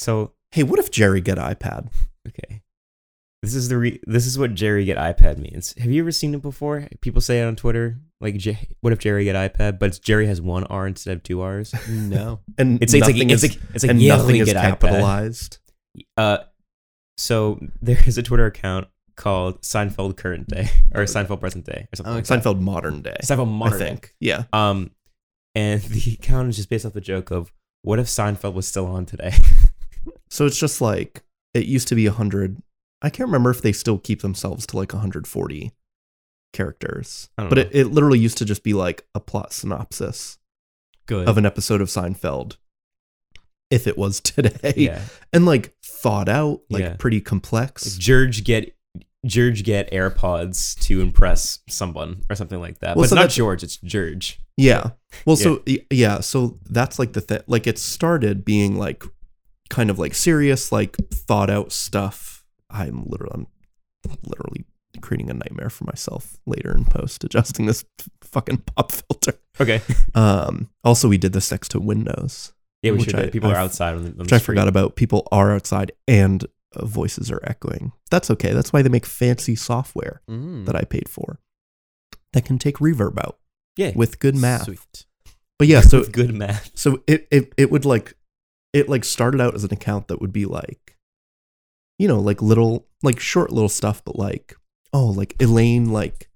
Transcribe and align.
So 0.00 0.32
Hey, 0.52 0.62
what 0.64 0.78
if 0.80 0.90
Jerry 0.90 1.20
get 1.20 1.38
iPad? 1.38 1.88
okay, 2.26 2.62
this 3.42 3.54
is 3.54 3.68
the 3.68 3.78
re- 3.78 4.00
this 4.06 4.26
is 4.26 4.38
what 4.38 4.54
Jerry 4.54 4.84
get 4.84 4.96
iPad 4.96 5.38
means. 5.38 5.74
Have 5.78 5.90
you 5.92 6.02
ever 6.02 6.10
seen 6.10 6.34
it 6.34 6.42
before? 6.42 6.88
People 7.02 7.20
say 7.20 7.40
it 7.40 7.44
on 7.44 7.54
Twitter. 7.54 7.98
Like, 8.20 8.36
J- 8.36 8.68
what 8.80 8.92
if 8.92 8.98
Jerry 8.98 9.24
get 9.24 9.36
iPad? 9.36 9.78
But 9.78 9.86
it's 9.90 9.98
Jerry 9.98 10.26
has 10.26 10.40
one 10.40 10.64
R 10.64 10.86
instead 10.86 11.16
of 11.16 11.22
two 11.22 11.40
R's. 11.40 11.72
No. 11.88 12.40
And 12.58 12.82
It's, 12.82 12.92
it's 12.92 13.02
like 13.06 13.14
nothing 13.14 13.30
it's 13.30 13.44
is, 13.44 13.50
like 13.56 13.62
it's 13.74 13.84
like 13.84 13.90
and 13.90 14.02
yeah, 14.02 14.16
nothing 14.16 14.36
is 14.36 14.46
get 14.52 14.56
iPad. 14.56 14.80
capitalized. 14.80 15.58
Uh, 16.16 16.38
so 17.16 17.60
there 17.80 17.98
is 18.06 18.18
a 18.18 18.22
Twitter 18.22 18.46
account 18.46 18.88
called 19.16 19.60
Seinfeld 19.62 20.16
Current 20.16 20.48
Day 20.48 20.68
or 20.94 21.02
Seinfeld 21.04 21.40
Present 21.40 21.64
Day 21.66 21.86
or 21.92 21.96
something. 21.96 22.12
Okay. 22.14 22.16
like 22.16 22.26
that. 22.26 22.42
Seinfeld 22.42 22.60
modern 22.60 23.02
day. 23.02 23.16
Seinfeld 23.22 23.42
I 23.48 23.50
Modern 23.50 23.78
Day. 23.78 23.86
think. 23.88 24.14
Yeah. 24.20 24.44
Um, 24.52 24.90
and 25.54 25.80
the 25.94 26.14
account 26.14 26.48
is 26.48 26.56
just 26.56 26.68
based 26.70 26.84
off 26.84 26.92
the 26.94 27.00
joke 27.00 27.30
of 27.30 27.52
what 27.82 27.98
if 27.98 28.06
Seinfeld 28.06 28.54
was 28.54 28.66
still 28.66 28.86
on 28.86 29.06
today? 29.06 29.32
So 30.28 30.46
it's 30.46 30.58
just 30.58 30.80
like 30.80 31.22
it 31.54 31.66
used 31.66 31.88
to 31.88 31.94
be 31.94 32.06
100. 32.08 32.62
I 33.02 33.10
can't 33.10 33.28
remember 33.28 33.50
if 33.50 33.62
they 33.62 33.72
still 33.72 33.98
keep 33.98 34.22
themselves 34.22 34.66
to 34.68 34.76
like 34.76 34.92
140 34.92 35.72
characters. 36.52 37.28
But 37.36 37.58
it, 37.58 37.68
it 37.72 37.86
literally 37.86 38.18
used 38.18 38.38
to 38.38 38.44
just 38.44 38.62
be 38.62 38.74
like 38.74 39.06
a 39.14 39.20
plot 39.20 39.52
synopsis 39.52 40.38
Good. 41.06 41.28
of 41.28 41.38
an 41.38 41.46
episode 41.46 41.80
of 41.80 41.88
Seinfeld 41.88 42.56
if 43.70 43.86
it 43.86 43.96
was 43.96 44.20
today. 44.20 44.74
yeah, 44.76 45.02
And 45.32 45.46
like 45.46 45.74
thought 45.84 46.28
out, 46.28 46.60
like 46.70 46.82
Yeah. 46.82 46.96
pretty 46.98 47.20
complex. 47.20 47.96
George 47.96 48.44
get 48.44 48.74
George 49.26 49.64
get 49.64 49.90
AirPods 49.92 50.78
to 50.80 51.00
impress 51.02 51.58
someone 51.68 52.22
or 52.30 52.36
something 52.36 52.58
like 52.60 52.78
that. 52.78 52.96
Well, 52.96 53.04
but 53.04 53.08
so 53.10 53.16
it's 53.16 53.22
not 53.22 53.30
George, 53.30 53.62
it's 53.62 53.76
George. 53.76 54.40
Yeah. 54.56 54.90
Well, 55.26 55.36
so 55.36 55.62
yeah, 55.90 56.20
so 56.20 56.58
that's 56.68 56.98
like 56.98 57.12
the 57.12 57.20
thing. 57.20 57.40
Like 57.46 57.66
it 57.66 57.78
started 57.78 58.44
being 58.44 58.76
like 58.76 59.04
kind 59.70 59.88
of 59.90 59.98
like 59.98 60.14
serious, 60.14 60.70
like 60.70 60.96
thought 61.12 61.48
out 61.48 61.72
stuff. 61.72 62.44
I'm 62.68 63.04
literally, 63.06 63.46
I'm 64.08 64.16
literally 64.24 64.64
creating 65.00 65.30
a 65.30 65.34
nightmare 65.34 65.70
for 65.70 65.84
myself 65.84 66.38
later 66.46 66.72
in 66.74 66.84
post 66.84 67.24
adjusting 67.24 67.66
this 67.66 67.84
fucking 68.22 68.58
pop 68.58 68.92
filter. 68.92 69.34
Okay. 69.60 69.80
Um. 70.14 70.70
Also, 70.84 71.08
we 71.08 71.16
did 71.18 71.32
this 71.32 71.50
next 71.50 71.68
to 71.70 71.80
Windows, 71.80 72.52
Yeah, 72.82 72.92
we 72.92 72.98
Which 72.98 73.10
should. 73.10 73.20
I- 73.20 73.30
People 73.30 73.50
are 73.50 73.56
outside 73.56 73.94
on 73.94 74.02
the, 74.04 74.10
on 74.10 74.16
which 74.18 74.30
the 74.30 74.36
I 74.36 74.38
forgot 74.40 74.68
about. 74.68 74.96
People 74.96 75.26
are 75.32 75.54
outside 75.54 75.92
and 76.08 76.44
uh, 76.76 76.84
voices 76.84 77.30
are 77.30 77.40
echoing. 77.44 77.92
That's 78.10 78.30
okay. 78.30 78.52
That's 78.52 78.72
why 78.72 78.82
they 78.82 78.88
make 78.88 79.06
fancy 79.06 79.54
software 79.56 80.20
Mm. 80.28 80.66
that 80.66 80.74
I 80.76 80.82
paid 80.82 81.08
for 81.08 81.38
that 82.32 82.44
can 82.44 82.58
take 82.58 82.76
reverb 82.78 83.18
out 83.18 83.38
Yeah. 83.76 83.92
with 83.94 84.18
good 84.18 84.36
math. 84.36 84.64
Sweet. 84.64 85.06
But 85.58 85.68
yeah, 85.68 85.80
so 85.82 85.98
With 86.00 86.12
good 86.12 86.32
math. 86.34 86.70
so 86.74 87.02
it, 87.06 87.26
it 87.30 87.52
it 87.56 87.70
would 87.70 87.84
like 87.84 88.14
it 88.72 88.88
like 88.88 89.04
started 89.04 89.40
out 89.40 89.54
as 89.54 89.64
an 89.64 89.72
account 89.72 90.08
that 90.08 90.20
would 90.20 90.32
be 90.32 90.46
like 90.46 90.96
you 91.98 92.06
know 92.08 92.20
like 92.20 92.40
little 92.42 92.86
like 93.02 93.18
short 93.20 93.50
little 93.52 93.68
stuff 93.68 94.02
but 94.04 94.16
like 94.16 94.54
oh 94.92 95.06
like 95.06 95.34
elaine 95.40 95.90
like 95.92 96.28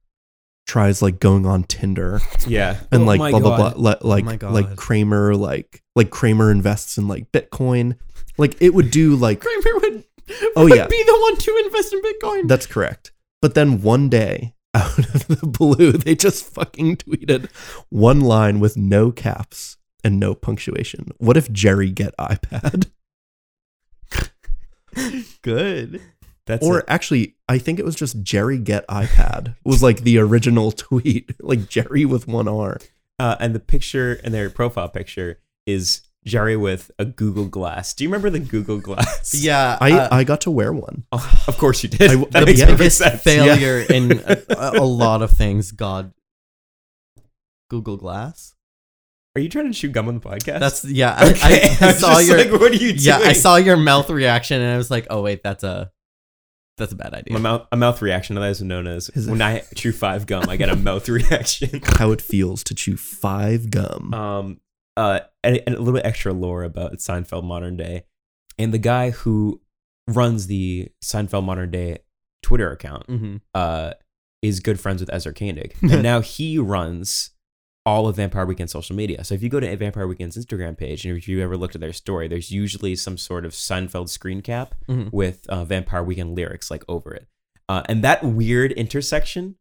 tries 0.67 1.03
like 1.03 1.21
going 1.21 1.45
on 1.47 1.63
tinder 1.65 2.21
Yeah. 2.47 2.79
and 2.91 3.03
Oh 3.03 3.07
like 3.07 3.19
blah 3.19 3.39
blah 3.39 3.57
blah 3.57 3.73
li- 3.77 3.97
like 4.25 4.43
oh 4.43 4.49
my 4.49 4.53
like 4.53 4.77
kramer 4.77 5.35
like 5.37 5.83
like 5.95 6.11
kramer 6.11 6.51
invests 6.51 6.97
in 6.99 7.07
like 7.09 7.31
bitcoin 7.33 7.97
like 8.39 8.57
it 8.61 8.75
would 8.75 8.91
do 8.91 9.15
like 9.17 9.41
Kramer 9.43 9.79
would, 9.81 10.05
Oh, 10.57 10.65
would 10.65 10.75
yeah. 10.75 10.87
be 10.87 11.03
the 11.05 11.19
one 11.21 11.37
to 11.37 11.63
invest 11.67 11.93
in 11.93 12.01
Bitcoin. 12.03 12.49
that's 12.49 12.67
correct 12.67 13.13
but 13.43 13.55
then 13.55 13.83
one 13.83 14.09
day 14.09 14.55
out 14.75 14.99
of 14.99 15.27
the 15.29 15.47
blue 15.47 15.93
they 15.93 16.15
just 16.15 16.45
fucking 16.47 16.97
tweeted 16.97 17.49
one 17.91 18.21
line 18.21 18.59
with 18.59 18.77
no 18.77 19.13
caps 19.13 19.77
and 20.05 20.21
no 20.21 20.35
punctuation 20.35 21.09
what 21.19 21.37
if 21.37 21.51
jerry 21.51 21.91
get 21.91 22.15
ipad 22.19 22.91
Good. 25.43 26.01
That's 26.47 26.65
or 26.67 26.81
it. 26.81 26.85
actually, 26.89 27.37
I 27.49 27.59
think 27.59 27.79
it 27.79 27.85
was 27.85 27.95
just 27.95 28.23
Jerry 28.23 28.59
get 28.59 28.87
iPad 28.87 29.57
was 29.65 29.83
like 29.83 30.03
the 30.03 30.19
original 30.19 30.71
tweet, 30.73 31.33
like 31.41 31.69
Jerry 31.69 32.05
with 32.05 32.29
one 32.29 32.49
R. 32.49 32.79
Uh, 33.19 33.37
and 33.41 33.55
the 33.55 33.61
picture 33.61 34.21
and 34.23 34.35
their 34.35 34.51
profile 34.51 34.89
picture 34.89 35.41
is 35.67 36.03
Jerry 36.27 36.57
with 36.57 36.91
a 36.99 37.05
Google 37.05 37.47
Glass. 37.47 37.95
Do 37.95 38.05
you 38.05 38.09
remember 38.11 38.31
the 38.31 38.41
Google 38.41 38.79
Glass? 38.81 39.35
Yeah. 39.43 39.79
I 39.81 39.93
uh, 39.93 40.09
I 40.13 40.25
got 40.25 40.43
to 40.43 40.51
wear 40.51 40.73
one. 40.73 41.05
Oh, 41.13 41.45
of 41.49 41.57
course 41.59 41.83
you 41.83 41.89
did. 41.89 42.11
I- 42.11 42.17
that 42.17 42.31
the 42.41 42.47
makes 42.47 42.59
yeah. 42.61 42.67
perfect 42.67 42.79
biggest 42.79 42.99
sense. 42.99 43.23
failure 43.23 43.81
in 43.81 44.23
a, 44.27 44.43
a 44.79 44.85
lot 44.85 45.23
of 45.23 45.31
things. 45.31 45.73
God. 45.73 46.13
Google 47.71 47.97
Glass. 47.97 48.54
Are 49.37 49.41
you 49.41 49.49
trying 49.49 49.73
to 49.73 49.77
chew 49.79 49.89
gum 49.89 50.07
on 50.09 50.15
the 50.15 50.21
podcast? 50.21 50.61
That's 50.61 50.85
yeah. 50.85 51.15
I, 51.19 51.31
okay. 51.31 51.63
I, 51.63 51.77
I 51.81 51.87
was 51.89 51.99
saw 51.99 52.19
your 52.19 52.39
like, 52.39 52.53
what 52.53 52.71
are 52.71 52.75
you 52.75 52.93
doing? 52.93 52.99
yeah. 53.01 53.19
I 53.19 53.33
saw 53.33 53.57
your 53.57 53.77
mouth 53.77 54.09
reaction, 54.11 54.61
and 54.61 54.73
I 54.73 54.77
was 54.77 54.91
like, 54.91 55.07
oh 55.11 55.23
wait, 55.23 55.43
that's 55.43 55.65
a 55.65 55.91
that's 56.79 56.93
a 56.93 56.97
bad 56.97 57.15
idea. 57.15 57.33
my 57.35 57.41
mouth. 57.41 57.67
A 57.73 57.77
mouth 57.77 58.01
reaction. 58.03 58.37
That 58.37 58.49
is 58.51 58.63
known 58.63 58.87
as 58.87 59.11
when 59.27 59.43
I 59.43 59.61
chew 59.75 59.93
five 59.93 60.27
gum, 60.27 60.49
I 60.49 60.57
get 60.57 60.69
a 60.69 60.77
mouth 60.77 61.09
reaction. 61.09 61.81
How 61.99 62.13
it 62.13 62.21
feels 62.23 62.63
to 62.65 62.75
chew 62.75 62.97
five 62.97 63.71
gum. 63.71 64.15
um 64.15 64.61
uh 64.97 65.21
and, 65.43 65.61
and 65.67 65.75
a 65.75 65.79
little 65.79 65.95
bit 65.95 66.07
extra 66.07 66.33
lore 66.33 66.63
about 66.63 66.95
Seinfeld 66.99 67.43
modern 67.43 67.77
day 67.77 68.05
and 68.59 68.73
the 68.73 68.79
guy 68.79 69.11
who 69.11 69.61
runs 70.07 70.47
the 70.47 70.89
Seinfeld 71.03 71.43
modern 71.45 71.73
day 71.73 71.99
Twitter 72.45 72.71
account 72.71 73.09
Mhm. 73.09 73.41
uh 73.55 73.95
is 74.43 74.61
good 74.61 74.79
friends 74.79 75.01
with 75.01 75.13
Ezra 75.13 75.33
Koenig 75.35 75.75
and 75.83 76.03
now 76.05 76.21
he 76.21 76.59
runs 76.59 77.31
all 77.87 78.09
of 78.09 78.17
Vampire 78.17 78.47
Weekend 78.47 78.71
social 78.71 78.97
media. 78.97 79.23
So 79.25 79.35
if 79.35 79.43
you 79.43 79.49
go 79.51 79.61
to 79.61 79.77
Vampire 79.77 80.07
Weekend's 80.07 80.37
Instagram 80.43 80.77
page 80.77 81.05
and 81.05 81.17
if 81.17 81.29
you 81.29 81.43
ever 81.43 81.57
looked 81.57 81.75
at 81.75 81.81
their 81.81 81.93
story, 81.93 82.29
there's 82.29 82.51
usually 82.51 82.97
some 82.97 83.19
sort 83.19 83.45
of 83.45 83.53
Seinfeld 83.53 84.09
screen 84.09 84.41
cap 84.41 84.75
Mhm. 84.89 85.13
with 85.13 85.47
uh, 85.49 85.65
Vampire 85.65 86.03
Weekend 86.03 86.35
lyrics 86.35 86.71
like 86.71 86.83
over 86.89 87.13
it. 87.15 87.27
Uh, 87.69 87.83
and 87.87 88.03
that 88.03 88.25
weird 88.25 88.73
intersection 88.73 89.57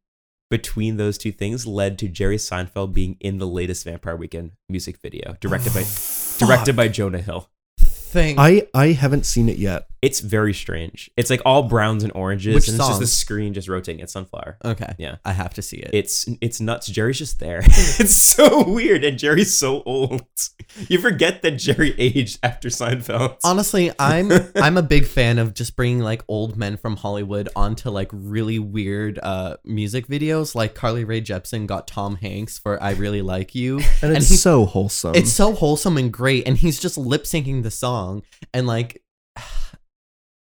between 0.50 0.97
those 0.97 1.17
two 1.17 1.31
things 1.31 1.66
led 1.66 1.97
to 2.00 2.07
Jerry 2.07 2.38
Seinfeld 2.38 2.94
being 2.94 3.17
in 3.19 3.39
the 3.39 3.47
latest 3.47 3.83
Vampire 3.85 4.16
Weekend 4.16 4.51
music 4.69 4.97
video, 5.01 5.35
directed 5.41 5.73
by 5.73 5.83
directed 6.38 6.75
by 6.75 6.88
Jonah 6.88 7.22
Hill. 7.22 7.50
Thank 7.79 8.38
I 8.39 8.67
I 8.73 8.88
haven't 8.94 9.25
seen 9.25 9.50
it 9.50 9.57
yet. 9.57 9.88
It's 10.03 10.19
very 10.19 10.53
strange. 10.53 11.09
It's 11.18 11.30
like 11.30 11.41
all 11.46 11.64
browns 11.64 12.03
and 12.03 12.12
oranges, 12.14 12.53
Which 12.53 12.68
and 12.68 12.75
it's 12.75 12.84
just 12.86 12.91
song? 12.91 13.00
the 13.00 13.08
screen 13.08 13.53
just 13.53 13.68
rotating. 13.69 14.02
It's 14.02 14.14
Sunflower. 14.14 14.58
Okay. 14.64 14.94
Yeah. 14.97 15.16
I 15.25 15.31
have 15.31 15.53
to 15.56 15.62
see 15.62 15.78
it. 15.78 15.91
It's 15.94 16.28
it's 16.41 16.59
nuts. 16.59 16.88
Jerry's 16.88 17.18
just 17.18 17.40
there. 17.40 17.59
it's 17.66 18.13
so 18.13 18.63
weird, 18.69 19.03
and 19.03 19.18
Jerry's 19.18 19.58
so 19.58 19.81
old. 19.84 20.24
You 20.90 21.00
forget 21.00 21.42
that 21.44 21.52
Jerry 21.52 21.96
aged 21.97 22.40
after 22.44 22.69
Seinfeld. 22.69 23.38
Honestly, 23.44 23.92
I'm 23.97 24.31
I'm 24.56 24.78
a 24.78 24.81
big 24.84 25.06
fan 25.06 25.40
of 25.40 25.53
just 25.53 25.75
bringing 25.75 26.00
like 26.00 26.24
old 26.28 26.58
men 26.58 26.78
from 26.78 26.97
Hollywood 26.97 27.47
onto 27.56 27.90
like 27.90 28.09
really 28.12 28.59
weird 28.59 29.19
uh 29.24 29.58
music 29.63 30.08
videos. 30.08 30.53
Like 30.56 30.75
Carly 30.75 31.06
Rae 31.06 31.22
Jepsen 31.22 31.66
got 31.68 31.88
Tom 31.88 32.16
Hanks 32.18 32.58
for 32.58 32.81
"I 32.84 32.92
Really 32.92 33.22
Like 33.22 33.56
You," 33.56 33.78
And 34.02 34.12
And 34.13 34.18
it's 34.18 34.30
he- 34.30 34.36
so 34.36 34.66
wholesome. 34.66 35.16
it's 35.16 35.31
so 35.31 35.53
wholesome 35.53 35.96
and 35.97 36.12
great, 36.12 36.47
and 36.47 36.58
he's 36.58 36.80
just 36.80 36.97
lip 36.97 37.24
syncing 37.24 37.63
the 37.63 37.72
song, 37.72 38.24
and 38.53 38.68
like 38.68 39.02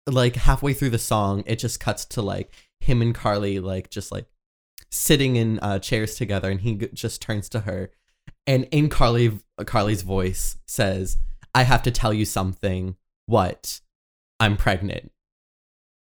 like 0.08 0.36
halfway 0.36 0.74
through 0.74 0.90
the 0.92 1.00
song, 1.00 1.44
it 1.46 1.58
just 1.60 1.80
cuts 1.80 2.06
to 2.06 2.22
like 2.22 2.54
him 2.80 3.02
and 3.02 3.14
Carly 3.14 3.60
like 3.60 3.90
just 3.90 4.12
like 4.12 4.26
sitting 4.92 5.36
in 5.36 5.60
uh, 5.60 5.80
chairs 5.80 6.16
together, 6.16 6.50
and 6.50 6.62
he 6.62 6.76
g- 6.76 6.90
just 6.94 7.22
turns 7.22 7.50
to 7.50 7.62
her, 7.62 7.92
and 8.48 8.68
in 8.72 8.90
Carly 8.90 9.40
Carly's 9.66 10.02
voice 10.02 10.58
says, 10.68 11.18
"I 11.54 11.64
have 11.64 11.84
to 11.84 11.92
tell 11.92 12.14
you 12.14 12.26
something. 12.26 12.96
What? 13.26 13.82
I'm 14.40 14.58
pregnant." 14.58 15.12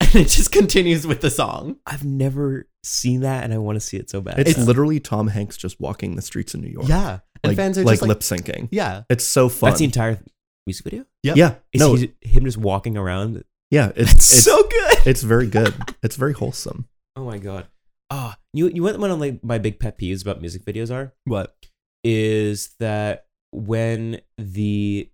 And 0.00 0.14
it 0.16 0.28
just 0.28 0.52
continues 0.52 1.06
with 1.06 1.20
the 1.22 1.30
song. 1.30 1.76
I've 1.86 2.04
never 2.04 2.68
seen 2.84 3.20
that, 3.20 3.44
and 3.44 3.52
I 3.54 3.58
want 3.58 3.76
to 3.76 3.80
see 3.80 3.96
it 3.96 4.08
so 4.10 4.20
bad. 4.20 4.38
it's, 4.38 4.50
it's- 4.50 4.66
literally 4.66 5.00
Tom 5.00 5.26
Hanks 5.28 5.56
just 5.56 5.80
walking 5.80 6.16
the 6.16 6.22
streets 6.22 6.52
of 6.54 6.60
New 6.60 6.68
York. 6.68 6.86
Yeah, 6.88 7.20
and 7.42 7.50
like, 7.52 7.56
fans 7.56 7.78
are 7.78 7.82
like 7.84 7.94
just 7.94 8.02
like, 8.02 8.08
lip 8.08 8.20
syncing. 8.20 8.68
"Yeah, 8.70 9.02
It's 9.08 9.24
so 9.26 9.48
fun. 9.48 9.70
That's 9.70 9.78
the 9.78 9.84
entire 9.86 10.18
music 10.66 10.84
video. 10.84 11.06
Yeah, 11.22 11.32
Yeah, 11.34 11.54
Is 11.72 11.80
no, 11.80 11.94
he, 11.94 12.12
him 12.20 12.44
just 12.44 12.58
walking 12.58 12.96
around? 12.96 13.42
Yeah, 13.70 13.92
it's, 13.96 14.12
It's, 14.12 14.42
so 14.44 14.56
good. 14.68 14.98
it's 15.06 15.22
very 15.22 15.46
good. 15.46 15.74
It's 16.02 16.16
very 16.16 16.32
wholesome. 16.34 16.88
Oh 17.18 17.24
my 17.24 17.38
god. 17.38 17.66
Ah, 18.10 18.36
you 18.52 18.68
you 18.68 18.82
went 18.82 18.98
one 18.98 19.10
of 19.10 19.18
like 19.18 19.42
my 19.42 19.56
big 19.56 19.80
pet 19.80 19.98
peeves 19.98 20.20
about 20.20 20.40
music 20.42 20.64
videos 20.66 20.94
are 20.94 21.14
what? 21.24 21.56
is 22.04 22.74
that 22.78 23.24
when 23.52 24.20
the 24.36 25.10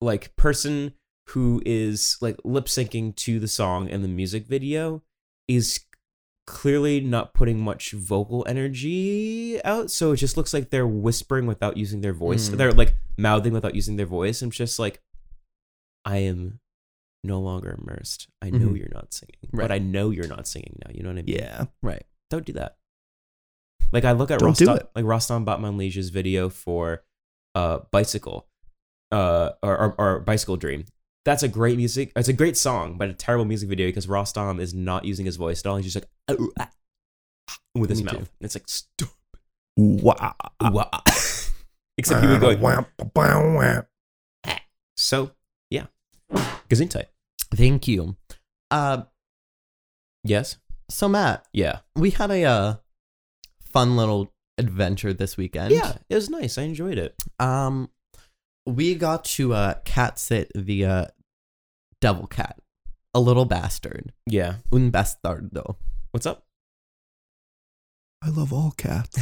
like 0.00 0.34
person 0.36 0.94
who 1.28 1.62
is 1.66 2.16
like 2.20 2.36
lip 2.44 2.64
syncing 2.64 3.14
to 3.16 3.38
the 3.38 3.46
song 3.48 3.88
in 3.88 4.00
the 4.02 4.08
music 4.08 4.46
video 4.46 5.02
is 5.48 5.80
clearly 6.46 7.00
not 7.00 7.34
putting 7.34 7.60
much 7.60 7.92
vocal 7.92 8.44
energy 8.48 9.62
out 9.64 9.90
so 9.90 10.12
it 10.12 10.16
just 10.16 10.36
looks 10.36 10.52
like 10.54 10.70
they're 10.70 10.86
whispering 10.86 11.46
without 11.46 11.76
using 11.76 12.00
their 12.00 12.12
voice 12.14 12.48
Mm. 12.48 12.56
they're 12.56 12.72
like 12.72 12.94
mouthing 13.16 13.52
without 13.52 13.74
using 13.74 13.96
their 13.96 14.06
voice 14.06 14.42
i'm 14.42 14.50
just 14.50 14.78
like 14.78 15.00
i 16.04 16.16
am 16.18 16.58
no 17.24 17.40
longer 17.40 17.76
immersed 17.80 18.28
i 18.42 18.50
know 18.50 18.68
Mhm. 18.68 18.78
you're 18.78 18.92
not 18.92 19.12
singing 19.14 19.48
Right. 19.52 19.64
but 19.68 19.72
i 19.72 19.78
know 19.78 20.10
you're 20.10 20.28
not 20.28 20.46
singing 20.46 20.78
now 20.84 20.90
you 20.94 21.02
know 21.02 21.08
what 21.08 21.18
i 21.18 21.22
mean 21.22 21.36
Yeah, 21.36 21.64
Right. 21.82 22.04
don't 22.30 22.44
do 22.46 22.52
that. 22.54 22.76
Like 23.92 24.04
I 24.04 24.12
look 24.12 24.30
at 24.30 24.40
Don't 24.40 24.54
Rostam, 24.56 24.86
like 24.96 25.04
Rostam 25.04 25.44
Batmanglij's 25.44 26.10
video 26.10 26.48
for 26.48 27.02
uh 27.54 27.80
bicycle. 27.92 28.46
uh, 29.12 29.50
or, 29.62 29.76
or, 29.78 29.94
or 29.98 30.20
Bicycle 30.20 30.56
Dream. 30.56 30.84
That's 31.24 31.42
a 31.44 31.48
great 31.48 31.76
music. 31.76 32.10
It's 32.16 32.26
a 32.28 32.32
great 32.32 32.56
song, 32.56 32.98
but 32.98 33.08
a 33.08 33.12
terrible 33.14 33.44
music 33.44 33.68
video 33.68 33.86
because 33.86 34.06
Rostam 34.08 34.60
is 34.60 34.74
not 34.74 35.04
using 35.04 35.24
his 35.26 35.36
voice 35.36 35.60
at 35.60 35.66
all. 35.66 35.76
He's 35.76 35.92
just 35.92 35.96
like 36.04 36.10
"Oh, 36.28 36.50
ah," 36.58 36.70
with 37.76 37.90
his 37.90 38.02
Me 38.02 38.10
mouth. 38.12 38.28
It's 38.40 38.56
like 38.56 38.64
stop. 38.68 39.08
Wah. 39.76 40.34
Except 41.98 42.22
he 42.24 42.26
would 42.28 42.40
go. 42.40 43.84
So 44.96 45.30
yeah, 45.70 45.86
Gesundheit. 46.68 47.06
Thank 47.54 47.88
you. 47.88 48.16
Uh, 48.70 49.02
Yes. 50.26 50.56
so 50.90 51.08
Matt, 51.08 51.44
Yeah. 51.52 51.80
we 51.94 52.10
had 52.10 52.30
a 52.30 52.44
uh, 52.44 52.74
fun 53.60 53.96
little 53.96 54.32
adventure 54.58 55.12
this 55.12 55.36
weekend. 55.36 55.72
Yeah. 55.72 55.98
It 56.08 56.14
was 56.14 56.30
nice. 56.30 56.56
I 56.58 56.62
enjoyed 56.62 56.96
it. 56.98 57.14
Um, 57.38 57.90
we 58.66 58.94
got 58.94 59.24
to 59.36 59.52
uh 59.52 59.74
cat 59.84 60.18
sit 60.18 60.50
the 60.54 60.84
uh 60.86 61.06
devil 62.00 62.26
cat, 62.26 62.58
a 63.12 63.20
little 63.20 63.44
bastard, 63.44 64.12
Yeah. 64.26 64.56
un 64.72 64.90
bastardo. 64.90 65.76
What's 66.12 66.24
up? 66.24 66.46
I 68.22 68.30
love 68.30 68.52
all 68.54 68.70
cats. 68.78 69.18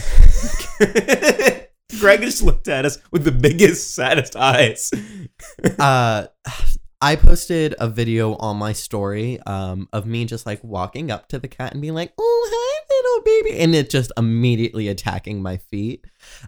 Greg 1.99 2.21
just 2.21 2.43
looked 2.43 2.69
at 2.69 2.85
us 2.87 2.99
with 3.11 3.25
the 3.25 3.33
biggest, 3.33 3.95
saddest 3.97 4.37
eyes. 4.37 4.91
uh 5.81 6.27
I 7.03 7.17
posted 7.17 7.75
a 7.79 7.89
video 7.89 8.37
on 8.37 8.57
my 8.57 8.73
story 8.73 9.39
um 9.43 9.89
of 9.93 10.07
me 10.07 10.25
just 10.25 10.47
like 10.47 10.63
walking 10.65 11.11
up 11.11 11.29
to 11.29 11.39
the 11.39 11.49
cat 11.49 11.73
and 11.73 11.83
being 11.83 11.95
like, 11.95 12.13
"Oh, 12.17 12.49
hi 12.51 12.85
little 12.89 13.25
baby." 13.43 13.61
And 13.61 13.75
it 13.75 13.91
just 13.91 14.13
immediately 14.17 14.89
attacking 14.89 15.43
my 15.43 15.57
feet. 15.59 16.07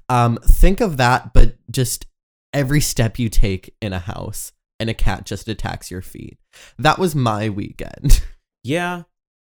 Um 0.08 0.38
think 0.44 0.80
of 0.80 0.96
that 0.96 1.32
but 1.34 1.56
just 1.70 2.06
every 2.52 2.80
step 2.80 3.18
you 3.18 3.28
take 3.28 3.74
in 3.82 3.92
a 3.92 3.98
house 3.98 4.52
and 4.78 4.88
a 4.88 4.94
cat 4.94 5.26
just 5.26 5.48
attacks 5.48 5.90
your 5.90 6.02
feet. 6.02 6.38
That 6.78 6.98
was 6.98 7.14
my 7.16 7.48
weekend. 7.48 8.22
yeah. 8.62 9.02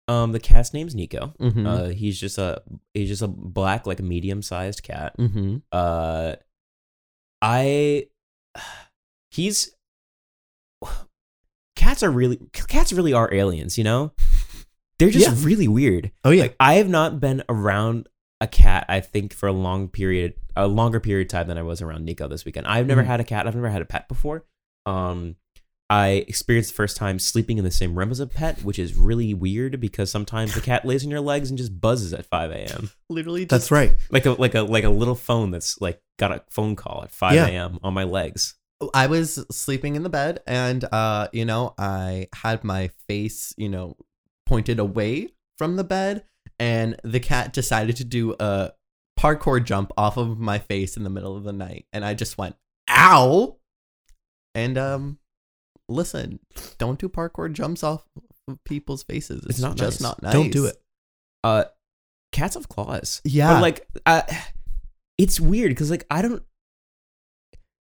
Um, 0.09 0.33
the 0.33 0.41
cat's 0.41 0.73
name's 0.73 0.95
Nico. 0.95 1.35
Mhm. 1.39 1.67
Uh, 1.67 1.89
he's 1.91 2.19
just 2.19 2.39
a 2.39 2.63
he's 2.95 3.09
just 3.09 3.21
a 3.23 3.29
black, 3.29 3.87
like 3.87 4.01
medium 4.01 4.41
sized 4.43 4.83
cat. 4.83 5.15
mhm. 5.19 5.63
Uh, 5.71 6.37
I 7.43 8.07
he's 9.31 9.75
cats 11.79 12.03
are 12.03 12.11
really 12.11 12.39
cats 12.53 12.93
really 12.93 13.13
are 13.15 13.33
aliens. 13.33 13.79
You 13.79 13.85
know, 13.85 14.13
they're 14.99 15.11
just 15.11 15.27
Yeah. 15.27 15.47
really 15.47 15.69
weird. 15.69 16.11
Oh 16.25 16.31
yeah. 16.31 16.43
Like 16.43 16.57
I 16.61 16.75
have 16.75 16.89
not 16.89 17.21
been 17.21 17.43
around 17.49 18.09
a 18.41 18.47
cat, 18.47 18.85
I 18.89 19.01
think, 19.01 19.33
for 19.33 19.49
a 19.49 19.53
long 19.53 19.89
period, 19.89 20.35
a 20.55 20.67
longer 20.69 21.01
period 21.01 21.27
of 21.27 21.31
time 21.33 21.49
than 21.49 21.59
I 21.59 21.63
was 21.63 21.81
around 21.83 22.05
Nico 22.05 22.29
this 22.29 22.45
weekend. 22.45 22.67
I've 22.67 22.87
never 22.87 23.03
Mhm. 23.03 23.07
had 23.07 23.21
a 23.21 23.25
cat. 23.25 23.47
I've 23.47 23.55
never 23.55 23.71
had 23.71 23.83
a 23.83 23.87
pet 23.87 24.07
before. 24.09 24.45
Um, 24.87 25.37
I 25.91 26.25
experienced 26.29 26.71
the 26.71 26.77
first 26.77 26.97
time 26.99 27.19
sleeping 27.19 27.57
in 27.57 27.65
the 27.65 27.71
same 27.71 27.99
room 27.99 28.11
as 28.11 28.21
a 28.21 28.27
pet, 28.27 28.63
which 28.63 28.79
is 28.79 28.95
really 28.95 29.33
weird 29.33 29.81
because 29.81 30.11
sometimes 30.11 30.55
the 30.55 30.61
cat 30.61 30.85
lays 30.85 31.03
on 31.03 31.11
your 31.11 31.21
legs 31.23 31.49
and 31.49 31.57
just 31.57 31.81
buzzes 31.81 32.13
at 32.13 32.27
5 32.27 32.51
a.m. 32.51 32.91
Literally 33.09 33.41
just 33.47 33.51
That's 33.51 33.71
right. 33.71 33.95
Like 34.11 34.27
a 34.27 34.33
like 34.33 34.55
a 34.55 34.63
like 34.63 34.85
a 34.85 34.91
little 34.91 35.15
phone 35.15 35.51
that's 35.51 35.81
like 35.81 36.01
got 36.19 36.31
a 36.31 36.43
phone 36.51 36.77
call 36.77 37.03
at 37.05 37.11
5 37.11 37.35
Yeah. 37.35 37.47
a.m. 37.47 37.79
on 37.83 37.95
my 37.95 38.05
legs. 38.05 38.55
I 38.95 39.07
was 39.09 39.45
sleeping 39.51 39.97
in 39.97 40.03
the 40.03 40.09
bed 40.09 40.41
and 40.47 40.85
uh 40.93 41.29
you 41.33 41.45
know 41.45 41.75
I 41.79 42.29
had 42.35 42.63
my 42.65 42.91
face 43.09 43.55
you 43.57 43.69
know 43.69 43.97
pointed 44.47 44.79
away 44.79 45.31
from 45.57 45.77
the 45.77 45.85
bed 45.85 46.25
and 46.59 46.97
the 47.05 47.21
cat 47.21 47.53
decided 47.53 47.97
to 47.97 48.05
do 48.05 48.35
a 48.39 48.73
parkour 49.19 49.63
jump 49.65 49.93
off 49.97 50.17
of 50.17 50.39
my 50.39 50.59
face 50.59 50.97
in 50.97 51.03
the 51.03 51.11
middle 51.11 51.37
of 51.37 51.45
the 51.45 51.53
night 51.53 51.87
and 51.93 52.05
I 52.05 52.15
just 52.15 52.39
went 52.39 52.57
ow 52.89 53.57
and 54.55 54.79
um 54.79 55.19
listen 55.89 56.39
don't 56.79 56.99
do 56.99 57.09
parkour 57.09 57.53
jumps 57.53 57.83
off 57.83 58.05
of 58.47 58.63
people's 58.65 59.03
faces 59.03 59.41
it's, 59.41 59.51
It's 59.51 59.61
not 59.61 59.77
just 59.77 60.01
nice. 60.01 60.09
not 60.09 60.23
nice 60.23 60.33
Don't 60.33 60.51
do 60.53 60.67
it. 60.67 60.77
Uh, 61.45 61.65
cats 62.33 62.55
have 62.55 62.69
claws. 62.69 63.21
yeah 63.25 63.55
But 63.55 63.63
like, 63.63 63.89
uh, 64.07 64.23
it's 65.19 65.39
weird 65.41 65.71
because 65.71 65.91
like 65.91 66.05
I 66.11 66.23
don't. 66.23 66.43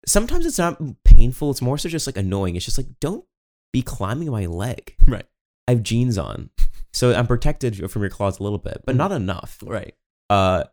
Sometimes 0.06 0.46
it's 0.46 0.58
not 0.58 0.80
painful. 1.04 1.50
It's 1.50 1.62
more 1.62 1.78
so 1.78 1.88
just 1.88 2.06
like 2.06 2.16
annoying. 2.16 2.56
It's 2.56 2.64
just 2.64 2.78
like 2.78 2.86
don't 3.00 3.24
be 3.72 3.82
climbing 3.82 4.30
my 4.30 4.46
leg. 4.46 4.94
right 5.06 5.26
I 5.68 5.72
have 5.72 5.82
jeans 5.82 6.16
on, 6.16 6.50
so 6.92 7.12
I'm 7.12 7.26
protected 7.26 7.90
from 7.90 8.02
your 8.02 8.10
claws 8.10 8.38
a 8.38 8.42
little 8.42 8.58
bit, 8.58 8.82
but 8.84 8.96
not 8.96 9.12
enough. 9.12 9.58
right 9.66 9.94
Uh, 10.30 10.64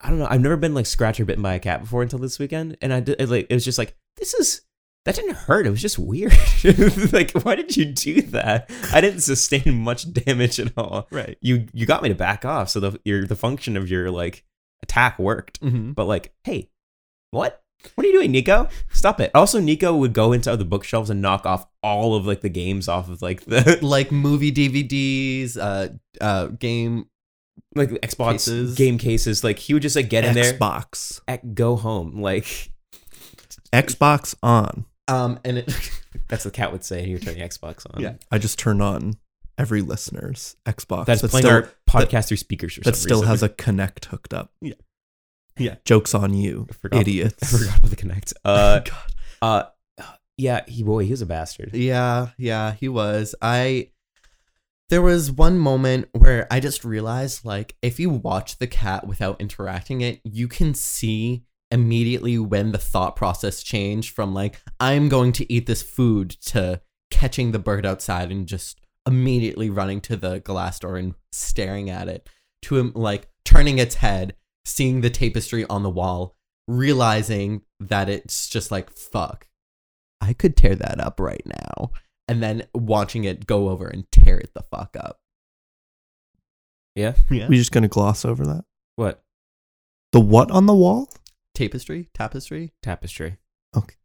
I 0.00 0.08
don't 0.08 0.18
know. 0.18 0.28
I've 0.30 0.40
never 0.40 0.56
been 0.56 0.74
like 0.74 0.86
scratched 0.86 1.20
or 1.20 1.24
bitten 1.24 1.42
by 1.42 1.54
a 1.54 1.58
cat 1.58 1.80
before 1.80 2.02
until 2.02 2.18
this 2.18 2.38
weekend, 2.38 2.76
and 2.80 2.92
I 2.92 3.00
did 3.00 3.20
it, 3.20 3.28
like 3.28 3.46
it 3.50 3.54
was 3.54 3.64
just 3.64 3.78
like 3.78 3.96
this 4.16 4.34
is 4.34 4.62
that 5.06 5.14
didn't 5.14 5.34
hurt. 5.34 5.66
It 5.66 5.70
was 5.70 5.82
just 5.82 5.98
weird. 5.98 6.32
like 7.12 7.32
why 7.32 7.56
did 7.56 7.76
you 7.76 7.86
do 7.86 8.22
that? 8.22 8.70
I 8.92 9.00
didn't 9.00 9.20
sustain 9.20 9.74
much 9.74 10.12
damage 10.12 10.60
at 10.60 10.72
all 10.76 11.08
right 11.10 11.36
you 11.40 11.66
you 11.72 11.86
got 11.86 12.02
me 12.02 12.08
to 12.08 12.14
back 12.14 12.44
off 12.44 12.70
so 12.70 12.80
the 12.80 13.00
your 13.04 13.26
the 13.26 13.36
function 13.36 13.76
of 13.76 13.90
your 13.90 14.10
like 14.10 14.44
attack 14.82 15.18
worked 15.18 15.60
mm-hmm. 15.60 15.92
but 15.92 16.04
like 16.04 16.32
hey 16.44 16.70
what 17.30 17.62
what 17.94 18.04
are 18.04 18.08
you 18.08 18.14
doing 18.14 18.30
nico 18.30 18.68
stop 18.90 19.20
it 19.20 19.30
also 19.34 19.60
nico 19.60 19.94
would 19.94 20.12
go 20.12 20.32
into 20.32 20.54
the 20.56 20.64
bookshelves 20.64 21.10
and 21.10 21.20
knock 21.22 21.44
off 21.46 21.66
all 21.82 22.14
of 22.14 22.26
like 22.26 22.40
the 22.40 22.48
games 22.48 22.88
off 22.88 23.08
of 23.08 23.22
like 23.22 23.44
the 23.46 23.78
like 23.82 24.10
movie 24.12 24.52
DVDs 24.52 25.56
uh 25.56 25.88
uh 26.20 26.46
game 26.48 27.06
like 27.74 27.90
xbox 27.90 28.32
Cases. 28.32 28.74
game 28.74 28.98
cases 28.98 29.44
like 29.44 29.58
he 29.58 29.72
would 29.74 29.82
just 29.82 29.96
like 29.96 30.08
get 30.08 30.24
in 30.24 30.34
there 30.34 30.52
Xbox. 30.54 31.20
and 31.28 31.54
go 31.54 31.76
home 31.76 32.20
like 32.20 32.70
Xbox 33.72 34.34
on. 34.42 34.84
um 35.08 35.38
and 35.44 35.58
it 35.58 35.66
that's 36.28 36.44
what 36.44 36.52
the 36.52 36.56
cat 36.56 36.72
would 36.72 36.84
say 36.84 37.00
and 37.00 37.08
you 37.08 37.14
were 37.16 37.20
turning 37.20 37.46
xbox 37.48 37.86
on 37.94 38.02
Yeah. 38.02 38.14
I 38.30 38.38
just 38.38 38.58
turn 38.58 38.80
on 38.80 39.14
every 39.58 39.82
listener's 39.82 40.56
Xbox. 40.66 41.06
that's 41.06 41.20
that 41.22 41.30
playing 41.30 41.44
still, 41.46 41.54
our 41.56 41.68
podcast 41.88 42.28
through 42.28 42.38
speakers 42.38 42.74
for 42.74 42.80
that 42.80 42.96
some 42.96 43.02
still 43.02 43.18
reason. 43.18 43.28
has 43.28 43.42
a 43.42 43.48
Kinect 43.48 44.06
hooked 44.06 44.32
up. 44.34 44.50
Yeah. 44.60 44.74
Yeah. 45.60 45.76
Jokes 45.84 46.14
on 46.14 46.34
you, 46.34 46.66
I 46.70 46.72
forgot- 46.74 47.00
idiots. 47.02 47.54
I 47.54 47.58
forgot 47.58 47.78
about 47.78 47.90
the 47.90 47.96
Kinect 47.96 48.32
uh 48.44 48.80
God. 48.80 48.92
uh 49.42 49.62
yeah 50.36 50.62
he 50.66 50.82
boy 50.82 51.04
he 51.04 51.10
was 51.10 51.20
a 51.22 51.26
bastard 51.26 51.74
Yeah, 51.74 52.28
yeah, 52.38 52.72
he 52.72 52.88
was. 52.88 53.34
I 53.42 53.90
there 54.88 55.02
was 55.02 55.30
one 55.30 55.56
moment 55.58 56.08
where 56.12 56.48
I 56.50 56.58
just 56.58 56.84
realized 56.84 57.44
like 57.44 57.76
if 57.82 58.00
you 58.00 58.10
watch 58.10 58.58
the 58.58 58.66
cat 58.66 59.06
without 59.06 59.40
interacting 59.40 60.00
it, 60.00 60.20
you 60.24 60.48
can 60.48 60.74
see 60.74 61.44
immediately 61.70 62.36
when 62.38 62.72
the 62.72 62.78
thought 62.78 63.14
process 63.14 63.62
changed 63.62 64.12
from 64.14 64.34
like 64.34 64.60
I'm 64.80 65.08
going 65.08 65.30
to 65.32 65.52
eat 65.52 65.66
this 65.66 65.82
food 65.82 66.30
to 66.46 66.80
catching 67.12 67.52
the 67.52 67.58
bird 67.60 67.86
outside 67.86 68.32
and 68.32 68.46
just 68.48 68.80
immediately 69.06 69.70
running 69.70 70.00
to 70.00 70.16
the 70.16 70.40
glass 70.40 70.78
door 70.80 70.96
and 70.96 71.14
staring 71.32 71.88
at 71.90 72.08
it 72.08 72.28
to 72.62 72.76
him 72.76 72.92
like 72.94 73.28
turning 73.44 73.78
its 73.78 73.96
head, 73.96 74.34
seeing 74.64 75.00
the 75.00 75.10
tapestry 75.10 75.64
on 75.66 75.82
the 75.82 75.90
wall, 75.90 76.36
realizing 76.68 77.62
that 77.78 78.08
it's 78.08 78.48
just 78.48 78.70
like 78.70 78.90
fuck. 78.90 79.48
I 80.20 80.32
could 80.32 80.56
tear 80.56 80.74
that 80.76 81.00
up 81.00 81.18
right 81.18 81.42
now. 81.46 81.92
And 82.28 82.42
then 82.42 82.64
watching 82.74 83.24
it 83.24 83.46
go 83.46 83.70
over 83.70 83.88
and 83.88 84.10
tear 84.12 84.38
it 84.38 84.52
the 84.54 84.62
fuck 84.62 84.96
up. 84.98 85.18
yeah 86.94 87.14
Yeah. 87.30 87.48
We're 87.48 87.58
just 87.58 87.72
gonna 87.72 87.88
gloss 87.88 88.24
over 88.24 88.46
that. 88.46 88.64
what 88.96 89.22
The 90.12 90.20
what 90.20 90.50
on 90.50 90.66
the 90.66 90.74
wall? 90.74 91.08
Tapestry? 91.54 92.08
Tapestry? 92.14 92.72
tapestry 92.82 93.38
Okay. 93.76 93.96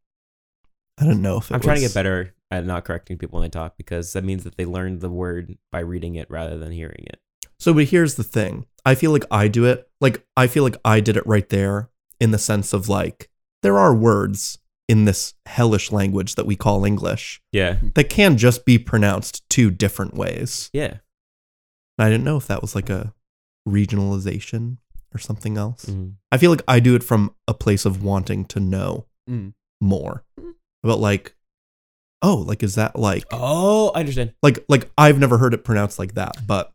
I 0.98 1.06
don't 1.06 1.22
know 1.22 1.38
if 1.38 1.52
it 1.52 1.54
I'm 1.54 1.60
trying 1.62 1.78
to 1.78 1.82
get 1.82 1.94
better 1.94 2.34
at 2.52 2.66
not 2.66 2.86
correcting 2.86 3.18
people 3.18 3.40
when 3.40 3.46
they 3.46 3.52
talk 3.52 3.76
because 3.78 4.14
that 4.14 4.24
means 4.24 4.44
that 4.44 4.58
they 4.58 4.66
learned 4.66 5.02
the 5.02 5.10
word 5.10 5.58
by 5.72 5.80
reading 5.80 6.16
it 6.16 6.30
rather 6.30 6.58
than 6.58 6.72
hearing 6.72 7.06
it. 7.08 7.20
So, 7.60 7.74
but 7.74 7.86
here's 7.86 8.16
the 8.16 8.24
thing. 8.24 8.66
I 8.86 8.96
feel 8.96 9.12
like 9.12 9.26
I 9.32 9.48
do 9.48 9.66
it. 9.66 9.90
Like 10.02 10.26
I 10.38 10.48
feel 10.48 10.64
like 10.64 10.78
I 10.86 11.00
did 11.00 11.18
it 11.18 11.26
right 11.26 11.48
there 11.50 11.90
in 12.20 12.32
the 12.32 12.38
sense 12.38 12.74
of 12.74 12.88
like 12.90 13.30
there 13.64 13.78
are 13.78 13.96
words 13.96 14.60
in 14.88 15.06
this 15.06 15.34
hellish 15.48 15.92
language 15.92 16.36
that 16.36 16.46
we 16.46 16.56
call 16.56 16.86
English 16.86 17.42
Yeah. 17.52 17.80
that 17.96 18.10
can 18.10 18.38
just 18.38 18.66
be 18.66 18.78
pronounced 18.78 19.44
two 19.50 19.72
different 19.72 20.14
ways. 20.14 20.70
Yeah. 20.74 20.98
I 21.98 22.10
didn't 22.10 22.24
know 22.26 22.38
if 22.38 22.46
that 22.48 22.62
was 22.62 22.76
like 22.76 22.90
a 22.90 23.14
regionalization 23.68 24.78
or 25.14 25.18
something 25.18 25.58
else. 25.58 25.86
Mhm. 25.86 26.14
I 26.32 26.38
feel 26.38 26.52
like 26.52 26.62
I 26.68 26.80
do 26.80 26.94
it 26.96 27.04
from 27.04 27.34
a 27.48 27.54
place 27.54 27.86
of 27.86 28.04
wanting 28.04 28.46
to 28.46 28.60
know 28.60 29.08
Mm. 29.30 29.54
more. 29.82 30.24
But 30.84 30.98
like, 31.00 31.36
oh, 32.22 32.36
like 32.36 32.62
is 32.62 32.76
that 32.76 32.96
like 33.00 33.24
Oh, 33.32 33.90
I 33.96 34.02
understand. 34.02 34.34
like 34.44 34.64
like 34.70 34.92
I've 34.98 35.18
never 35.18 35.38
heard 35.40 35.54
it 35.56 35.64
pronounced 35.64 35.98
like 35.98 36.14
that, 36.14 36.46
but 36.46 36.72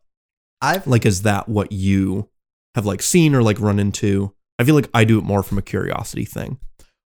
I've 0.61 0.85
like 0.85 1.05
is 1.05 1.23
that 1.23 1.49
what 1.49 1.71
you 1.71 2.29
have 2.75 2.85
like 2.85 3.01
seen 3.01 3.33
or 3.33 3.41
like 3.41 3.59
run 3.59 3.79
into? 3.79 4.33
I 4.59 4.63
feel 4.63 4.75
like 4.75 4.89
I 4.93 5.03
do 5.05 5.17
it 5.17 5.23
more 5.23 5.41
from 5.41 5.57
a 5.57 5.61
curiosity 5.61 6.23
thing. 6.25 6.59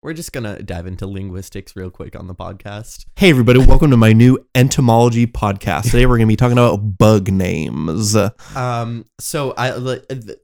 we're 0.03 0.13
just 0.13 0.33
gonna 0.33 0.61
dive 0.61 0.87
into 0.89 1.07
linguistics 1.07 1.77
real 1.77 1.89
quick 1.91 2.17
on 2.19 2.27
the 2.27 2.35
podcast. 2.35 3.07
Hey 3.17 3.31
everybody, 3.31 3.61
welcome 3.61 3.93
to 3.93 3.97
my 3.97 4.13
new 4.13 4.45
entomology 4.57 5.27
podcast. 5.29 5.85
Today 5.85 6.05
we're 6.07 6.17
going 6.19 6.27
to 6.27 6.33
be 6.33 6.37
talking 6.37 6.59
about 6.59 6.99
bug 6.99 7.31
names. 7.31 8.17
Um 8.57 9.07
so 9.21 9.53
I 9.57 9.71
uh, 9.71 9.99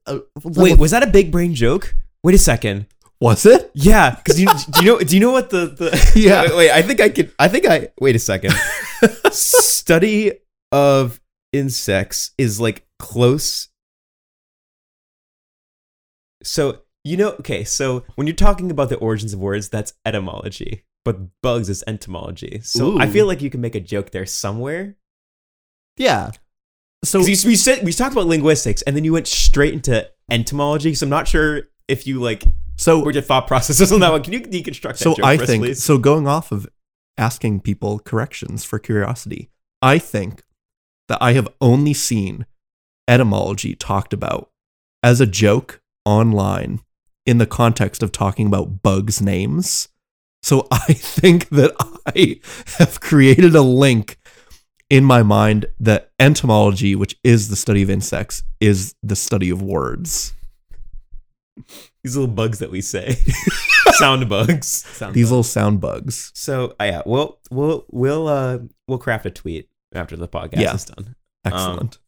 uh, 0.07 0.19
Wait, 0.45 0.79
was 0.79 0.93
that 0.93 1.02
a 1.02 1.09
big 1.09 1.33
brain 1.33 1.55
joke? 1.55 1.95
Wait 2.23 2.37
a 2.37 2.38
second. 2.38 2.87
Was 3.21 3.45
it? 3.45 3.71
Yeah, 3.75 4.14
because 4.14 4.40
you 4.40 4.47
do 4.71 4.85
you 4.85 4.87
know 4.87 4.99
do 5.00 5.17
you 5.17 5.21
know 5.21 5.33
what 5.33 5.50
the 5.50 5.67
the 5.67 6.12
Yeah. 6.14 6.43
wait, 6.43 6.55
wait 6.57 6.71
I 6.71 6.83
think 6.83 7.00
I 7.00 7.09
could 7.09 7.33
I 7.40 7.49
think 7.49 7.67
I 7.67 7.88
wait 8.00 8.14
a 8.14 8.21
second 8.21 8.52
study 9.33 10.33
of 10.71 11.21
insects 11.52 12.31
is 12.38 12.61
like 12.61 12.87
close. 13.00 13.69
So 16.42 16.83
you 17.02 17.16
know 17.16 17.30
okay 17.40 17.64
so 17.64 18.04
when 18.14 18.26
you're 18.26 18.37
talking 18.37 18.71
about 18.71 18.90
the 18.90 18.97
origins 18.97 19.33
of 19.33 19.40
words 19.40 19.71
that's 19.71 19.95
etymology 20.04 20.85
but 21.02 21.16
bugs 21.42 21.71
is 21.71 21.83
entomology 21.87 22.61
so 22.62 23.00
I 23.00 23.09
feel 23.09 23.26
like 23.26 23.40
you 23.40 23.49
can 23.49 23.62
make 23.62 23.75
a 23.75 23.80
joke 23.80 24.11
there 24.11 24.26
somewhere. 24.26 24.97
Yeah. 25.97 26.30
So 27.02 27.21
you, 27.21 27.37
we 27.47 27.57
said 27.57 27.83
we 27.83 27.92
talked 27.92 28.12
about 28.12 28.26
linguistics 28.26 28.83
and 28.83 28.95
then 28.95 29.04
you 29.04 29.14
went 29.14 29.26
straight 29.26 29.73
into 29.73 30.09
entomology 30.30 30.95
so 30.95 31.07
I'm 31.07 31.11
not 31.11 31.26
sure 31.26 31.62
if 31.88 32.07
you 32.07 32.21
like 32.21 32.45
so 32.76 33.00
what 33.00 33.14
your 33.14 33.23
thought 33.23 33.47
process 33.47 33.80
is 33.80 33.92
on 33.92 34.00
that 34.00 34.12
one. 34.12 34.23
Can 34.23 34.35
you 34.35 34.40
deconstruct 34.40 34.83
that 34.83 34.99
so 34.99 35.14
joke 35.14 35.25
I 35.25 35.37
think 35.38 35.64
please? 35.64 35.83
so 35.83 35.97
going 35.97 36.28
off 36.28 36.52
of 36.52 36.69
asking 37.16 37.61
people 37.61 37.99
corrections 37.99 38.64
for 38.64 38.78
curiosity, 38.78 39.50
I 39.80 39.99
think 39.99 40.42
that 41.09 41.19
I 41.21 41.33
have 41.33 41.49
only 41.61 41.95
seen 41.95 42.47
etymology 43.09 43.75
talked 43.75 44.12
about 44.12 44.50
as 45.02 45.21
a 45.21 45.26
joke 45.26 45.80
online 46.04 46.80
in 47.26 47.38
the 47.38 47.47
context 47.47 48.02
of 48.02 48.12
talking 48.12 48.47
about 48.47 48.83
bugs 48.83 49.21
names. 49.21 49.88
So 50.42 50.66
I 50.71 50.92
think 50.95 51.49
that 51.50 51.73
I 52.07 52.40
have 52.78 53.00
created 53.00 53.54
a 53.54 53.62
link 53.62 54.19
in 54.88 55.04
my 55.04 55.23
mind 55.23 55.66
that 55.78 56.11
entomology, 56.19 56.97
which 56.97 57.16
is 57.23 57.49
the 57.49 57.57
study 57.57 57.83
of 57.83 57.90
insects, 57.90 58.42
is 58.61 58.95
the 59.02 59.14
study 59.16 59.50
of 59.50 59.62
words. 59.62 60.35
These 62.02 62.16
little 62.16 62.35
bugs 62.35 62.61
that 62.61 62.71
we 62.71 62.80
say, 62.80 63.16
sound 63.92 64.28
bugs. 64.28 64.69
Sounds 64.97 65.14
These 65.14 65.30
little 65.30 65.42
sound 65.42 65.80
bugs. 65.80 66.33
So 66.35 66.75
uh, 66.80 66.85
yeah, 66.85 67.02
we'll 67.04 67.38
we'll 67.50 67.85
we'll 67.90 68.26
uh 68.28 68.59
we'll 68.88 68.99
craft 68.99 69.26
a 69.26 69.30
tweet 69.30 69.69
after 69.95 70.16
the 70.16 70.26
podcast 70.26 70.61
Yeah. 70.61 70.75
is 70.75 70.87
done. 70.87 71.14
Excellent. 71.45 71.99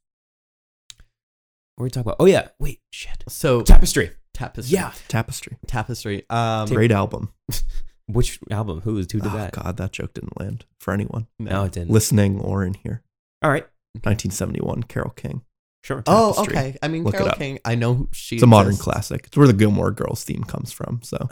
What 1.77 1.85
are 1.85 1.87
we 1.87 1.91
talking 1.91 2.03
about? 2.09 2.17
Oh 2.21 2.27
yeah, 2.27 2.49
wait, 2.59 2.81
shit. 2.91 3.25
so 3.29 3.63
Tapestry. 3.63 4.11
tapestry. 4.35 4.75
Yeah. 4.77 4.93
Tapestry. 5.09 5.57
Tapestry. 5.67 6.25
Um 6.31 6.69
Great 6.69 6.93
album. 6.93 7.33
Which 8.09 8.39
album? 8.51 8.81
Who 8.83 8.99
is 8.99 9.07
was 9.07 9.13
who 9.13 9.21
did 9.21 9.33
oh, 9.33 9.37
that? 9.37 9.53
God, 9.53 9.77
that 9.79 9.93
joke 9.93 10.13
didn't 10.13 10.39
land 10.39 10.65
for 10.81 10.93
anyone 10.93 11.29
No, 11.39 11.65
it 11.65 11.73
didn't. 11.73 11.91
listening 11.91 12.41
or 12.41 12.65
in 12.65 12.75
here. 12.75 13.03
All 13.43 13.51
right, 13.51 13.63
1971, 13.95 14.83
Carole 14.85 15.11
King. 15.11 15.43
sure. 15.83 16.03
Oh, 16.07 16.35
okay. 16.43 16.77
I 16.83 16.89
mean 16.89 17.05
Look 17.05 17.15
Carole. 17.15 17.31
King, 17.33 17.59
I 17.65 17.75
know 17.75 17.95
who 17.95 18.09
she 18.13 18.37
It's 18.37 18.43
a 18.43 18.47
modern 18.47 18.73
exists. 18.73 18.85
classic. 18.85 19.27
It's 19.27 19.37
where 19.37 19.47
the 19.47 19.53
Gilmore 19.55 19.91
Girls 19.93 20.25
theme 20.25 20.45
comes 20.45 20.73
from. 20.73 21.01
So 21.03 21.29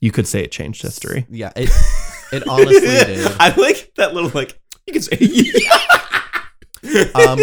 you 0.00 0.12
could 0.12 0.26
say 0.28 0.40
it 0.42 0.52
changed 0.52 0.82
history. 0.82 1.26
Yeah, 1.28 1.52
it 1.56 1.70
it 2.32 2.46
honestly 2.48 2.80
did. 2.80 3.26
I 3.40 3.54
like 3.56 3.92
that 3.96 4.14
little 4.14 4.30
like 4.34 4.58
you 4.86 4.92
can 4.92 5.02
say. 5.02 5.18
Um, 7.14 7.38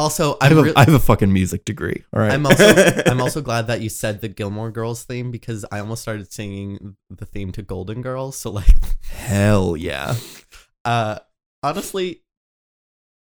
Also, 0.00 0.38
I 0.40 0.46
I'm 0.46 0.56
have, 0.56 0.58
a, 0.58 0.62
re- 0.62 0.72
I 0.76 0.84
have 0.84 0.94
a 0.94 0.98
fucking 0.98 1.30
music 1.30 1.66
degree. 1.66 2.04
All 2.14 2.20
right. 2.20 2.32
I'm 2.32 2.46
also 2.46 2.64
I'm 3.06 3.20
also 3.20 3.42
glad 3.42 3.66
that 3.66 3.82
you 3.82 3.90
said 3.90 4.22
the 4.22 4.28
Gilmore 4.28 4.70
Girls 4.70 5.04
theme 5.04 5.30
because 5.30 5.66
I 5.70 5.78
almost 5.78 6.00
started 6.00 6.32
singing 6.32 6.96
the 7.10 7.26
theme 7.26 7.52
to 7.52 7.62
Golden 7.62 8.00
Girls. 8.00 8.38
So 8.38 8.50
like, 8.50 8.72
Hell 9.02 9.76
yeah. 9.76 10.14
uh, 10.86 11.18
honestly, 11.62 12.22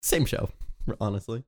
same 0.04 0.24
show. 0.26 0.48
Honestly, 1.00 1.42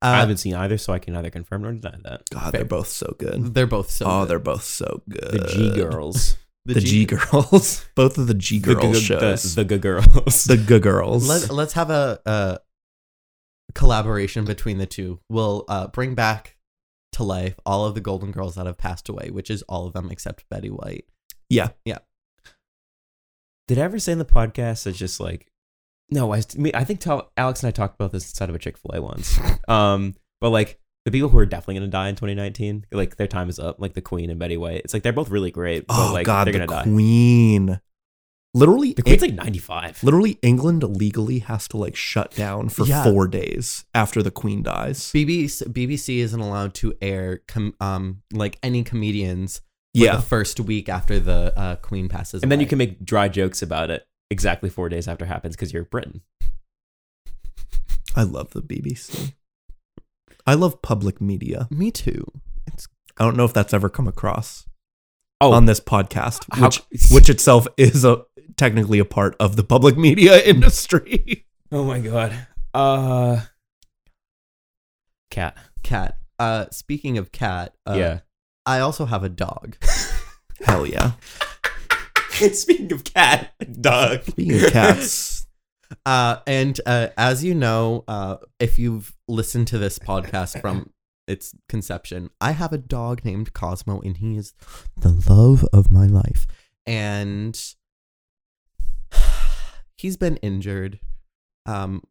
I 0.00 0.12
uh, 0.12 0.20
haven't 0.20 0.36
seen 0.36 0.54
either, 0.54 0.78
so 0.78 0.92
I 0.92 1.00
can 1.00 1.14
neither 1.14 1.30
confirm 1.30 1.62
nor 1.62 1.72
deny 1.72 1.96
that. 2.04 2.22
God, 2.30 2.52
they're 2.52 2.64
both 2.64 2.88
so 2.88 3.16
good. 3.18 3.54
they're 3.54 3.66
both 3.66 3.90
so. 3.90 4.06
oh, 4.06 4.20
good. 4.20 4.28
they're 4.28 4.38
both 4.38 4.62
so 4.62 5.02
good. 5.08 5.32
The 5.32 5.48
G 5.48 5.74
girls, 5.74 6.36
The, 6.66 6.80
G 6.80 7.04
girls. 7.04 7.84
both 7.96 8.16
of 8.16 8.28
the 8.28 8.34
G 8.34 8.60
the 8.60 8.76
girls 8.76 9.00
G- 9.00 9.06
shows. 9.06 9.56
the, 9.56 9.64
the 9.64 9.76
G 9.76 9.80
girls. 9.80 10.44
The 10.44 10.56
G 10.56 10.78
girls. 10.78 11.28
Let, 11.28 11.50
let's 11.50 11.72
have 11.72 11.90
a, 11.90 12.20
a 12.24 12.58
collaboration 13.74 14.44
between 14.44 14.78
the 14.78 14.86
two. 14.86 15.20
We'll 15.28 15.64
uh, 15.68 15.88
bring 15.88 16.14
back 16.14 16.56
to 17.12 17.22
life 17.22 17.54
all 17.66 17.84
of 17.84 17.94
the 17.94 18.00
Golden 18.00 18.30
Girls 18.32 18.54
that 18.54 18.66
have 18.66 18.78
passed 18.78 19.08
away, 19.08 19.30
which 19.30 19.50
is 19.50 19.62
all 19.68 19.86
of 19.86 19.92
them 19.92 20.08
except 20.10 20.48
Betty 20.48 20.70
White. 20.70 21.04
yeah. 21.50 21.68
Yeah. 21.84 21.98
Did 23.68 23.78
I 23.78 23.82
ever 23.82 23.98
say 23.98 24.12
in 24.12 24.18
the 24.18 24.24
podcast 24.24 24.84
that 24.84 24.92
just 24.96 25.20
like, 25.20 25.46
no, 26.10 26.32
I, 26.34 26.42
me- 26.56 26.72
I 26.74 26.84
think 26.84 27.00
tell, 27.00 27.30
Alex 27.36 27.62
and 27.62 27.68
I 27.68 27.70
talked 27.70 27.94
about 27.94 28.12
this 28.12 28.28
inside 28.28 28.48
of 28.48 28.54
a 28.54 28.58
Chick 28.58 28.76
Fil 28.76 28.90
A 28.94 29.00
once. 29.02 29.38
Um, 29.68 30.14
but 30.40 30.50
like 30.50 30.80
the 31.04 31.12
people 31.12 31.28
who 31.28 31.38
are 31.38 31.46
definitely 31.46 31.74
gonna 31.76 31.86
die 31.86 32.08
in 32.08 32.16
2019, 32.16 32.86
like 32.92 33.16
their 33.16 33.28
time 33.28 33.48
is 33.48 33.58
up. 33.60 33.80
Like 33.80 33.94
the 33.94 34.00
Queen 34.02 34.28
and 34.28 34.38
Betty 34.40 34.56
White. 34.56 34.82
It's 34.84 34.92
like 34.92 35.04
they're 35.04 35.12
both 35.12 35.30
really 35.30 35.52
great, 35.52 35.86
but 35.86 36.10
Oh 36.10 36.12
like 36.12 36.26
God, 36.26 36.46
they're 36.46 36.52
the 36.52 36.66
gonna 36.66 36.84
die. 36.84 36.90
Queen. 38.54 38.60
Literally, 38.60 38.92
The 38.94 39.02
Queen's 39.02 39.22
Eng- 39.22 39.28
like 39.36 39.44
95. 39.44 40.04
literally, 40.04 40.38
England 40.42 40.82
legally 40.84 41.40
has 41.40 41.66
to 41.68 41.76
like 41.76 41.96
shut 41.96 42.34
down 42.34 42.68
for 42.68 42.84
Yeah. 42.86 43.04
four 43.04 43.26
days 43.28 43.84
after 43.94 44.22
the 44.22 44.30
Queen 44.30 44.62
dies. 44.62 45.10
BBC 45.12 45.64
BBC 45.72 46.18
isn't 46.18 46.40
allowed 46.40 46.74
to 46.74 46.94
air 47.00 47.42
com- 47.48 47.74
um 47.80 48.22
like 48.32 48.58
any 48.62 48.82
comedians 48.84 49.58
for 49.94 50.04
Yeah, 50.04 50.16
the 50.16 50.22
first 50.22 50.60
week 50.60 50.88
after 50.88 51.18
the 51.18 51.52
uh, 51.56 51.76
Queen 51.76 52.08
passes 52.08 52.42
And 52.42 52.50
then 52.52 52.60
you 52.60 52.66
can 52.66 52.78
make 52.78 53.04
dry 53.04 53.28
jokes 53.28 53.62
about 53.62 53.90
it 53.90 54.06
exactly 54.30 54.70
four 54.70 54.88
days 54.88 55.06
after 55.08 55.24
it 55.24 55.28
happens 55.28 55.54
because 55.56 55.72
you're 55.72 55.84
Britain. 55.84 56.22
I 58.14 58.22
love 58.24 58.50
the 58.50 58.60
BBC. 58.62 59.32
I 60.46 60.54
love 60.54 60.82
public 60.82 61.20
media. 61.20 61.68
Me 61.70 61.90
too. 61.90 62.24
It's 62.66 62.86
I 63.18 63.24
don't 63.24 63.36
know 63.36 63.44
if 63.44 63.52
that's 63.54 63.72
ever 63.74 63.88
come 63.88 64.08
across 64.08 64.66
Oh, 65.42 65.52
on 65.52 65.66
this 65.66 65.80
podcast, 65.80 66.44
how- 66.52 66.66
which 66.66 66.82
which 67.10 67.28
itself 67.28 67.66
is 67.76 68.04
a 68.04 68.22
technically 68.56 68.98
a 68.98 69.04
part 69.04 69.34
of 69.40 69.56
the 69.56 69.64
public 69.64 69.96
media 70.08 70.42
industry. 70.42 71.46
oh 71.70 71.84
my 71.84 71.98
god. 72.00 72.46
Uh, 72.74 73.40
cat. 75.30 75.56
cat. 75.82 76.18
Uh, 76.38 76.66
speaking 76.70 77.18
of 77.18 77.32
cat, 77.32 77.74
uh, 77.86 77.94
yeah. 77.96 78.20
I 78.66 78.80
also 78.80 79.04
have 79.06 79.22
a 79.24 79.28
dog. 79.28 79.76
Hell 80.64 80.86
yeah! 80.86 81.12
Speaking 82.52 82.92
of 82.92 83.04
cat, 83.04 83.52
dog. 83.80 84.22
Speaking 84.24 84.64
of 84.64 84.72
cats, 84.72 85.46
Uh, 86.06 86.36
and 86.46 86.80
uh, 86.86 87.08
as 87.18 87.44
you 87.44 87.54
know, 87.54 88.04
uh, 88.08 88.36
if 88.58 88.78
you've 88.78 89.14
listened 89.28 89.66
to 89.68 89.78
this 89.78 89.98
podcast 89.98 90.60
from 90.60 90.90
its 91.26 91.54
conception, 91.68 92.30
I 92.40 92.52
have 92.52 92.72
a 92.72 92.78
dog 92.78 93.24
named 93.24 93.52
Cosmo, 93.52 94.00
and 94.00 94.16
he 94.16 94.36
is 94.36 94.54
the 94.96 95.10
love 95.28 95.64
of 95.72 95.90
my 95.90 96.06
life. 96.06 96.46
And 96.86 97.58
he's 99.96 100.16
been 100.16 100.36
injured. 100.38 101.00
Um, 101.66 102.02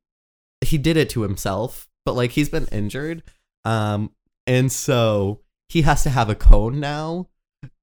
he 0.62 0.78
did 0.78 0.98
it 0.98 1.10
to 1.12 1.22
himself, 1.22 1.90
but 2.06 2.16
like 2.16 2.32
he's 2.32 2.50
been 2.50 2.68
injured. 2.72 3.24
Um, 3.66 4.12
and 4.48 4.72
so 4.72 5.42
he 5.70 5.82
has 5.84 6.04
to 6.04 6.10
have 6.10 6.30
a 6.30 6.36
cone 6.36 6.80
now. 6.80 7.28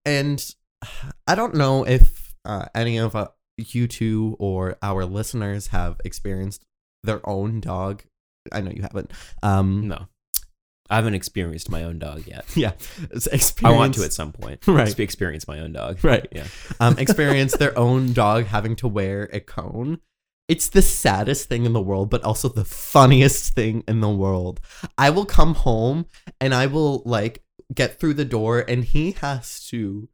And 0.05 0.45
I 1.27 1.35
don't 1.35 1.55
know 1.55 1.85
if 1.85 2.35
uh, 2.45 2.67
any 2.75 2.99
of 2.99 3.15
uh, 3.15 3.29
you 3.57 3.87
two 3.87 4.37
or 4.39 4.77
our 4.83 5.05
listeners 5.05 5.69
have 5.69 6.01
experienced 6.05 6.65
their 7.03 7.27
own 7.29 7.61
dog. 7.61 8.03
I 8.53 8.61
know 8.61 8.71
you 8.71 8.83
haven't. 8.83 9.13
Um, 9.43 9.89
No. 9.89 10.09
I 10.91 10.97
haven't 10.97 11.15
experienced 11.15 11.71
my 11.71 11.85
own 11.85 11.99
dog 11.99 12.27
yet. 12.27 12.45
yeah, 12.57 12.73
it's 13.11 13.29
I 13.29 13.35
experience, 13.35 13.79
want 13.79 13.95
to 13.95 14.05
at 14.05 14.13
some 14.13 14.33
point. 14.33 14.61
Right. 14.67 14.87
Just 14.87 15.01
experience 15.01 15.49
my 15.49 15.61
own 15.61 15.73
dog. 15.73 16.03
Right. 16.05 16.27
Yeah. 16.33 16.47
um, 16.81 16.99
experience 16.99 17.57
their 17.57 17.77
own 17.79 18.13
dog 18.13 18.47
having 18.47 18.77
to 18.77 18.89
wear 18.89 19.29
a 19.33 19.41
cone. 19.41 20.01
It's 20.47 20.69
the 20.69 20.83
saddest 20.83 21.49
thing 21.49 21.67
in 21.67 21.75
the 21.75 21.81
world, 21.81 22.09
but 22.09 22.23
also 22.23 22.49
the 22.49 22.65
funniest 22.65 23.55
thing 23.55 23.85
in 23.87 24.01
the 24.01 24.09
world. 24.09 24.61
I 24.97 25.11
will 25.11 25.27
come 25.27 25.55
home 25.55 26.07
and 26.41 26.55
I 26.55 26.67
will 26.67 27.03
like 27.05 27.43
get 27.75 28.01
through 28.01 28.15
the 28.15 28.25
door, 28.25 28.65
and 28.67 28.83
he 28.85 29.13
has 29.13 29.67
to 29.69 30.09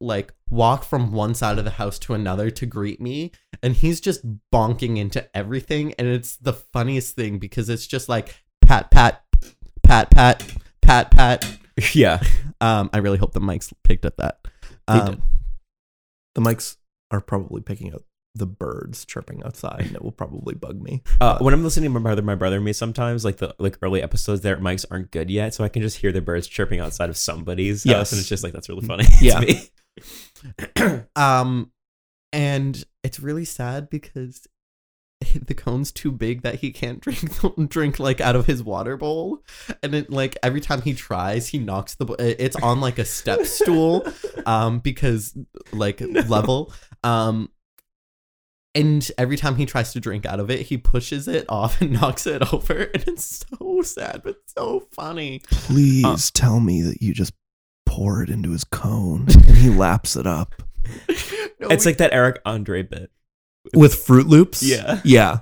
like 0.00 0.34
walk 0.50 0.84
from 0.84 1.12
one 1.12 1.34
side 1.34 1.58
of 1.58 1.64
the 1.64 1.70
house 1.70 1.98
to 2.00 2.12
another 2.12 2.50
to 2.50 2.66
greet 2.66 3.00
me, 3.00 3.30
and 3.62 3.74
he's 3.74 4.00
just 4.00 4.22
bonking 4.52 4.98
into 4.98 5.34
everything, 5.34 5.94
and 5.98 6.06
it's 6.08 6.36
the 6.36 6.52
funniest 6.52 7.16
thing 7.16 7.38
because 7.38 7.70
it's 7.70 7.86
just 7.86 8.08
like 8.08 8.42
pat 8.60 8.90
pat 8.90 9.22
pat 9.92 10.10
pat 10.10 10.42
pat 10.80 11.10
pat. 11.10 11.58
Yeah. 11.94 12.20
Um, 12.60 12.90
I 12.92 12.98
really 12.98 13.18
hope 13.18 13.32
the 13.32 13.40
mics 13.40 13.72
picked 13.82 14.04
up 14.06 14.16
that. 14.18 14.38
Um, 14.88 15.22
the 16.34 16.40
mics 16.42 16.76
are 17.10 17.20
probably 17.20 17.60
picking 17.62 17.94
up 17.94 18.02
the 18.34 18.46
birds 18.46 19.04
chirping 19.06 19.42
outside, 19.42 19.80
and 19.86 19.96
it 19.96 20.02
will 20.02 20.12
probably 20.12 20.54
bug 20.54 20.80
me. 20.80 21.02
Uh, 21.20 21.38
when 21.38 21.52
I'm 21.54 21.64
listening 21.64 21.90
to 21.90 21.98
my 21.98 22.00
brother, 22.00 22.22
my 22.22 22.34
brother 22.34 22.56
and 22.56 22.64
me 22.64 22.72
sometimes, 22.74 23.24
like 23.24 23.38
the 23.38 23.54
like 23.58 23.78
early 23.82 24.02
episodes, 24.02 24.42
their 24.42 24.56
mics 24.58 24.84
aren't 24.90 25.10
good 25.10 25.30
yet, 25.30 25.54
so 25.54 25.64
I 25.64 25.68
can 25.68 25.82
just 25.82 25.96
hear 25.98 26.12
the 26.12 26.20
birds 26.20 26.46
chirping 26.46 26.78
outside 26.80 27.08
of 27.10 27.16
somebody's 27.16 27.84
Yes. 27.84 27.96
house, 27.96 28.12
and 28.12 28.20
it's 28.20 28.28
just 28.28 28.44
like 28.44 28.52
that's 28.52 28.68
really 28.68 28.86
funny. 28.86 29.04
Yeah. 29.20 29.40
to 29.40 29.46
me. 29.46 31.02
Um, 31.16 31.70
and 32.32 32.82
it's 33.02 33.18
really 33.18 33.44
sad 33.46 33.88
because 33.90 34.46
the 35.46 35.54
cone's 35.54 35.90
too 35.92 36.10
big 36.12 36.42
that 36.42 36.56
he 36.56 36.70
can't 36.70 37.00
drink 37.00 37.30
drink 37.68 37.98
like 38.00 38.20
out 38.20 38.36
of 38.36 38.46
his 38.46 38.62
water 38.62 38.96
bowl, 38.96 39.42
and 39.82 39.94
it 39.94 40.10
like 40.10 40.36
every 40.42 40.60
time 40.60 40.82
he 40.82 40.94
tries, 40.94 41.48
he 41.48 41.58
knocks 41.58 41.94
the. 41.94 42.04
bo- 42.06 42.16
It's 42.18 42.56
on 42.56 42.80
like 42.80 42.98
a 42.98 43.04
step 43.04 43.40
stool, 43.46 44.06
um, 44.46 44.78
because 44.80 45.36
like 45.72 46.00
level, 46.28 46.72
um. 47.04 47.50
And 48.74 49.06
every 49.18 49.36
time 49.36 49.56
he 49.56 49.66
tries 49.66 49.92
to 49.92 50.00
drink 50.00 50.24
out 50.24 50.40
of 50.40 50.50
it, 50.50 50.60
he 50.62 50.78
pushes 50.78 51.28
it 51.28 51.44
off 51.50 51.82
and 51.82 51.92
knocks 51.92 52.26
it 52.26 52.54
over, 52.54 52.72
and 52.94 53.04
it's 53.06 53.44
so 53.60 53.82
sad 53.82 54.22
but 54.24 54.36
so 54.46 54.88
funny. 54.92 55.42
Please 55.50 56.30
tell 56.30 56.58
me 56.58 56.80
that 56.80 57.02
you 57.02 57.12
just 57.12 57.34
pour 57.84 58.22
it 58.22 58.30
into 58.30 58.50
his 58.52 58.64
cone 58.64 59.26
and 59.28 59.58
he 59.58 59.68
laps 59.68 60.16
it 60.16 60.26
up 60.26 60.54
No, 61.60 61.68
It's 61.68 61.84
we- 61.84 61.90
like 61.90 61.98
that 61.98 62.14
Eric 62.14 62.40
Andre 62.46 62.82
bit. 62.82 63.10
With 63.74 63.94
Froot 63.94 64.26
Loops. 64.26 64.62
Yeah. 64.62 65.00
yeah. 65.04 65.40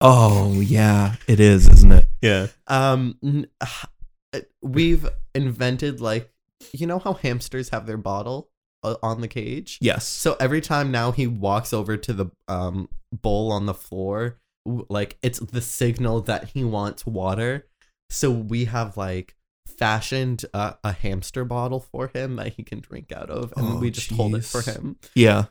Oh 0.00 0.60
yeah, 0.60 1.16
it 1.26 1.40
is, 1.40 1.68
isn't 1.68 1.92
it? 1.92 2.06
Yeah. 2.20 2.48
Um, 2.66 3.18
uh, 3.60 4.40
we've 4.62 5.08
invented 5.34 6.00
like 6.00 6.30
you 6.72 6.86
know 6.86 6.98
how 6.98 7.14
hamsters 7.14 7.70
have 7.70 7.86
their 7.86 7.96
bottle 7.96 8.50
uh, 8.82 8.96
on 9.02 9.20
the 9.20 9.28
cage. 9.28 9.78
Yes. 9.80 10.06
So 10.06 10.36
every 10.38 10.60
time 10.60 10.90
now 10.90 11.12
he 11.12 11.26
walks 11.26 11.72
over 11.72 11.96
to 11.96 12.12
the 12.12 12.26
um 12.48 12.88
bowl 13.12 13.50
on 13.52 13.66
the 13.66 13.74
floor, 13.74 14.38
like 14.66 15.16
it's 15.22 15.38
the 15.40 15.60
signal 15.62 16.20
that 16.22 16.50
he 16.50 16.62
wants 16.64 17.06
water. 17.06 17.66
So 18.10 18.30
we 18.30 18.66
have 18.66 18.96
like 18.96 19.34
fashioned 19.78 20.44
a, 20.54 20.76
a 20.84 20.92
hamster 20.92 21.44
bottle 21.44 21.80
for 21.80 22.08
him 22.08 22.36
that 22.36 22.54
he 22.54 22.62
can 22.62 22.80
drink 22.80 23.12
out 23.12 23.30
of, 23.30 23.52
and 23.56 23.66
Oh, 23.66 23.78
we 23.78 23.90
just 23.90 24.10
hold 24.10 24.34
it 24.34 24.44
for 24.44 24.62
him. 24.62 24.96
Yeah. 25.14 25.46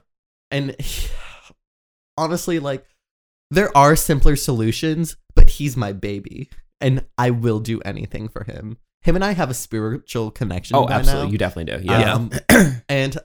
And 0.51 0.75
honestly, 2.17 2.60
like 2.60 2.86
there 3.51 3.75
are 3.77 3.95
simpler 3.95 4.36
solutions, 4.36 5.17
but 5.36 5.50
he's 5.51 5.75
my 5.77 5.91
baby, 5.93 6.50
and 6.81 7.05
I 7.17 7.29
will 7.31 7.60
do 7.60 7.79
anything 7.81 8.27
for 8.27 8.43
him. 8.43 8.77
Him 9.01 9.15
and 9.15 9.24
I 9.24 9.34
have 9.34 9.50
a 9.51 9.53
spiritual 9.53 10.31
connection. 10.31 10.75
Oh, 10.75 10.88
by 10.88 10.93
absolutely. 10.93 11.25
now. 11.27 11.31
You 11.31 11.38
definitely 11.38 11.77
do. 11.77 11.84
Yeah. 11.86 12.13
Um, 12.13 12.31
and 12.89 13.17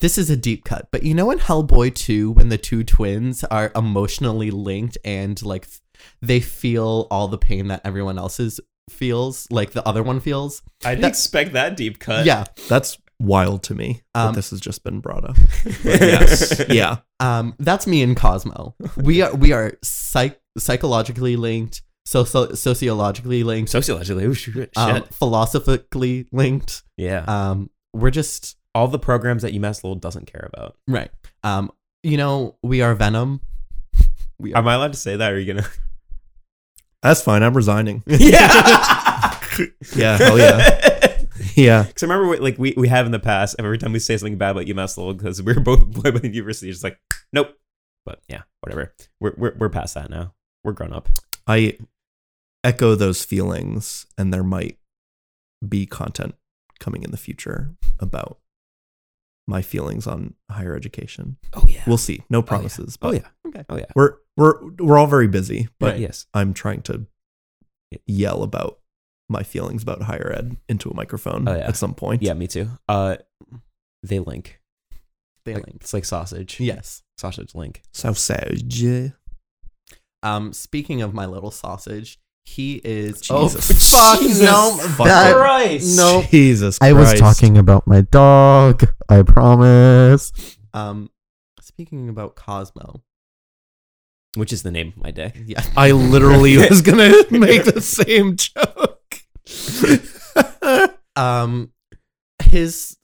this 0.00 0.18
is 0.18 0.28
a 0.28 0.36
deep 0.36 0.64
cut, 0.64 0.88
but 0.90 1.04
you 1.04 1.14
know 1.14 1.30
in 1.30 1.38
Hellboy 1.38 1.94
2 1.94 2.32
when 2.32 2.48
the 2.50 2.58
two 2.58 2.84
twins 2.84 3.44
are 3.44 3.72
emotionally 3.74 4.50
linked 4.50 4.98
and 5.04 5.40
like 5.44 5.66
they 6.20 6.40
feel 6.40 7.06
all 7.10 7.28
the 7.28 7.38
pain 7.38 7.68
that 7.68 7.80
everyone 7.84 8.18
else's 8.18 8.60
feels, 8.90 9.46
like 9.50 9.70
the 9.70 9.86
other 9.88 10.02
one 10.02 10.20
feels? 10.20 10.60
I 10.84 10.90
didn't 10.90 11.02
That- 11.02 11.08
expect 11.08 11.52
that 11.54 11.76
deep 11.76 11.98
cut. 11.98 12.26
yeah. 12.26 12.44
That's 12.68 12.98
wild 13.18 13.62
to 13.64 13.74
me 13.74 14.02
that 14.14 14.26
Um, 14.26 14.34
this 14.34 14.50
has 14.50 14.60
just 14.60 14.84
been 14.84 15.00
brought 15.00 15.24
up. 15.28 15.36
Yes. 15.84 16.62
yeah. 16.68 16.98
Um 17.20 17.54
that's 17.58 17.86
me 17.86 18.02
and 18.02 18.16
Cosmo. 18.16 18.74
We 18.96 19.22
are 19.22 19.34
we 19.34 19.52
are 19.52 19.72
psych- 19.82 20.40
psychologically 20.58 21.36
linked, 21.36 21.82
so, 22.04 22.24
so 22.24 22.52
sociologically 22.52 23.42
linked, 23.42 23.70
Sociologically, 23.70 24.26
oh, 24.26 24.32
shit. 24.32 24.54
shit. 24.54 24.70
um, 24.76 25.02
philosophically 25.04 26.26
linked. 26.32 26.82
yeah. 26.96 27.24
Um 27.26 27.70
we're 27.94 28.10
just 28.10 28.56
All 28.74 28.88
the 28.88 28.98
programs 28.98 29.42
that 29.42 29.54
UMass 29.54 29.82
Lowell 29.82 29.96
doesn't 29.96 30.26
care 30.30 30.48
about. 30.52 30.76
right. 30.86 31.10
Um 31.42 31.70
you 32.02 32.16
know, 32.18 32.56
we 32.62 32.82
are 32.82 32.94
Venom. 32.94 33.40
We 34.38 34.52
are 34.52 34.58
Am 34.58 34.68
I 34.68 34.74
allowed 34.74 34.92
to 34.92 34.98
say 34.98 35.16
that? 35.16 35.32
Or 35.32 35.36
are 35.36 35.38
you 35.38 35.54
gonna? 35.54 35.66
That's 37.02 37.22
fine. 37.22 37.42
I'm 37.42 37.54
resigning. 37.56 38.02
yeah. 38.06 39.38
Yeah. 39.94 40.16
Hell 40.18 40.38
yeah. 40.38 41.05
Yeah. 41.62 41.84
Because 41.84 42.02
I 42.02 42.12
remember, 42.12 42.42
like 42.42 42.58
we, 42.58 42.74
we 42.76 42.88
have 42.88 43.06
in 43.06 43.12
the 43.12 43.18
past, 43.18 43.56
every 43.58 43.78
time 43.78 43.92
we 43.92 43.98
say 43.98 44.16
something 44.18 44.36
bad 44.36 44.50
about 44.50 44.66
UMass 44.66 44.98
Lowell, 44.98 45.14
because 45.14 45.42
we 45.42 45.54
were 45.54 45.60
both 45.60 45.80
employed 45.82 46.14
by 46.14 46.20
the 46.20 46.28
university, 46.28 46.70
it's 46.70 46.84
like, 46.84 47.00
nope. 47.32 47.56
But 48.04 48.20
yeah, 48.28 48.42
whatever. 48.60 48.94
We're, 49.20 49.32
we're 49.36 49.54
we're 49.56 49.68
past 49.68 49.94
that 49.94 50.10
now. 50.10 50.34
We're 50.62 50.72
grown 50.72 50.92
up. 50.92 51.08
I 51.46 51.78
echo 52.62 52.94
those 52.94 53.24
feelings, 53.24 54.06
and 54.18 54.32
there 54.32 54.44
might 54.44 54.78
be 55.66 55.86
content 55.86 56.34
coming 56.78 57.02
in 57.02 57.10
the 57.10 57.16
future 57.16 57.74
about 57.98 58.38
my 59.48 59.62
feelings 59.62 60.06
on 60.06 60.34
higher 60.50 60.76
education. 60.76 61.38
Oh 61.54 61.64
yeah. 61.66 61.82
We'll 61.86 61.98
see. 61.98 62.22
No 62.28 62.38
oh, 62.38 62.42
promises, 62.42 62.98
oh 63.00 63.10
but 63.10 63.14
yeah. 63.14 63.28
Okay. 63.48 63.64
Oh 63.68 63.76
yeah. 63.78 63.86
we're 63.94 64.16
we're 64.36 64.72
we're 64.78 64.98
all 64.98 65.06
very 65.06 65.28
busy. 65.28 65.68
But 65.80 65.92
But 65.92 66.00
yes. 66.00 66.26
I'm 66.34 66.52
trying 66.52 66.82
to 66.82 67.06
yell 68.06 68.42
about 68.42 68.78
my 69.28 69.42
feelings 69.42 69.82
about 69.82 70.02
higher 70.02 70.32
ed 70.36 70.56
into 70.68 70.88
a 70.90 70.94
microphone 70.94 71.48
Oh, 71.48 71.56
yeah. 71.56 71.66
at 71.68 71.76
some 71.76 71.94
point. 71.94 72.22
Yeah, 72.22 72.34
me 72.34 72.46
too. 72.46 72.68
Uh, 72.88 73.16
they 74.02 74.18
link. 74.20 74.60
They 75.44 75.54
Like, 75.54 75.66
linked. 75.66 75.82
It's 75.84 75.94
like 75.94 76.04
sausage. 76.04 76.60
Yes. 76.60 77.02
Sausage 77.18 77.54
link. 77.54 77.82
Sausage. 77.92 79.12
Um, 80.22 80.52
speaking 80.52 81.02
of 81.02 81.14
my 81.14 81.26
little 81.26 81.50
sausage, 81.50 82.18
he 82.44 82.80
is. 82.84 83.20
Jesus. 83.20 83.30
Oh, 83.30 83.48
fuck 83.48 84.20
Jesus 84.20 84.42
no! 84.44 84.76
fucking 84.78 85.06
that- 85.06 85.34
Christ. 85.34 85.96
no. 85.96 86.22
Jesus 86.30 86.78
I 86.80 86.92
was 86.92 87.14
talking 87.14 87.58
about 87.58 87.86
my 87.86 88.02
dog. 88.02 88.84
I 89.08 89.22
promise. 89.22 90.32
Um, 90.72 91.10
speaking 91.60 92.08
about 92.08 92.36
Cosmo. 92.36 93.02
Which 94.34 94.52
is 94.52 94.62
the 94.62 94.70
name 94.70 94.88
of 94.88 94.98
my 94.98 95.10
dick. 95.12 95.34
Yeah. 95.46 95.62
I 95.76 95.92
literally 95.92 96.56
was 96.70 96.82
gonna 96.82 97.10
make 97.30 97.64
the 97.64 97.80
same 97.80 98.36
joke. 98.36 98.85
Um, 101.16 101.72
his 102.42 102.98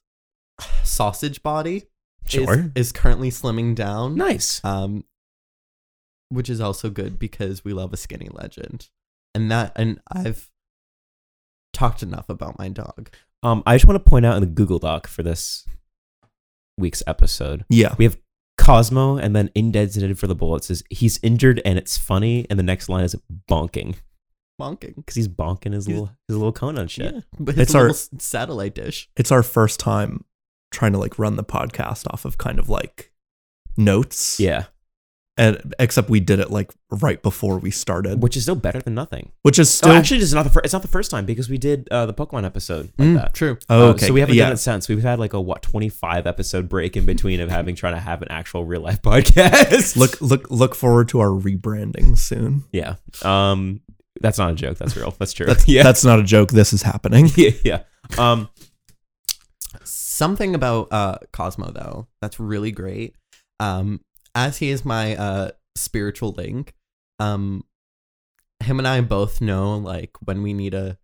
sausage 0.84 1.42
body 1.42 1.84
is, 2.26 2.30
Sure. 2.30 2.70
is 2.74 2.92
currently 2.92 3.30
slimming 3.30 3.74
down. 3.74 4.16
Nice. 4.16 4.62
Um, 4.62 5.04
which 6.28 6.50
is 6.50 6.60
also 6.60 6.90
good 6.90 7.18
because 7.18 7.64
we 7.64 7.72
love 7.72 7.92
a 7.92 7.96
skinny 7.96 8.28
legend, 8.30 8.88
and 9.34 9.50
that 9.50 9.72
and 9.76 10.00
I've 10.10 10.50
talked 11.72 12.02
enough 12.02 12.28
about 12.28 12.58
my 12.58 12.68
dog. 12.68 13.10
Um, 13.42 13.62
I 13.66 13.74
just 13.76 13.86
want 13.86 14.02
to 14.02 14.10
point 14.10 14.24
out 14.24 14.36
in 14.36 14.40
the 14.40 14.46
Google 14.46 14.78
Doc 14.78 15.06
for 15.06 15.22
this 15.22 15.66
week's 16.78 17.02
episode, 17.06 17.64
yeah. 17.68 17.94
we 17.98 18.04
have 18.04 18.18
Cosmo, 18.56 19.16
and 19.16 19.34
then 19.34 19.48
indesignated 19.56 20.16
for 20.18 20.26
the 20.26 20.34
bullets 20.34 20.70
is 20.70 20.82
he's 20.90 21.18
injured 21.22 21.60
and 21.64 21.78
it's 21.78 21.98
funny, 21.98 22.46
and 22.48 22.58
the 22.58 22.62
next 22.62 22.88
line 22.88 23.04
is 23.04 23.16
bonking 23.50 23.96
Bonking. 24.60 24.94
because 24.96 25.14
he's 25.16 25.28
bonking 25.28 25.72
his 25.72 25.86
He's- 25.86 25.98
little 25.98 26.14
his 26.28 26.36
little 26.36 26.52
cone 26.52 26.78
on 26.78 26.88
shit. 26.88 27.14
Yeah, 27.14 27.20
but 27.40 27.58
It's 27.58 27.74
our- 27.74 27.92
satellite 27.92 28.74
dish. 28.74 29.08
It's 29.16 29.32
our 29.32 29.42
first 29.42 29.80
time 29.80 30.24
trying 30.70 30.92
to 30.92 30.98
like 30.98 31.18
run 31.18 31.36
the 31.36 31.44
podcast 31.44 32.06
off 32.12 32.24
of 32.24 32.38
kind 32.38 32.58
of 32.58 32.68
like 32.68 33.12
notes. 33.76 34.38
Yeah, 34.38 34.64
And 35.36 35.74
except 35.78 36.08
we 36.10 36.20
did 36.20 36.38
it 36.38 36.50
like 36.50 36.70
right 36.90 37.22
before 37.22 37.58
we 37.58 37.70
started. 37.70 38.22
which 38.22 38.36
is 38.36 38.42
still 38.44 38.54
better 38.54 38.80
than 38.80 38.94
nothing. 38.94 39.32
Which 39.42 39.58
is 39.58 39.68
So 39.70 39.86
still 39.86 39.92
actually, 39.92 40.20
it's 40.20 40.32
not 40.32 40.42
the 40.44 40.50
first. 40.50 40.64
It's 40.66 40.72
not 40.72 40.82
the 40.82 40.88
first 40.88 41.10
time 41.10 41.24
because 41.26 41.48
we 41.48 41.58
did 41.58 41.88
uh, 41.90 42.06
the 42.06 42.14
Pokemon 42.14 42.44
episode 42.44 42.92
like 42.98 43.08
Mm, 43.08 43.14
that. 43.16 43.34
True. 43.34 43.58
Oh, 43.68 43.88
Uh, 43.88 43.90
okay. 43.92 44.06
so 44.06 44.12
we 44.12 44.20
haven't 44.20 44.36
yeah. 44.36 44.44
done 44.44 44.52
it 44.52 44.58
since. 44.58 44.88
We've 44.88 45.02
had 45.02 45.18
like 45.18 45.32
a 45.32 45.40
what 45.40 45.62
twenty 45.62 45.88
five 45.88 46.26
episode 46.26 46.68
break 46.68 46.96
in 46.96 47.04
between 47.06 47.40
of 47.40 47.48
having 47.50 47.74
trying 47.74 47.94
to 47.94 48.00
have 48.00 48.22
an 48.22 48.28
actual 48.30 48.64
real 48.64 48.82
life 48.82 49.00
podcast. 49.02 49.96
Look 49.96 50.20
look 50.20 50.50
look 50.50 50.74
forward 50.74 51.08
to 51.08 51.20
our 51.20 51.28
rebranding 51.30 52.16
soon. 52.16 52.64
yeah. 52.72 52.96
Um, 53.22 53.80
that's 54.22 54.38
not 54.38 54.52
a 54.52 54.54
joke. 54.54 54.78
That's 54.78 54.96
real. 54.96 55.14
That's 55.18 55.32
true. 55.32 55.46
That's 55.46 55.68
yeah. 55.68 55.82
that's 55.82 56.04
not 56.04 56.18
a 56.18 56.22
joke. 56.22 56.50
This 56.50 56.72
is 56.72 56.82
happening. 56.82 57.28
yeah. 57.36 57.50
Yeah. 57.64 57.82
Um. 58.18 58.48
Something 59.84 60.54
about 60.54 60.88
uh 60.92 61.18
Cosmo 61.32 61.70
though 61.70 62.06
that's 62.20 62.38
really 62.38 62.70
great. 62.70 63.16
Um, 63.60 64.00
as 64.34 64.58
he 64.58 64.70
is 64.70 64.84
my 64.84 65.16
uh 65.16 65.50
spiritual 65.76 66.32
link, 66.32 66.74
um, 67.18 67.64
him 68.60 68.78
and 68.78 68.88
I 68.88 69.00
both 69.00 69.40
know 69.40 69.76
like 69.76 70.10
when 70.24 70.42
we 70.42 70.52
need 70.52 70.72
to 70.72 70.96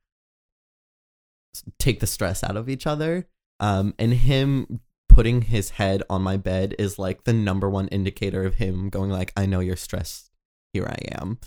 take 1.79 2.01
the 2.01 2.07
stress 2.07 2.45
out 2.45 2.57
of 2.57 2.69
each 2.69 2.87
other. 2.87 3.29
Um, 3.61 3.95
and 3.99 4.13
him 4.15 4.81
putting 5.09 5.43
his 5.43 5.71
head 5.71 6.03
on 6.09 6.23
my 6.23 6.37
bed 6.37 6.75
is 6.79 6.99
like 6.99 7.25
the 7.25 7.33
number 7.33 7.69
one 7.69 7.89
indicator 7.89 8.45
of 8.45 8.55
him 8.55 8.89
going 8.89 9.11
like, 9.11 9.33
I 9.37 9.47
know 9.47 9.61
you're 9.61 9.77
stressed. 9.77 10.31
Here 10.73 10.87
I 10.87 10.99
am. 11.21 11.39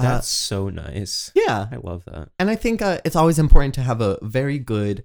Uh, 0.00 0.14
That's 0.14 0.28
so 0.28 0.68
nice. 0.70 1.30
yeah, 1.34 1.68
I 1.70 1.76
love 1.76 2.04
that. 2.06 2.30
and 2.38 2.48
I 2.50 2.56
think 2.56 2.80
uh, 2.82 3.00
it's 3.04 3.16
always 3.16 3.38
important 3.38 3.74
to 3.74 3.82
have 3.82 4.00
a 4.00 4.18
very 4.22 4.58
good 4.58 5.04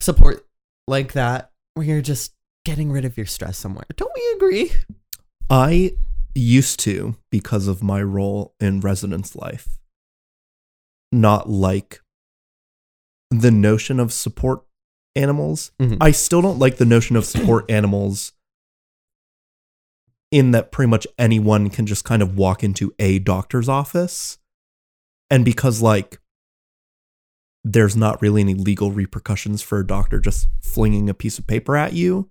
support 0.00 0.46
like 0.88 1.12
that 1.14 1.50
where 1.74 1.86
you're 1.86 2.00
just 2.02 2.32
getting 2.64 2.90
rid 2.90 3.04
of 3.04 3.16
your 3.16 3.26
stress 3.26 3.58
somewhere. 3.58 3.84
Don't 3.96 4.12
we 4.14 4.32
agree? 4.36 4.72
I 5.50 5.96
used 6.34 6.80
to, 6.80 7.16
because 7.30 7.66
of 7.68 7.82
my 7.82 8.02
role 8.02 8.54
in 8.60 8.80
residence 8.80 9.36
life, 9.36 9.78
not 11.12 11.48
like 11.48 12.00
the 13.30 13.50
notion 13.50 13.98
of 14.00 14.12
support 14.12 14.62
animals. 15.14 15.70
Mhm. 15.80 15.96
I 16.00 16.10
still 16.10 16.42
don't 16.42 16.58
like 16.58 16.76
the 16.76 16.84
notion 16.84 17.16
of 17.16 17.24
support 17.24 17.70
animals 17.70 18.32
in 20.36 20.50
that 20.50 20.70
pretty 20.70 20.90
much 20.90 21.06
anyone 21.18 21.70
can 21.70 21.86
just 21.86 22.04
kind 22.04 22.20
of 22.20 22.36
walk 22.36 22.62
into 22.62 22.94
a 22.98 23.18
doctor's 23.18 23.70
office. 23.70 24.36
And 25.30 25.46
because, 25.46 25.80
like, 25.80 26.20
there's 27.64 27.96
not 27.96 28.20
really 28.20 28.42
any 28.42 28.52
legal 28.52 28.92
repercussions 28.92 29.62
for 29.62 29.78
a 29.78 29.86
doctor 29.86 30.20
just 30.20 30.50
flinging 30.60 31.08
a 31.08 31.14
piece 31.14 31.38
of 31.38 31.46
paper 31.46 31.74
at 31.74 31.94
you, 31.94 32.28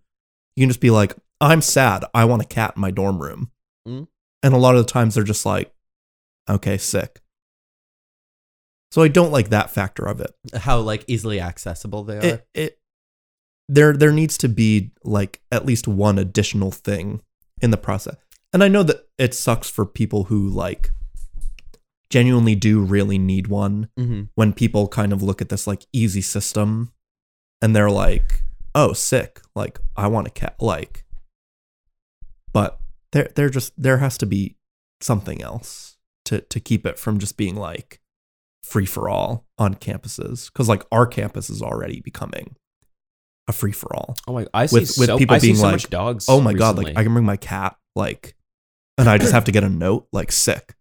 you 0.55 0.61
can 0.61 0.69
just 0.69 0.81
be 0.81 0.91
like, 0.91 1.15
I'm 1.41 1.61
sad. 1.61 2.05
I 2.13 2.25
want 2.25 2.43
a 2.43 2.45
cat 2.45 2.73
in 2.75 2.81
my 2.81 2.91
dorm 2.91 3.19
room. 3.19 3.49
Mm. 3.87 4.07
And 4.43 4.53
a 4.53 4.57
lot 4.57 4.75
of 4.75 4.85
the 4.85 4.91
times 4.91 5.15
they're 5.15 5.23
just 5.23 5.43
like, 5.43 5.73
okay, 6.47 6.77
sick. 6.77 7.21
So 8.91 9.01
I 9.01 9.07
don't 9.07 9.31
like 9.31 9.49
that 9.49 9.71
factor 9.71 10.05
of 10.05 10.21
it. 10.21 10.31
How 10.55 10.79
like 10.79 11.05
easily 11.07 11.41
accessible 11.41 12.03
they 12.03 12.17
are. 12.17 12.23
It, 12.23 12.47
it 12.53 12.79
there 13.67 13.97
there 13.97 14.11
needs 14.11 14.37
to 14.37 14.47
be 14.47 14.91
like 15.03 15.41
at 15.51 15.65
least 15.65 15.87
one 15.87 16.19
additional 16.19 16.69
thing 16.69 17.21
in 17.61 17.71
the 17.71 17.77
process. 17.77 18.15
And 18.53 18.63
I 18.63 18.67
know 18.67 18.83
that 18.83 19.07
it 19.17 19.33
sucks 19.33 19.69
for 19.69 19.85
people 19.85 20.25
who 20.25 20.49
like 20.49 20.91
genuinely 22.09 22.55
do 22.55 22.81
really 22.81 23.17
need 23.17 23.47
one 23.47 23.89
mm-hmm. 23.99 24.23
when 24.35 24.53
people 24.53 24.87
kind 24.87 25.11
of 25.11 25.21
look 25.21 25.41
at 25.41 25.49
this 25.49 25.67
like 25.67 25.85
easy 25.91 26.21
system 26.21 26.93
and 27.61 27.75
they're 27.75 27.89
like, 27.89 28.43
"Oh, 28.73 28.93
sick. 28.93 29.41
Like 29.55 29.79
I 29.95 30.07
want 30.07 30.27
a 30.27 30.31
cat." 30.31 30.55
Like 30.59 31.05
but 32.55 32.79
there 33.11 33.29
there 33.35 33.49
just 33.49 33.73
there 33.77 33.97
has 33.97 34.17
to 34.17 34.25
be 34.25 34.55
something 35.01 35.41
else 35.41 35.97
to 36.23 36.39
to 36.39 36.61
keep 36.61 36.85
it 36.85 36.97
from 36.97 37.19
just 37.19 37.35
being 37.35 37.57
like 37.57 37.99
free 38.63 38.85
for 38.85 39.09
all 39.09 39.45
on 39.57 39.75
campuses 39.75 40.51
cuz 40.53 40.69
like 40.69 40.83
our 40.89 41.05
campus 41.05 41.49
is 41.49 41.61
already 41.61 41.99
becoming 41.99 42.55
a 43.47 43.53
free 43.53 43.71
for 43.71 43.95
all. 43.95 44.15
Oh 44.27 44.33
my! 44.33 44.47
I 44.53 44.65
see 44.65 44.75
With- 44.75 44.97
with 44.97 45.07
so, 45.07 45.17
people 45.17 45.35
I 45.35 45.39
see 45.39 45.47
being 45.47 45.55
so 45.57 45.63
like, 45.63 45.73
much 45.73 45.89
dogs. 45.89 46.25
Oh 46.27 46.41
my 46.41 46.53
god, 46.53 46.77
like 46.77 46.97
I 46.97 47.03
can 47.03 47.13
bring 47.13 47.25
my 47.25 47.37
cat 47.37 47.77
like 47.95 48.35
and 48.97 49.09
I 49.09 49.17
just 49.17 49.33
have 49.33 49.45
to 49.45 49.51
get 49.51 49.63
a 49.63 49.69
note 49.69 50.07
like 50.11 50.31
sick. 50.31 50.75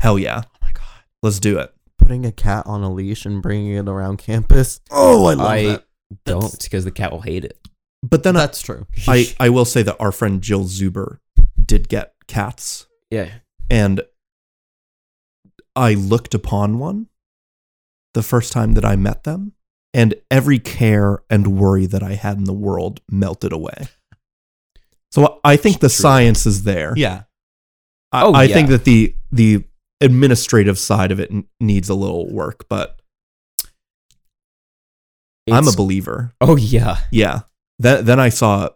Hell 0.00 0.18
yeah. 0.18 0.42
Oh 0.46 0.58
my 0.62 0.72
god. 0.72 0.84
Let's 1.22 1.38
do 1.38 1.58
it. 1.58 1.72
Putting 1.98 2.24
a 2.26 2.32
cat 2.32 2.66
on 2.66 2.82
a 2.82 2.90
leash 2.92 3.26
and 3.26 3.42
bringing 3.42 3.74
it 3.74 3.88
around 3.88 4.18
campus. 4.18 4.80
Oh, 4.90 5.26
I 5.26 5.34
love 5.34 5.46
I 5.46 5.78
don't 6.24 6.62
because 6.62 6.84
the 6.84 6.90
cat 6.90 7.12
will 7.12 7.20
hate 7.20 7.44
it. 7.44 7.58
But 8.02 8.22
then 8.22 8.36
I, 8.36 8.40
That's 8.40 8.62
true. 8.62 8.86
I 9.06 9.34
I 9.38 9.50
will 9.50 9.64
say 9.66 9.82
that 9.82 9.96
our 10.00 10.10
friend 10.10 10.40
Jill 10.42 10.64
Zuber 10.64 11.18
did 11.62 11.88
get 11.88 12.14
cats 12.26 12.86
Yeah. 13.10 13.28
and 13.68 14.00
I 15.76 15.94
looked 15.94 16.34
upon 16.34 16.78
one 16.78 17.06
the 18.14 18.22
first 18.22 18.52
time 18.52 18.74
that 18.74 18.84
I 18.84 18.96
met 18.96 19.24
them 19.24 19.52
and 19.92 20.14
every 20.30 20.58
care 20.58 21.22
and 21.28 21.58
worry 21.58 21.86
that 21.86 22.02
I 22.02 22.14
had 22.14 22.36
in 22.38 22.44
the 22.44 22.52
world 22.52 23.00
melted 23.10 23.52
away. 23.52 23.88
So 25.12 25.40
I 25.42 25.56
think 25.56 25.76
the 25.80 25.88
True. 25.88 26.02
science 26.02 26.46
is 26.46 26.62
there. 26.62 26.94
yeah. 26.96 27.22
I, 28.12 28.22
Oh, 28.24 28.32
I 28.32 28.44
yeah. 28.44 28.54
think 28.54 28.68
that 28.70 28.84
the 28.84 29.14
the 29.32 29.64
administrative 30.00 30.78
side 30.78 31.12
of 31.12 31.20
it 31.20 31.30
needs 31.60 31.88
a 31.88 31.94
little 31.94 32.28
work, 32.32 32.66
but 32.68 33.00
I'm 35.50 35.66
a 35.68 35.72
believer. 35.72 36.32
Oh 36.40 36.56
yeah. 36.56 36.98
Yeah. 37.10 37.40
Then 37.78 38.04
then 38.04 38.20
I 38.20 38.28
saw 38.28 38.70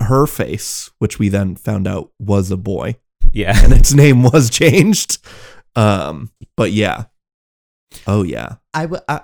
her 0.00 0.26
face, 0.26 0.90
which 0.98 1.18
we 1.18 1.28
then 1.28 1.54
found 1.56 1.86
out 1.86 2.10
was 2.18 2.50
a 2.50 2.56
boy, 2.56 2.96
Yeah. 3.32 3.58
and 3.62 3.72
its 3.72 3.92
name 4.02 4.22
was 4.22 4.50
changed. 4.50 5.18
Um, 5.76 6.30
but 6.56 6.72
yeah. 6.72 7.04
Oh 8.06 8.22
yeah. 8.22 8.56
i 8.74 8.82
I 8.82 8.86
w- 8.86 9.02
I, 9.08 9.20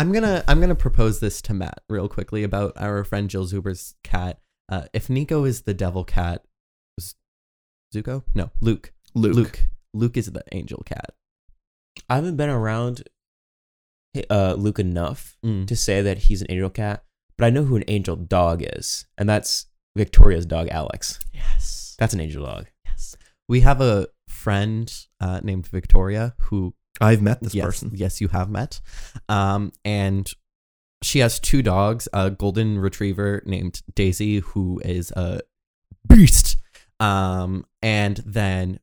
I'm 0.00 0.12
gonna 0.12 0.42
I'm 0.48 0.60
gonna 0.60 0.74
propose 0.74 1.20
this 1.20 1.42
to 1.42 1.52
Matt 1.52 1.82
real 1.90 2.08
quickly 2.08 2.42
about 2.42 2.72
our 2.76 3.04
friend 3.04 3.28
Jill 3.28 3.44
Zuber's 3.44 3.96
cat. 4.02 4.40
Uh, 4.66 4.84
if 4.94 5.10
Nico 5.10 5.44
is 5.44 5.62
the 5.62 5.74
devil 5.74 6.04
cat, 6.04 6.42
Zuko? 7.94 8.22
No, 8.34 8.50
Luke. 8.62 8.92
Luke. 9.14 9.34
Luke. 9.34 9.66
Luke 9.92 10.16
is 10.16 10.32
the 10.32 10.42
angel 10.52 10.82
cat. 10.86 11.10
I 12.08 12.14
haven't 12.14 12.36
been 12.36 12.48
around 12.48 13.02
uh, 14.30 14.54
Luke 14.54 14.78
enough 14.78 15.36
Mm. 15.44 15.66
to 15.66 15.76
say 15.76 16.00
that 16.00 16.16
he's 16.18 16.40
an 16.40 16.46
angel 16.50 16.70
cat, 16.70 17.04
but 17.36 17.44
I 17.44 17.50
know 17.50 17.64
who 17.64 17.76
an 17.76 17.84
angel 17.88 18.16
dog 18.16 18.62
is, 18.64 19.04
and 19.18 19.28
that's 19.28 19.66
Victoria's 19.96 20.46
dog, 20.46 20.68
Alex. 20.68 21.18
Yes. 21.34 21.96
That's 21.98 22.14
an 22.14 22.20
angel 22.20 22.46
dog. 22.46 22.68
Yes. 22.86 23.16
We 23.48 23.60
have 23.60 23.80
a 23.82 24.06
friend 24.28 24.90
uh, 25.20 25.40
named 25.42 25.66
Victoria 25.66 26.34
who 26.38 26.74
I've 27.00 27.22
met 27.22 27.42
this 27.42 27.54
yes, 27.54 27.64
person. 27.64 27.90
Yes, 27.94 28.20
you 28.20 28.28
have 28.28 28.50
met. 28.50 28.80
Um, 29.28 29.72
and 29.84 30.30
she 31.02 31.20
has 31.20 31.40
two 31.40 31.62
dogs, 31.62 32.08
a 32.12 32.30
golden 32.30 32.78
retriever 32.78 33.42
named 33.46 33.82
Daisy, 33.94 34.40
who 34.40 34.80
is 34.84 35.10
a 35.12 35.40
beast. 36.08 36.56
Um, 36.98 37.64
and 37.82 38.18
then 38.26 38.80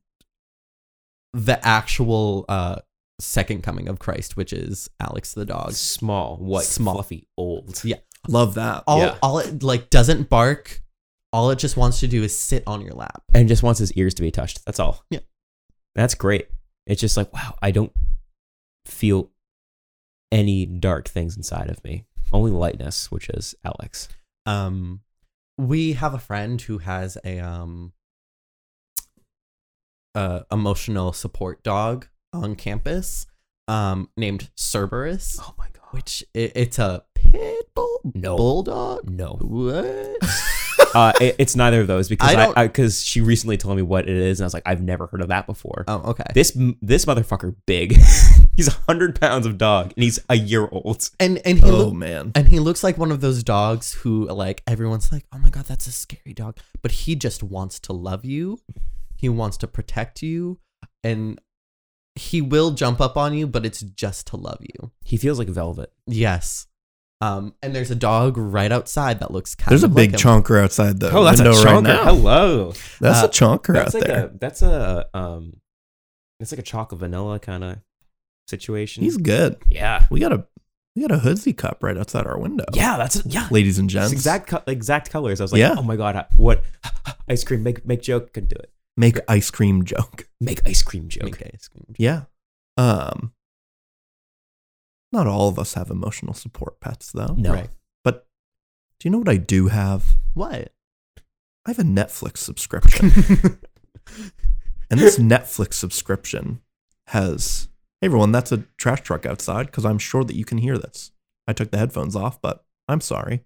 the 1.32 1.64
actual 1.66 2.44
uh 2.48 2.76
second 3.20 3.62
coming 3.62 3.88
of 3.88 3.98
Christ, 3.98 4.36
which 4.36 4.52
is 4.52 4.88
Alex 5.00 5.34
the 5.34 5.44
dog. 5.44 5.72
Small, 5.72 6.36
white, 6.36 6.64
Small. 6.64 6.94
fluffy, 6.94 7.28
old. 7.36 7.82
Yeah. 7.84 7.96
Love 8.26 8.54
that. 8.54 8.84
All 8.86 8.98
Yeah. 8.98 9.18
all 9.22 9.38
it 9.38 9.62
like 9.62 9.90
doesn't 9.90 10.28
bark. 10.28 10.82
All 11.32 11.50
it 11.50 11.58
just 11.58 11.76
wants 11.76 12.00
to 12.00 12.08
do 12.08 12.22
is 12.22 12.36
sit 12.36 12.62
on 12.66 12.80
your 12.80 12.94
lap. 12.94 13.22
And 13.34 13.48
just 13.48 13.62
wants 13.62 13.78
his 13.78 13.92
ears 13.92 14.14
to 14.14 14.22
be 14.22 14.30
touched. 14.30 14.64
That's 14.64 14.80
all. 14.80 15.04
Yeah. 15.10 15.20
That's 15.94 16.14
great. 16.14 16.48
It's 16.88 17.00
just 17.00 17.16
like, 17.16 17.32
wow, 17.32 17.54
I 17.62 17.70
don't 17.70 17.92
feel 18.86 19.30
any 20.32 20.66
dark 20.66 21.06
things 21.08 21.36
inside 21.36 21.70
of 21.70 21.82
me. 21.84 22.04
Only 22.32 22.50
lightness, 22.50 23.10
which 23.12 23.28
is 23.30 23.54
Alex. 23.64 24.08
Um, 24.46 25.02
we 25.58 25.92
have 25.92 26.14
a 26.14 26.18
friend 26.18 26.60
who 26.60 26.78
has 26.78 27.16
a 27.24 27.38
um, 27.40 27.92
uh, 30.14 30.40
emotional 30.50 31.12
support 31.12 31.62
dog 31.62 32.08
on 32.32 32.54
campus, 32.54 33.26
um, 33.68 34.08
named 34.16 34.50
Cerberus, 34.56 35.38
Oh 35.40 35.54
my 35.58 35.66
god. 35.72 35.82
which 35.92 36.24
i 36.36 36.52
it's 36.54 36.78
a 36.78 37.04
pit 37.14 37.68
bull 37.74 38.00
No. 38.14 38.36
bulldog. 38.36 39.08
No. 39.10 39.36
What? 39.40 40.16
uh, 40.94 41.12
it- 41.20 41.36
it's 41.38 41.54
neither 41.56 41.80
of 41.80 41.86
those 41.86 42.08
because 42.08 42.28
I 42.28 42.32
I 42.32 42.44
don't- 42.46 42.54
because 42.54 43.02
she 43.04 43.20
recently 43.20 43.56
told 43.56 43.76
me 43.76 43.82
what 43.82 44.08
it 44.08 44.16
is, 44.16 44.40
and 44.40 44.44
I 44.44 44.46
was 44.46 44.54
like, 44.54 44.62
I've 44.66 44.82
never 44.82 45.06
heard 45.06 45.20
of 45.20 45.28
that 45.28 45.46
before. 45.46 45.84
oh, 45.88 46.02
okay. 46.10 46.24
This 46.34 46.56
this 46.82 47.04
motherfucker 47.04 47.54
big. 47.66 47.92
he's 48.56 48.68
a 48.68 48.76
hundred 48.86 49.20
pounds 49.20 49.46
of 49.46 49.58
dog, 49.58 49.92
and 49.96 50.02
he's 50.04 50.18
a 50.28 50.36
year 50.36 50.68
old. 50.70 51.08
and 51.20 51.40
and 51.44 51.58
he 51.58 51.70
oh 51.70 51.76
look, 51.76 51.94
man. 51.94 52.32
and 52.34 52.48
he 52.48 52.58
looks 52.60 52.82
like 52.84 52.96
one 52.98 53.10
of 53.12 53.20
those 53.20 53.42
dogs 53.42 53.92
who 53.94 54.26
like 54.28 54.62
everyone's 54.66 55.12
like, 55.12 55.24
oh 55.32 55.38
my 55.38 55.50
god, 55.50 55.64
that's 55.66 55.86
a 55.86 55.92
scary 55.92 56.32
dog, 56.34 56.58
but 56.82 56.90
he 56.92 57.14
just 57.14 57.42
wants 57.42 57.78
to 57.80 57.92
love 57.92 58.24
you. 58.24 58.58
He 59.16 59.28
wants 59.28 59.56
to 59.58 59.66
protect 59.66 60.22
you, 60.22 60.58
and 61.02 61.40
he 62.14 62.40
will 62.40 62.70
jump 62.72 63.00
up 63.00 63.16
on 63.16 63.32
you, 63.34 63.46
but 63.46 63.64
it's 63.64 63.80
just 63.80 64.26
to 64.28 64.36
love 64.36 64.58
you. 64.60 64.90
He 65.04 65.16
feels 65.16 65.38
like 65.38 65.48
velvet. 65.48 65.92
Yes. 66.06 66.66
Um, 67.20 67.54
and 67.62 67.74
there's 67.74 67.90
a 67.90 67.96
dog 67.96 68.36
right 68.36 68.70
outside 68.70 69.18
that 69.20 69.32
looks 69.32 69.54
kind 69.56 69.70
There's 69.72 69.82
a 69.82 69.86
of 69.86 69.94
big 69.94 70.12
like 70.12 70.20
him. 70.24 70.42
chonker 70.42 70.62
outside 70.62 71.00
the 71.00 71.10
Oh, 71.10 71.24
that's 71.24 71.40
a 71.40 71.44
window 71.44 71.58
chonker. 71.58 71.74
right 71.74 71.82
now. 71.82 72.04
Hello. 72.04 72.72
That's 73.00 73.22
Uh, 73.22 73.26
a 73.26 73.28
chonker 73.28 73.74
That's 73.74 73.94
out 73.94 74.00
like 74.00 74.06
there. 74.08 74.26
a 74.26 74.30
that's 74.38 74.62
a 74.62 75.08
um, 75.14 75.56
it's 76.38 76.52
like 76.52 76.60
a 76.60 76.62
chocolate 76.62 77.00
vanilla 77.00 77.40
kind 77.40 77.64
of 77.64 77.78
situation. 78.46 79.02
He's 79.02 79.16
good. 79.16 79.56
yeah, 79.68 80.06
We 80.10 80.20
got 80.20 80.32
a 80.32 80.46
we 80.94 81.02
got 81.06 81.10
a 81.12 81.18
hoodsie 81.20 81.56
cup 81.56 81.82
right 81.82 81.96
outside 81.96 82.26
our 82.26 82.38
window. 82.38 82.64
yeah. 82.72 82.96
That's 82.96 83.24
yeah. 83.26 83.48
Ladies 83.50 83.78
and 83.78 83.86
It's 83.88 83.94
gents. 83.94 84.12
exact 84.12 84.48
co- 84.48 84.62
exact 84.68 85.10
colors. 85.10 85.40
I 85.40 85.44
was 85.44 85.52
like, 85.52 85.58
Yeah. 85.60 85.74
oh 85.76 85.82
my 85.82 85.96
god, 85.96 86.24
what 86.36 86.62
ice 87.28 87.42
cream? 87.42 87.62
Make 87.64 87.84
make 87.86 88.02
joke. 88.02 88.32
Can 88.32 88.46
do 88.46 88.54
it. 88.56 88.70
Make 88.96 89.18
ice 89.28 89.50
cream 89.50 89.84
joke. 89.84 90.28
Make 90.40 90.60
ice 90.68 90.82
cream 90.82 91.08
joke. 91.08 91.24
Mink 91.24 91.42
ice 91.52 91.66
cream. 91.68 91.94
Yeah. 91.98 92.22
Um 92.76 93.32
not 95.12 95.26
all 95.26 95.48
of 95.48 95.58
us 95.58 95.74
have 95.74 95.90
emotional 95.90 96.34
support 96.34 96.80
pets 96.80 97.12
though. 97.12 97.34
No. 97.36 97.52
Right. 97.52 97.70
But 98.04 98.26
do 98.98 99.08
you 99.08 99.10
know 99.10 99.18
what 99.18 99.28
I 99.28 99.36
do 99.36 99.68
have? 99.68 100.16
What? 100.34 100.72
I 101.66 101.70
have 101.70 101.78
a 101.78 101.82
Netflix 101.82 102.38
subscription. 102.38 103.10
and 104.90 105.00
this 105.00 105.18
Netflix 105.18 105.74
subscription 105.74 106.60
has 107.08 107.68
Hey 108.00 108.06
everyone, 108.06 108.32
that's 108.32 108.52
a 108.52 108.64
trash 108.76 109.00
truck 109.00 109.26
outside 109.26 109.66
because 109.66 109.84
I'm 109.84 109.98
sure 109.98 110.24
that 110.24 110.36
you 110.36 110.44
can 110.44 110.58
hear 110.58 110.78
this. 110.78 111.10
I 111.46 111.52
took 111.52 111.70
the 111.70 111.78
headphones 111.78 112.14
off, 112.14 112.40
but 112.40 112.64
I'm 112.86 113.00
sorry. 113.00 113.44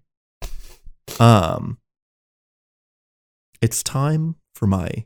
Um 1.19 1.79
It's 3.61 3.83
time 3.83 4.35
for 4.53 4.67
my 4.67 5.05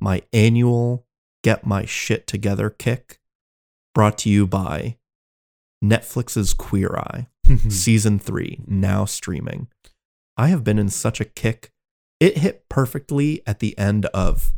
my 0.00 0.22
annual 0.32 1.06
get 1.44 1.66
my 1.66 1.84
shit 1.84 2.26
together 2.26 2.70
kick 2.70 3.20
brought 3.94 4.18
to 4.18 4.30
you 4.30 4.46
by 4.46 4.96
Netflix's 5.82 6.54
Queer 6.54 6.94
Eye 6.96 7.26
season 7.68 8.18
three, 8.18 8.60
now 8.66 9.04
streaming. 9.04 9.68
I 10.36 10.48
have 10.48 10.64
been 10.64 10.78
in 10.78 10.88
such 10.88 11.20
a 11.20 11.24
kick. 11.24 11.70
It 12.20 12.38
hit 12.38 12.68
perfectly 12.68 13.42
at 13.46 13.58
the 13.58 13.76
end 13.78 14.06
of 14.06 14.52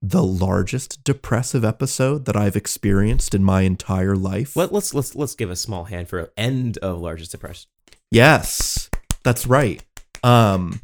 the 0.00 0.22
largest 0.22 1.04
depressive 1.04 1.64
episode 1.64 2.24
that 2.24 2.36
I've 2.36 2.56
experienced 2.56 3.34
in 3.34 3.44
my 3.44 3.62
entire 3.62 4.16
life. 4.16 4.56
Let, 4.56 4.72
let's 4.72 4.94
let's 4.94 5.14
let's 5.14 5.34
give 5.34 5.50
a 5.50 5.56
small 5.56 5.84
hand 5.84 6.08
for 6.08 6.32
end 6.36 6.78
of 6.78 7.00
largest 7.00 7.30
depression. 7.30 7.68
Yes, 8.10 8.90
that's 9.22 9.46
right. 9.46 9.82
Um, 10.22 10.80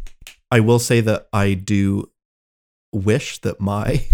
I 0.50 0.60
will 0.60 0.78
say 0.78 1.00
that 1.00 1.28
I 1.32 1.54
do 1.54 2.10
wish 2.92 3.40
that 3.40 3.60
my 3.60 4.06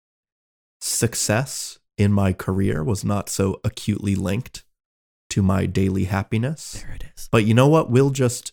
success 0.80 1.78
in 1.96 2.12
my 2.12 2.32
career 2.32 2.82
was 2.82 3.04
not 3.04 3.28
so 3.28 3.60
acutely 3.64 4.14
linked 4.14 4.64
to 5.30 5.42
my 5.42 5.66
daily 5.66 6.04
happiness. 6.04 6.82
There 6.84 6.94
it 6.94 7.04
is. 7.16 7.28
But 7.30 7.44
you 7.44 7.54
know 7.54 7.68
what? 7.68 7.90
We'll 7.90 8.10
just 8.10 8.52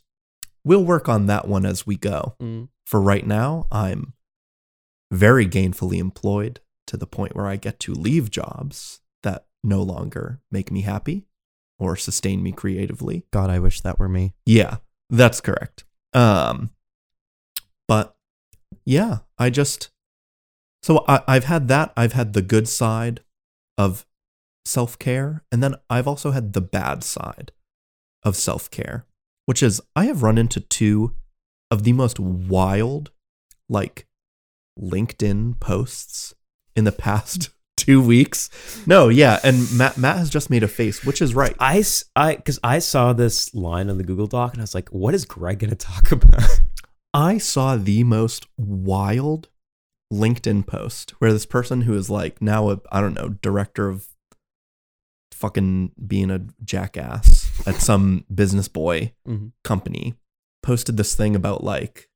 we'll 0.63 0.83
work 0.83 1.09
on 1.09 1.25
that 1.25 1.47
one 1.47 1.65
as 1.65 1.85
we 1.85 1.95
go. 1.95 2.35
Mm. 2.41 2.69
For 2.85 3.01
right 3.01 3.25
now, 3.25 3.67
I'm 3.71 4.13
very 5.11 5.45
gainfully 5.45 5.99
employed 5.99 6.59
to 6.87 6.97
the 6.97 7.07
point 7.07 7.35
where 7.35 7.47
I 7.47 7.55
get 7.55 7.79
to 7.81 7.93
leave 7.93 8.31
jobs 8.31 9.01
that 9.23 9.45
no 9.63 9.81
longer 9.81 10.39
make 10.51 10.71
me 10.71 10.81
happy 10.81 11.25
or 11.77 11.95
sustain 11.95 12.41
me 12.41 12.51
creatively. 12.51 13.25
God, 13.31 13.49
I 13.49 13.59
wish 13.59 13.81
that 13.81 13.99
were 13.99 14.09
me. 14.09 14.33
Yeah, 14.45 14.77
that's 15.09 15.41
correct. 15.41 15.83
Um, 16.13 16.71
but 17.87 18.15
yeah, 18.85 19.19
I 19.37 19.49
just 19.49 19.89
so 20.81 21.03
I, 21.07 21.21
I've 21.27 21.45
had 21.45 21.67
that. 21.67 21.91
I've 21.97 22.13
had 22.13 22.33
the 22.33 22.41
good 22.41 22.67
side 22.67 23.21
of 23.79 24.05
self 24.65 24.99
care, 24.99 25.43
and 25.51 25.63
then 25.63 25.73
I've 25.89 26.07
also 26.07 26.31
had 26.31 26.51
the 26.51 26.61
bad 26.61 27.03
side 27.03 27.53
of 28.21 28.35
self 28.35 28.69
care, 28.69 29.05
which 29.45 29.63
is 29.63 29.81
I 29.95 30.05
have 30.05 30.21
run 30.21 30.37
into 30.37 30.59
two 30.59 31.15
of 31.71 31.83
the 31.83 31.93
most 31.93 32.19
wild, 32.19 33.11
like 33.69 34.05
LinkedIn 34.77 35.59
posts 35.61 36.35
in 36.75 36.83
the 36.83 36.91
past 36.91 37.51
two 37.77 38.01
weeks. 38.01 38.49
No, 38.85 39.07
yeah, 39.07 39.39
and 39.45 39.71
Matt 39.71 39.97
Matt 39.97 40.17
has 40.17 40.29
just 40.29 40.49
made 40.49 40.63
a 40.63 40.67
face, 40.67 41.05
which 41.05 41.21
is 41.21 41.33
right. 41.33 41.55
I, 41.57 41.81
I, 42.17 42.35
because 42.35 42.59
I 42.61 42.79
saw 42.79 43.13
this 43.13 43.55
line 43.55 43.89
on 43.89 43.97
the 43.97 44.03
Google 44.03 44.27
Doc 44.27 44.53
and 44.53 44.61
I 44.61 44.63
was 44.63 44.75
like, 44.75 44.89
what 44.89 45.13
is 45.13 45.23
Greg 45.23 45.59
going 45.59 45.69
to 45.69 45.75
talk 45.77 46.11
about? 46.11 46.61
I 47.13 47.37
saw 47.37 47.77
the 47.77 48.03
most 48.03 48.45
wild 48.57 49.47
LinkedIn 50.11 50.65
post 50.65 51.11
where 51.19 51.31
this 51.31 51.45
person 51.45 51.81
who 51.81 51.93
is 51.93 52.09
like 52.09 52.41
now 52.41 52.69
a 52.71 52.79
I 52.91 52.99
don't 53.01 53.13
know 53.13 53.29
director 53.41 53.87
of 53.89 54.07
fucking 55.31 55.91
being 56.05 56.31
a 56.31 56.41
jackass 56.63 57.49
at 57.67 57.75
some 57.75 58.25
business 58.33 58.67
boy 58.67 59.13
Mhm. 59.27 59.51
company 59.63 60.15
posted 60.63 60.97
this 60.97 61.15
thing 61.15 61.35
about 61.35 61.63
like 61.63 62.09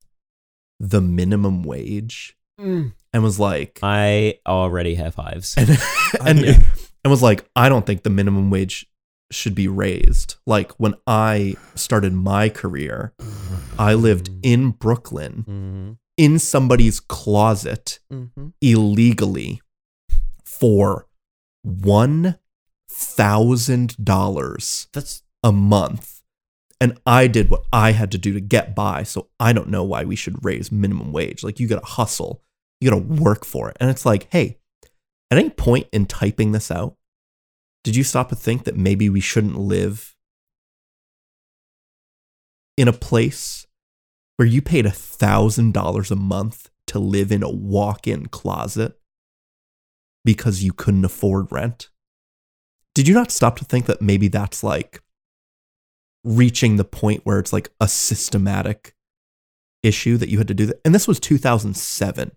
the 0.80 1.00
minimum 1.02 1.64
wage 1.64 2.36
and 2.58 2.94
was 3.24 3.40
like 3.40 3.80
I 3.82 4.40
already 4.46 4.96
have 4.96 5.16
hives. 5.16 5.56
and 5.58 5.70
and, 6.26 6.40
yeah. 6.42 6.64
and 7.04 7.12
was 7.12 7.22
like 7.24 7.46
I 7.56 7.70
don't 7.70 7.86
think 7.86 8.04
the 8.04 8.10
minimum 8.10 8.50
wage 8.50 8.86
should 9.32 9.56
be 9.56 9.68
raised 9.68 10.36
like 10.46 10.72
when 10.74 10.94
I 11.08 11.56
started 11.76 12.14
my 12.14 12.50
career 12.50 13.14
I 13.80 13.94
lived 13.96 14.30
in 14.44 14.72
Brooklyn 14.72 15.46
Mm-hmm. 15.48 15.92
In 16.18 16.40
somebody's 16.40 17.00
closet 17.00 18.00
Mm-hmm. 18.12 18.50
illegally 18.62 19.62
for 20.46 21.08
one 21.64 22.38
thousand 22.90 23.96
dollars 24.04 24.88
That's 24.94 25.24
a 25.44 25.52
month. 25.52 26.22
And 26.80 27.00
I 27.06 27.28
did 27.28 27.50
what 27.50 27.64
I 27.72 27.92
had 27.92 28.12
to 28.12 28.18
do 28.18 28.34
to 28.34 28.40
get 28.42 28.76
by. 28.76 29.04
So 29.04 29.30
I 29.40 29.54
don't 29.54 29.70
know 29.70 29.84
why 29.84 30.04
we 30.04 30.16
should 30.16 30.44
raise 30.44 30.72
minimum 30.72 31.12
wage. 31.12 31.44
Like 31.44 31.60
you 31.60 31.68
gotta 31.68 31.86
hustle, 31.86 32.44
you 32.80 32.90
gotta 32.90 33.02
work 33.02 33.46
for 33.46 33.70
it. 33.70 33.78
And 33.80 33.90
it's 33.90 34.06
like, 34.06 34.28
hey, 34.32 34.58
at 35.32 35.38
any 35.38 35.50
point 35.50 35.88
in 35.92 36.06
typing 36.06 36.52
this 36.52 36.70
out, 36.70 36.98
did 37.84 37.96
you 37.96 38.04
stop 38.04 38.30
to 38.30 38.36
think 38.36 38.66
that 38.66 38.76
maybe 38.78 39.10
we 39.10 39.20
shouldn't 39.22 39.58
live 39.58 40.16
in 42.78 42.88
a 42.88 42.94
place 42.94 43.66
where 44.38 44.48
you 44.48 44.62
paid 44.62 44.86
a 44.86 44.92
thousand 44.92 45.74
dollars 45.74 46.12
a 46.12 46.16
month 46.16 46.70
to 46.88 47.00
live 47.00 47.32
in 47.32 47.44
a 47.44 47.50
walk-in 47.50 48.28
closet 48.28 48.98
because 50.26 50.64
you 50.64 50.74
couldn't 50.74 51.06
afford 51.06 51.52
rent? 51.52 51.90
Did 52.96 53.08
you 53.08 53.14
not 53.14 53.32
stop 53.32 53.58
to 53.60 53.66
think 53.66 53.86
that 53.88 54.02
maybe 54.02 54.28
that's 54.28 54.64
like 54.64 55.02
reaching 56.24 56.78
the 56.78 56.84
point 56.84 57.22
where 57.26 57.40
it's 57.40 57.54
like 57.54 57.70
a 57.82 57.88
systematic 57.88 58.94
issue 59.82 60.18
that 60.18 60.30
you 60.30 60.38
had 60.38 60.48
to 60.48 60.54
do 60.54 60.66
that? 60.68 60.80
And 60.86 60.94
this 60.94 61.08
was 61.08 61.20
2007, 61.20 62.32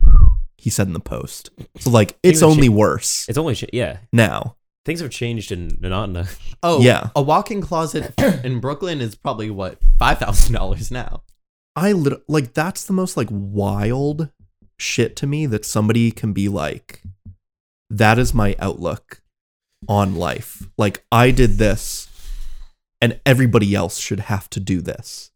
he 0.56 0.70
said 0.70 0.86
in 0.86 0.92
the 0.92 1.00
post. 1.00 1.50
So 1.78 1.90
like 1.90 2.18
it's 2.22 2.38
Even 2.38 2.50
only 2.50 2.66
shit- 2.68 2.72
worse 2.72 3.28
It's 3.28 3.38
only, 3.38 3.54
sh- 3.54 3.64
yeah. 3.72 3.98
now. 4.12 4.56
Things 4.84 5.00
have 5.00 5.10
changed 5.10 5.50
in 5.50 5.76
not 5.80 6.28
oh 6.62 6.80
Yeah. 6.80 7.08
A 7.16 7.20
walk-in 7.22 7.60
closet 7.60 8.14
in 8.44 8.60
Brooklyn 8.60 9.00
is 9.00 9.14
probably 9.16 9.50
what 9.50 9.78
five 9.98 10.18
thousand 10.18 10.54
dollars 10.54 10.90
now. 10.92 11.22
I 11.76 11.92
lit- 11.92 12.24
like 12.28 12.54
that's 12.54 12.84
the 12.84 12.92
most 12.94 13.16
like 13.16 13.28
wild 13.30 14.30
shit 14.78 15.14
to 15.16 15.26
me 15.26 15.46
that 15.46 15.64
somebody 15.64 16.10
can 16.10 16.32
be 16.32 16.48
like 16.48 17.02
that 17.90 18.18
is 18.18 18.34
my 18.34 18.56
outlook 18.58 19.22
on 19.88 20.16
life. 20.16 20.66
Like 20.78 21.04
I 21.12 21.30
did 21.30 21.58
this 21.58 22.08
and 23.00 23.20
everybody 23.26 23.74
else 23.74 23.98
should 23.98 24.20
have 24.20 24.48
to 24.50 24.60
do 24.60 24.80
this. 24.80 25.30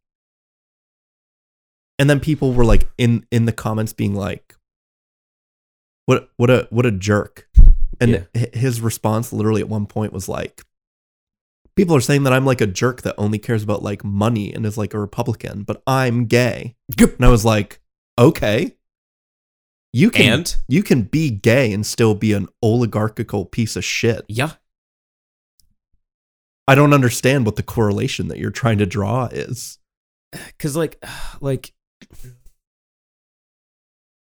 And 1.98 2.08
then 2.08 2.20
people 2.20 2.52
were 2.54 2.64
like 2.64 2.88
in 2.96 3.26
in 3.30 3.44
the 3.44 3.52
comments 3.52 3.92
being 3.92 4.14
like 4.14 4.56
what 6.06 6.30
what 6.38 6.50
a 6.50 6.66
what 6.70 6.86
a 6.86 6.90
jerk. 6.90 7.48
And 8.00 8.26
Yeah. 8.34 8.46
his 8.54 8.80
response 8.80 9.30
literally 9.32 9.60
at 9.60 9.68
one 9.68 9.84
point 9.86 10.12
was 10.14 10.26
like 10.28 10.64
people 11.80 11.96
are 11.96 12.00
saying 12.02 12.24
that 12.24 12.32
I'm 12.34 12.44
like 12.44 12.60
a 12.60 12.66
jerk 12.66 13.00
that 13.02 13.14
only 13.16 13.38
cares 13.38 13.62
about 13.62 13.82
like 13.82 14.04
money 14.04 14.52
and 14.52 14.66
is 14.66 14.76
like 14.76 14.92
a 14.92 14.98
Republican, 14.98 15.62
but 15.62 15.82
I'm 15.86 16.26
gay. 16.26 16.76
And 16.98 17.24
I 17.24 17.30
was 17.30 17.42
like, 17.42 17.80
okay. 18.18 18.76
You 19.94 20.10
can 20.10 20.40
and 20.40 20.56
you 20.68 20.82
can 20.82 21.04
be 21.04 21.30
gay 21.30 21.72
and 21.72 21.86
still 21.86 22.14
be 22.14 22.34
an 22.34 22.48
oligarchical 22.62 23.46
piece 23.46 23.76
of 23.76 23.84
shit. 23.84 24.26
yeah, 24.28 24.52
I 26.68 26.74
don't 26.74 26.92
understand 26.92 27.46
what 27.46 27.56
the 27.56 27.62
correlation 27.62 28.28
that 28.28 28.36
you're 28.38 28.50
trying 28.50 28.76
to 28.78 28.86
draw 28.86 29.24
is. 29.32 29.78
because 30.32 30.76
like, 30.76 31.02
like, 31.40 31.72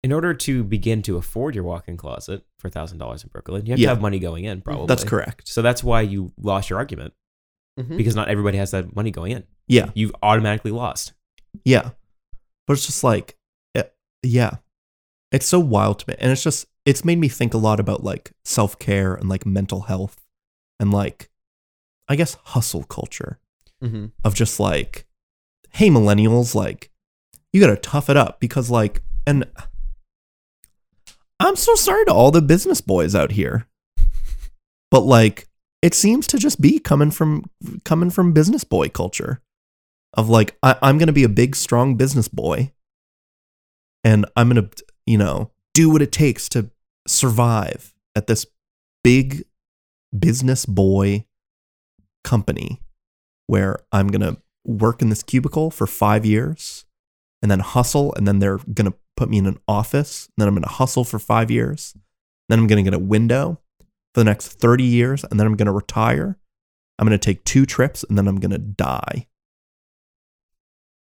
in 0.05 0.13
order 0.13 0.33
to 0.33 0.63
begin 0.63 1.03
to 1.03 1.17
afford 1.17 1.57
your 1.57 1.65
walk-in 1.65 1.97
closet 1.97 2.45
for 2.61 2.71
thousand 2.71 2.99
dollars 2.99 3.25
in 3.25 3.31
Brooklyn, 3.31 3.67
you 3.67 3.73
have 3.73 3.81
Yeah. 3.81 3.89
to 3.89 3.95
have 3.97 4.01
money 4.01 4.21
going 4.21 4.45
in. 4.45 4.63
Probably 4.63 4.87
That's 4.87 5.03
correct. 5.05 5.49
So 5.49 5.61
that's 5.61 5.83
why 5.83 6.03
you 6.03 6.33
lost 6.41 6.71
your 6.71 6.79
argument 6.79 7.15
Mhm. 7.79 7.97
because 7.97 8.15
not 8.15 8.29
everybody 8.29 8.59
has 8.59 8.71
that 8.73 8.95
money 8.95 9.11
going 9.11 9.33
in. 9.33 9.45
Yeah. 9.67 9.91
You've 9.95 10.15
automatically 10.23 10.71
lost. 10.73 11.13
Yeah. 11.65 11.91
But 12.67 12.75
it's 12.75 12.87
just 12.87 13.03
like, 13.05 13.37
eh, 13.75 13.85
yeah. 14.23 14.57
It's 15.31 15.47
so 15.47 15.59
wild 15.61 15.99
to 16.01 16.05
me. 16.11 16.17
And 16.19 16.31
it's 16.31 16.43
just, 16.43 16.67
it's 16.85 17.05
made 17.05 17.19
me 17.19 17.29
think 17.29 17.55
a 17.55 17.59
lot 17.59 17.81
about 17.81 18.05
like 18.05 18.33
self 18.45 18.79
care 18.79 19.15
and 19.15 19.29
like 19.29 19.47
mental 19.47 19.83
health 19.83 20.23
and 20.79 20.93
like, 20.93 21.31
I 22.09 22.17
guess, 22.17 22.37
hustle 22.45 22.85
culture 22.85 23.39
Mhm. 23.83 24.13
of 24.25 24.35
just 24.35 24.61
like, 24.61 25.07
hey, 25.71 25.89
millennials, 25.89 26.55
like, 26.55 26.91
you 27.53 27.61
got 27.61 27.69
to 27.69 27.77
tough 27.77 28.11
it 28.11 28.17
up 28.17 28.41
because, 28.41 28.69
like, 28.71 29.03
and 29.27 29.45
I'm 31.41 31.57
so 31.57 31.75
sorry 31.75 32.05
to 32.07 32.13
all 32.13 32.31
the 32.31 32.43
business 32.43 32.81
boys 32.81 33.15
out 33.15 33.33
here. 33.33 33.67
But 34.91 35.01
like, 35.01 35.49
it 35.83 35.95
seems 35.95 36.29
to 36.29 36.39
just 36.39 36.61
be 36.61 36.79
coming 36.79 37.11
from 37.11 37.45
coming 37.85 38.09
from 38.09 38.33
business 38.33 38.65
boy 38.65 38.89
culture 38.89 39.43
of 40.15 40.29
like 40.29 40.57
I, 40.63 40.77
I'm 40.81 40.97
gonna 40.97 41.13
be 41.13 41.25
a 41.25 41.29
big 41.29 41.57
strong 41.57 41.97
business 41.97 42.29
boy 42.29 42.73
and 44.05 44.25
I'm 44.37 44.49
gonna 44.49 44.71
you 45.07 45.19
know 45.19 45.51
do 45.75 45.91
what 45.91 46.03
it 46.03 46.13
takes 46.13 46.49
to 46.51 46.71
survive 47.07 47.93
at 48.15 48.29
this 48.29 48.47
big 49.03 49.45
business 50.17 50.65
boy 50.65 51.27
company 52.23 52.81
where 53.49 53.79
I'm 53.91 54.09
gonna 54.09 54.37
work 54.65 55.03
in 55.03 55.09
this 55.09 55.23
cubicle 55.23 55.71
for 55.71 55.87
five 55.87 56.25
years 56.25 56.85
and 57.43 57.51
then 57.51 57.59
hustle 57.59 58.15
and 58.15 58.29
then 58.29 58.39
they're 58.39 58.59
gonna 58.73 58.95
put 59.17 59.29
me 59.29 59.39
in 59.39 59.47
an 59.47 59.59
office 59.67 60.27
and 60.27 60.43
then 60.43 60.49
I'm 60.49 60.55
gonna 60.55 60.69
hustle 60.69 61.05
for 61.05 61.19
five 61.19 61.51
years 61.51 61.97
then 62.49 62.61
I'm 62.61 62.67
gonna 62.69 62.83
get 62.83 62.95
a 62.95 62.99
window 62.99 63.59
for 64.15 64.21
the 64.21 64.25
next 64.25 64.49
30 64.61 64.85
years 64.85 65.25
and 65.25 65.39
then 65.39 65.47
I'm 65.47 65.57
gonna 65.57 65.73
retire 65.73 66.39
I'm 66.99 67.07
gonna 67.07 67.19
take 67.19 67.45
two 67.45 67.67
trips 67.67 68.05
and 68.05 68.17
then 68.17 68.29
I'm 68.29 68.39
gonna 68.41 68.59
die 68.59 69.27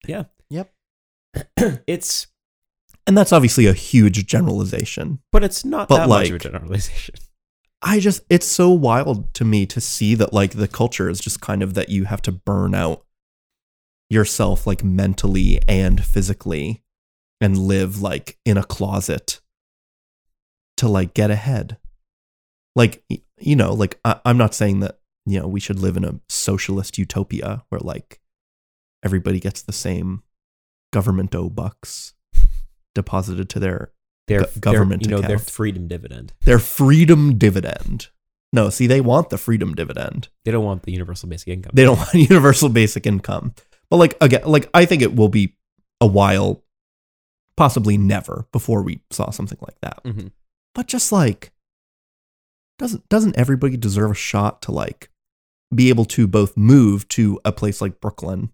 Yeah. 0.08 0.24
Yep. 0.50 0.74
it's, 1.88 2.28
And 3.08 3.18
that's 3.18 3.34
obviously 3.34 3.66
a 3.66 3.74
huge 3.74 4.26
generalization. 4.26 5.20
but 5.32 5.44
it's 5.44 5.66
not 5.66 5.88
But 5.90 5.98
that 5.98 6.10
much 6.10 6.30
of 6.30 6.36
a 6.36 6.40
generalization. 6.40 7.16
I 7.82 8.00
just, 8.00 8.22
it's 8.30 8.46
so 8.46 8.70
wild 8.70 9.34
to 9.34 9.44
me 9.44 9.66
to 9.66 9.82
see 9.82 10.16
that 10.16 10.32
like 10.32 10.52
the 10.54 10.70
culture 10.70 11.10
is 11.10 11.20
just 11.20 11.42
kind 11.42 11.62
of 11.62 11.74
that 11.74 11.90
you 11.90 12.06
have 12.06 12.22
to 12.24 12.32
burn 12.32 12.74
out 12.74 13.04
yourself 14.10 14.66
like 14.66 14.84
mentally 14.86 15.60
and 15.68 16.04
physically 16.04 16.82
and 17.42 17.58
live 17.58 18.02
like 18.02 18.38
in 18.46 18.58
a 18.58 18.64
closet 18.64 19.42
to 20.78 20.88
like 20.88 21.14
get 21.14 21.30
ahead. 21.30 21.78
Like, 22.76 23.04
you 23.40 23.56
know, 23.56 23.74
like 23.74 24.00
I, 24.04 24.20
I'm 24.26 24.38
not 24.38 24.54
saying 24.56 24.80
that, 24.82 25.00
you 25.26 25.40
know, 25.40 25.48
we 25.48 25.60
should 25.60 25.80
live 25.80 25.96
in 25.98 26.04
a 26.06 26.20
socialist 26.30 26.98
utopia 26.98 27.64
where 27.70 27.80
like 27.80 28.20
everybody 29.04 29.40
gets 29.40 29.62
the 29.62 29.74
same 29.74 30.24
government 30.92 31.34
o 31.36 31.50
bucks 31.50 32.14
deposited 32.96 33.50
to 33.50 33.60
their 33.60 33.92
Their 34.28 34.42
Go- 34.42 34.50
government 34.60 35.04
their, 35.04 35.18
you 35.18 35.22
know, 35.22 35.28
their 35.28 35.40
freedom 35.40 35.88
dividend. 35.88 36.34
their 36.46 36.60
freedom 36.60 37.38
dividend. 37.38 38.08
No, 38.52 38.70
see, 38.70 38.86
they 38.88 39.02
want 39.02 39.30
the 39.30 39.38
freedom 39.38 39.74
dividend. 39.74 40.30
They 40.46 40.52
don't 40.52 40.64
want 40.66 40.84
the 40.84 40.92
universal 40.92 41.28
basic 41.30 41.48
income. 41.48 41.72
They 41.74 41.84
don't 41.84 41.98
want 41.98 42.14
universal 42.30 42.70
basic 42.70 43.06
income. 43.08 43.54
But 43.90 43.98
like 43.98 44.16
again, 44.22 44.44
like 44.46 44.70
I 44.74 44.86
think 44.86 45.02
it 45.02 45.16
will 45.16 45.30
be 45.30 45.56
a 46.02 46.08
while 46.08 46.64
possibly 47.56 47.98
never 47.98 48.46
before 48.52 48.82
we 48.84 49.00
saw 49.12 49.30
something 49.32 49.58
like 49.62 49.80
that. 49.82 50.04
Mhm. 50.04 50.32
But 50.76 50.88
just 50.88 51.12
like 51.12 51.52
doesn't 52.80 53.08
doesn't 53.10 53.38
everybody 53.38 53.78
deserve 53.78 54.12
a 54.12 54.16
shot 54.16 54.62
to 54.64 54.72
like 54.72 55.10
be 55.74 55.90
able 55.90 56.06
to 56.06 56.28
both 56.28 56.56
move 56.56 57.08
to 57.10 57.40
a 57.44 57.52
place 57.52 57.82
like 57.82 58.00
Brooklyn 58.00 58.50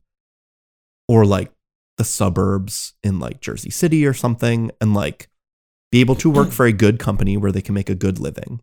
or 1.08 1.25
like 1.25 1.51
the 1.97 2.03
suburbs 2.03 2.93
in 3.03 3.19
like 3.19 3.41
Jersey 3.41 3.69
City 3.69 4.05
or 4.05 4.13
something 4.13 4.71
and 4.79 4.93
like 4.93 5.27
be 5.91 5.99
able 5.99 6.15
to 6.15 6.29
work 6.29 6.49
mm. 6.49 6.53
for 6.53 6.65
a 6.65 6.71
good 6.71 6.99
company 6.99 7.36
where 7.36 7.51
they 7.51 7.62
can 7.62 7.73
make 7.73 7.89
a 7.89 7.95
good 7.95 8.19
living, 8.19 8.62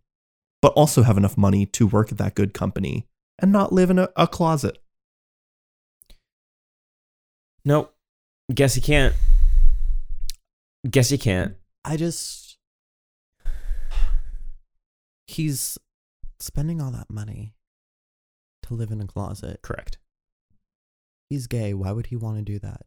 but 0.62 0.72
also 0.72 1.02
have 1.02 1.18
enough 1.18 1.36
money 1.36 1.66
to 1.66 1.86
work 1.86 2.12
at 2.12 2.18
that 2.18 2.34
good 2.34 2.54
company 2.54 3.06
and 3.38 3.52
not 3.52 3.72
live 3.72 3.90
in 3.90 3.98
a, 3.98 4.08
a 4.16 4.26
closet. 4.26 4.78
Nope. 7.64 7.94
Guess 8.54 8.76
you 8.76 8.82
can't. 8.82 9.14
Guess 10.88 11.10
you 11.10 11.18
can't. 11.18 11.56
I 11.84 11.96
just 11.96 12.45
he's 15.26 15.78
spending 16.40 16.80
all 16.80 16.90
that 16.90 17.10
money 17.10 17.54
to 18.64 18.74
live 18.74 18.90
in 18.90 19.00
a 19.00 19.06
closet. 19.06 19.60
Correct. 19.62 19.98
He's 21.30 21.46
gay. 21.46 21.74
Why 21.74 21.92
would 21.92 22.06
he 22.06 22.16
want 22.16 22.36
to 22.38 22.42
do 22.42 22.58
that? 22.60 22.82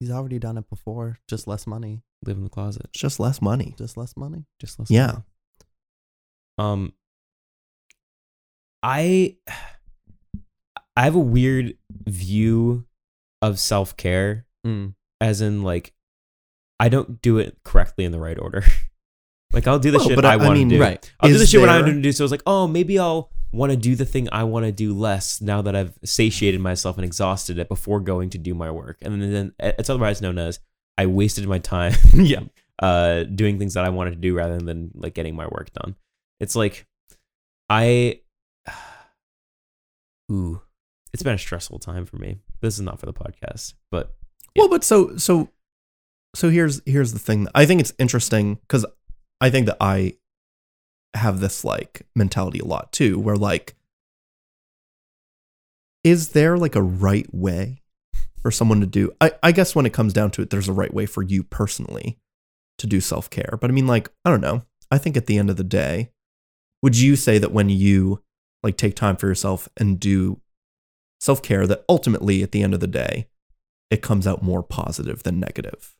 He's 0.00 0.10
already 0.10 0.38
done 0.38 0.56
it 0.58 0.68
before. 0.68 1.18
Just 1.28 1.46
less 1.46 1.66
money. 1.66 2.02
Live 2.24 2.36
in 2.36 2.44
the 2.44 2.50
closet. 2.50 2.86
It's 2.86 3.00
just 3.00 3.20
less 3.20 3.40
money. 3.42 3.74
Just 3.78 3.96
less 3.96 4.16
money. 4.16 4.46
Just 4.60 4.78
less. 4.78 4.90
Yeah. 4.90 5.06
money. 5.06 5.22
Um. 6.58 6.92
I. 8.82 9.36
I 10.96 11.04
have 11.04 11.14
a 11.14 11.20
weird 11.20 11.76
view 12.06 12.84
of 13.40 13.58
self 13.58 13.96
care, 13.96 14.46
Mm. 14.66 14.94
as 15.20 15.40
in 15.40 15.62
like, 15.62 15.92
I 16.78 16.88
don't 16.90 17.22
do 17.22 17.38
it 17.38 17.56
correctly 17.64 18.04
in 18.04 18.12
the 18.12 18.20
right 18.20 18.38
order. 18.38 18.62
like 19.52 19.66
I'll 19.66 19.78
do 19.78 19.90
the 19.90 19.98
Well, 19.98 20.08
shit 20.08 20.16
but 20.16 20.24
I, 20.24 20.30
I- 20.30 20.34
I 20.34 20.36
want 20.36 20.58
to 20.58 20.64
do. 20.68 20.80
Right. 20.80 21.12
I'll 21.20 21.28
do 21.30 21.38
the 21.38 21.46
shit 21.46 21.60
when 21.60 21.68
I 21.70 21.74
there- 21.74 21.84
want 21.84 21.96
to 21.96 22.02
do. 22.02 22.12
So 22.12 22.22
I 22.22 22.26
was 22.26 22.30
like, 22.32 22.42
oh, 22.46 22.66
maybe 22.66 22.98
I'll 22.98 23.30
want 23.52 23.70
to 23.70 23.76
do 23.76 23.94
the 23.94 24.06
thing 24.06 24.28
I 24.32 24.44
want 24.44 24.64
to 24.64 24.72
do 24.72 24.94
less 24.94 25.40
now 25.42 25.60
that 25.62 25.76
I've 25.76 25.92
satiated 26.04 26.60
myself 26.60 26.96
and 26.96 27.04
exhausted 27.04 27.58
it 27.58 27.68
before 27.68 28.00
going 28.00 28.30
to 28.30 28.38
do 28.38 28.54
my 28.54 28.70
work. 28.70 28.96
And 29.02 29.20
then 29.22 29.52
it's 29.60 29.90
otherwise 29.90 30.22
known 30.22 30.38
as 30.38 30.58
I 30.96 31.04
wasted 31.06 31.46
my 31.46 31.58
time 31.58 31.92
Yeah. 32.14 32.40
uh 32.78 33.24
doing 33.24 33.58
things 33.58 33.74
that 33.74 33.84
I 33.84 33.90
wanted 33.90 34.10
to 34.12 34.16
do 34.16 34.34
rather 34.34 34.58
than 34.58 34.90
like 34.94 35.12
getting 35.14 35.36
my 35.36 35.46
work 35.48 35.70
done. 35.74 35.96
It's 36.40 36.56
like 36.56 36.86
I 37.68 38.20
ooh, 40.30 40.60
it's 41.12 41.22
been 41.22 41.34
a 41.34 41.38
stressful 41.38 41.78
time 41.78 42.06
for 42.06 42.16
me. 42.16 42.38
This 42.60 42.74
is 42.74 42.80
not 42.80 42.98
for 42.98 43.06
the 43.06 43.12
podcast, 43.12 43.74
but 43.90 44.14
Well, 44.56 44.68
but 44.68 44.84
so 44.84 45.16
so 45.16 45.48
so 46.34 46.48
here's 46.48 46.80
here's 46.86 47.12
the 47.12 47.18
thing. 47.18 47.48
I 47.54 47.66
think 47.66 47.80
it's 47.80 47.92
interesting 47.98 48.54
because 48.56 48.86
I 49.42 49.50
think 49.50 49.66
that 49.66 49.76
I 49.80 50.14
have 51.14 51.40
this 51.40 51.64
like 51.64 52.06
mentality 52.14 52.60
a 52.60 52.64
lot 52.64 52.92
too, 52.92 53.18
where 53.18 53.36
like, 53.36 53.74
is 56.04 56.28
there 56.28 56.56
like 56.56 56.76
a 56.76 56.82
right 56.82 57.26
way 57.34 57.82
for 58.40 58.52
someone 58.52 58.80
to 58.80 58.86
do? 58.86 59.10
I, 59.20 59.32
I 59.42 59.50
guess 59.50 59.74
when 59.74 59.84
it 59.84 59.92
comes 59.92 60.12
down 60.12 60.30
to 60.32 60.42
it, 60.42 60.50
there's 60.50 60.68
a 60.68 60.72
right 60.72 60.94
way 60.94 61.06
for 61.06 61.24
you 61.24 61.42
personally 61.42 62.18
to 62.78 62.86
do 62.86 63.00
self 63.00 63.28
care. 63.30 63.58
But 63.60 63.68
I 63.68 63.72
mean, 63.74 63.88
like, 63.88 64.10
I 64.24 64.30
don't 64.30 64.40
know. 64.40 64.62
I 64.92 64.98
think 64.98 65.16
at 65.16 65.26
the 65.26 65.38
end 65.38 65.50
of 65.50 65.56
the 65.56 65.64
day, 65.64 66.12
would 66.80 66.96
you 66.96 67.16
say 67.16 67.38
that 67.38 67.52
when 67.52 67.68
you 67.68 68.22
like 68.62 68.76
take 68.76 68.94
time 68.94 69.16
for 69.16 69.26
yourself 69.26 69.68
and 69.76 69.98
do 69.98 70.40
self 71.20 71.42
care, 71.42 71.66
that 71.66 71.84
ultimately 71.88 72.44
at 72.44 72.52
the 72.52 72.62
end 72.62 72.74
of 72.74 72.80
the 72.80 72.86
day, 72.86 73.26
it 73.90 74.02
comes 74.02 74.24
out 74.24 74.40
more 74.40 74.62
positive 74.62 75.24
than 75.24 75.40
negative? 75.40 75.96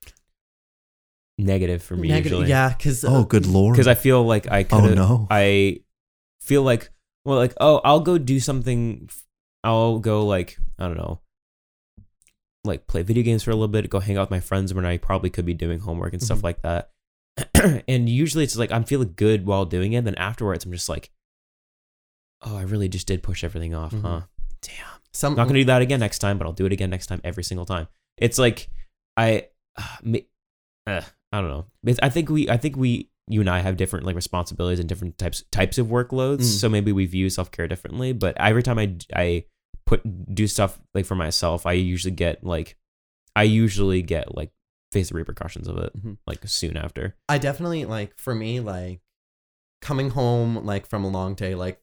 Negative 1.42 1.82
for 1.82 1.96
me 1.96 2.08
Negative. 2.08 2.32
usually. 2.32 2.48
Yeah. 2.48 2.70
Because 2.70 3.04
Oh, 3.04 3.24
good 3.24 3.46
lord! 3.46 3.74
because 3.74 3.86
I 3.88 3.94
feel 3.94 4.22
like 4.24 4.50
I 4.50 4.62
could. 4.64 4.92
oh 4.92 4.94
no. 4.94 5.26
I 5.30 5.80
feel 6.40 6.62
like 6.62 6.90
well, 7.24 7.36
like 7.38 7.54
oh, 7.60 7.80
I'll 7.84 8.00
go 8.00 8.18
do 8.18 8.40
something. 8.40 9.08
I'll 9.64 9.98
go 10.00 10.26
like 10.26 10.56
I 10.78 10.88
don't 10.88 10.96
know, 10.96 11.20
like 12.64 12.86
play 12.86 13.02
video 13.02 13.22
games 13.22 13.42
for 13.42 13.50
a 13.50 13.54
little 13.54 13.68
bit, 13.68 13.88
go 13.90 14.00
hang 14.00 14.16
out 14.16 14.22
with 14.22 14.30
my 14.30 14.40
friends 14.40 14.72
when 14.74 14.84
I 14.86 14.98
probably 14.98 15.30
could 15.30 15.44
be 15.46 15.54
doing 15.54 15.80
homework 15.80 16.12
and 16.12 16.22
stuff 16.22 16.38
Mhm. 16.38 16.42
like 16.44 16.62
that. 16.62 16.90
and 17.88 18.08
usually 18.08 18.44
it's 18.44 18.56
like 18.56 18.72
I'm 18.72 18.84
feeling 18.84 19.14
good 19.16 19.46
while 19.46 19.64
doing 19.64 19.92
it. 19.92 20.04
Then 20.04 20.14
afterwards, 20.16 20.64
I'm 20.64 20.72
just 20.72 20.88
like, 20.88 21.10
oh, 22.42 22.56
I 22.56 22.62
really 22.62 22.88
just 22.88 23.06
did 23.06 23.22
push 23.22 23.44
everything 23.44 23.74
off, 23.74 23.92
Mhm. 23.92 24.02
huh? 24.02 24.20
Damn. 24.62 24.86
some 25.14 25.32
I'm 25.34 25.36
not 25.36 25.46
gonna 25.48 25.58
do 25.60 25.64
that 25.66 25.82
again 25.82 26.00
next 26.00 26.20
time, 26.20 26.38
but 26.38 26.46
I'll 26.46 26.52
do 26.54 26.64
it 26.66 26.72
again 26.72 26.88
next 26.90 27.06
time 27.06 27.20
every 27.22 27.44
single 27.44 27.66
time. 27.66 27.86
It's 28.16 28.38
like 28.38 28.68
I, 29.16 29.48
uh, 29.76 29.96
ma- 30.02 30.18
uh, 30.86 31.02
I 31.32 31.40
don't 31.40 31.50
know. 31.50 31.66
It's- 31.86 31.98
I 32.02 32.08
think 32.10 32.28
we, 32.28 32.48
I 32.48 32.56
think 32.56 32.76
we, 32.76 33.08
you 33.28 33.40
and 33.40 33.48
I 33.48 33.60
have 33.60 33.76
different 33.76 34.04
like 34.04 34.16
responsibilities 34.16 34.78
and 34.80 34.88
different 34.88 35.16
types 35.16 35.42
types 35.50 35.78
of 35.78 35.86
workloads. 35.86 36.40
Mm. 36.40 36.60
So 36.60 36.68
maybe 36.68 36.92
we 36.92 37.06
view 37.06 37.30
self 37.30 37.50
care 37.50 37.68
differently. 37.68 38.12
But 38.12 38.36
every 38.38 38.62
time 38.62 38.78
I 38.78 38.96
I 39.14 39.44
put 39.86 40.02
do 40.34 40.46
stuff 40.46 40.78
like 40.94 41.06
for 41.06 41.14
myself, 41.14 41.64
I 41.66 41.72
usually 41.72 42.12
get 42.14 42.44
like, 42.44 42.76
I 43.36 43.44
usually 43.44 44.02
get 44.02 44.34
like 44.36 44.50
face 44.92 45.08
the 45.08 45.14
repercussions 45.14 45.68
of 45.68 45.78
it 45.78 45.92
Mhm. 45.96 46.18
like 46.26 46.46
soon 46.46 46.76
after. 46.76 47.16
I 47.28 47.38
definitely 47.38 47.84
like 47.86 48.16
for 48.18 48.34
me 48.34 48.60
like 48.60 49.00
coming 49.80 50.10
home 50.10 50.64
like 50.64 50.86
from 50.88 51.02
a 51.04 51.08
long 51.08 51.34
day 51.34 51.54
like 51.54 51.80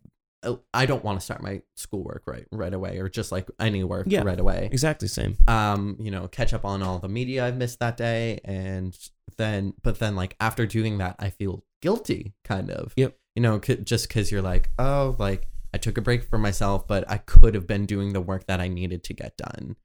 I 0.74 0.86
don't 0.86 1.04
want 1.04 1.20
to 1.20 1.24
start 1.26 1.42
my 1.44 1.62
schoolwork 1.76 2.24
right 2.26 2.46
right 2.52 2.74
away 2.74 2.98
or 3.00 3.10
just 3.10 3.32
like 3.32 3.50
any 3.60 3.84
work 3.84 4.08
Yeah. 4.10 4.24
right 4.24 4.40
away. 4.40 4.70
Exactly 4.72 5.08
same. 5.10 5.38
Um, 5.48 5.98
you 6.00 6.12
know, 6.12 6.28
catch 6.30 6.54
up 6.54 6.64
on 6.64 6.82
all 6.82 7.00
the 7.00 7.10
media 7.10 7.46
I've 7.46 7.58
missed 7.58 7.80
that 7.80 7.98
day 7.98 8.40
and 8.46 8.98
then 9.38 9.74
but 9.84 10.00
then 10.00 10.16
like 10.16 10.36
after 10.40 10.66
doing 10.66 10.98
that 11.00 11.16
I 11.20 11.30
feel 11.30 11.64
guilty 11.82 12.34
kind 12.46 12.72
of. 12.72 12.94
Yep. 12.96 13.18
You 13.36 13.42
know, 13.42 13.60
c- 13.62 13.78
just 13.78 14.10
cuz 14.10 14.32
you're 14.32 14.42
like, 14.42 14.70
"Oh, 14.80 15.16
like 15.20 15.48
I 15.74 15.78
took 15.78 15.98
a 15.98 16.02
break 16.02 16.24
for 16.24 16.38
myself, 16.38 16.88
but 16.88 17.04
I 17.10 17.18
could 17.18 17.54
have 17.54 17.68
been 17.68 17.86
doing 17.86 18.14
the 18.14 18.22
work 18.22 18.48
that 18.48 18.60
I 18.62 18.68
needed 18.70 19.04
to 19.06 19.14
get 19.14 19.36
done." 19.38 19.76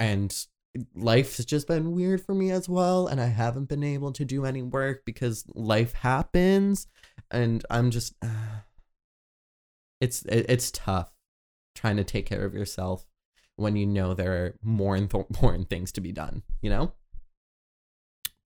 And 0.00 0.34
life 0.94 1.36
has 1.36 1.46
just 1.46 1.66
been 1.68 1.92
weird 1.92 2.20
for 2.24 2.34
me 2.34 2.50
as 2.50 2.66
well 2.66 3.06
and 3.06 3.20
i 3.20 3.26
haven't 3.26 3.66
been 3.68 3.84
able 3.84 4.10
to 4.10 4.24
do 4.24 4.46
any 4.46 4.62
work 4.62 5.04
because 5.04 5.44
life 5.54 5.92
happens 5.92 6.86
and 7.30 7.62
i'm 7.68 7.90
just 7.90 8.14
it's 10.02 10.22
it, 10.26 10.46
it's 10.48 10.70
tough 10.70 11.10
trying 11.74 11.96
to 11.96 12.04
take 12.04 12.26
care 12.26 12.44
of 12.44 12.52
yourself 12.52 13.06
when 13.56 13.76
you 13.76 13.86
know 13.86 14.12
there 14.12 14.32
are 14.32 14.54
more 14.62 14.96
important 14.96 15.68
things 15.70 15.92
to 15.92 16.00
be 16.00 16.12
done 16.12 16.42
you 16.60 16.70
know? 16.70 16.92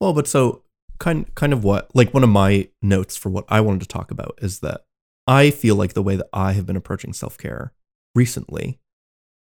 Well, 0.01 0.13
but 0.13 0.29
so 0.29 0.63
kind 0.99 1.33
kind 1.35 1.53
of 1.53 1.63
what 1.65 1.95
like 1.95 2.15
one 2.15 2.23
of 2.23 2.31
my 2.31 2.69
notes 2.81 3.17
for 3.17 3.29
what 3.29 3.45
I 3.49 3.61
wanted 3.61 3.81
to 3.81 3.89
talk 3.89 4.11
about 4.11 4.39
is 4.41 4.61
that 4.61 4.83
I 5.27 5.51
feel 5.51 5.75
like 5.75 5.93
the 5.93 6.03
way 6.03 6.17
that 6.17 6.29
I 6.33 6.53
have 6.53 6.67
been 6.67 6.77
approaching 6.77 7.13
self-care 7.13 7.73
recently 8.15 8.79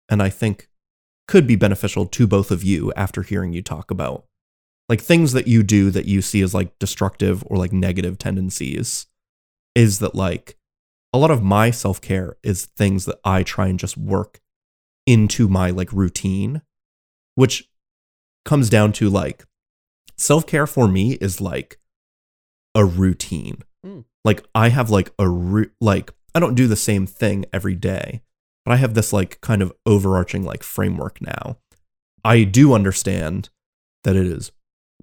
and 0.10 0.22
I 0.22 0.30
think 0.30 0.70
could 1.28 1.46
be 1.48 1.56
beneficial 1.56 2.06
to 2.06 2.28
both 2.28 2.52
of 2.52 2.64
you 2.64 2.92
after 2.96 3.22
hearing 3.22 3.54
you 3.54 3.62
talk 3.62 3.92
about 3.92 4.26
like 4.90 5.02
things 5.02 5.34
that 5.34 5.48
you 5.48 5.64
do 5.64 5.90
that 5.92 6.06
you 6.06 6.22
see 6.22 6.42
as 6.42 6.54
like 6.54 6.78
destructive 6.80 7.44
or 7.48 7.58
like 7.58 7.72
negative 7.72 8.18
tendencies 8.18 9.08
is 9.76 10.00
that 10.00 10.16
like 10.16 10.58
a 11.14 11.18
lot 11.18 11.32
of 11.32 11.44
my 11.44 11.70
self-care 11.72 12.38
is 12.44 12.66
things 12.66 13.06
that 13.06 13.20
I 13.24 13.44
try 13.44 13.68
and 13.68 13.80
just 13.80 13.98
work 13.98 14.40
into 15.06 15.48
my 15.48 15.70
like 15.70 15.92
routine 15.94 16.62
which 17.36 17.70
comes 18.46 18.70
down 18.70 18.92
to 18.94 19.10
like 19.10 19.46
self 20.18 20.46
care 20.46 20.68
for 20.68 20.88
me 20.88 21.14
is 21.14 21.42
like 21.42 21.80
a 22.76 22.86
routine. 22.86 23.62
Mm. 23.86 24.06
Like 24.24 24.44
I 24.54 24.70
have 24.70 24.90
like 24.90 25.12
a 25.20 25.28
ru- 25.28 25.72
like 25.82 26.14
I 26.36 26.40
don't 26.40 26.56
do 26.56 26.68
the 26.68 26.76
same 26.76 27.06
thing 27.06 27.46
every 27.54 27.76
day, 27.76 28.22
but 28.66 28.72
I 28.72 28.78
have 28.78 28.94
this 28.94 29.12
like 29.14 29.42
kind 29.42 29.62
of 29.62 29.74
overarching 29.86 30.44
like 30.44 30.64
framework 30.64 31.22
now. 31.22 31.58
I 32.24 32.44
do 32.44 32.74
understand 32.74 33.50
that 34.04 34.16
it 34.16 34.26
is 34.26 34.52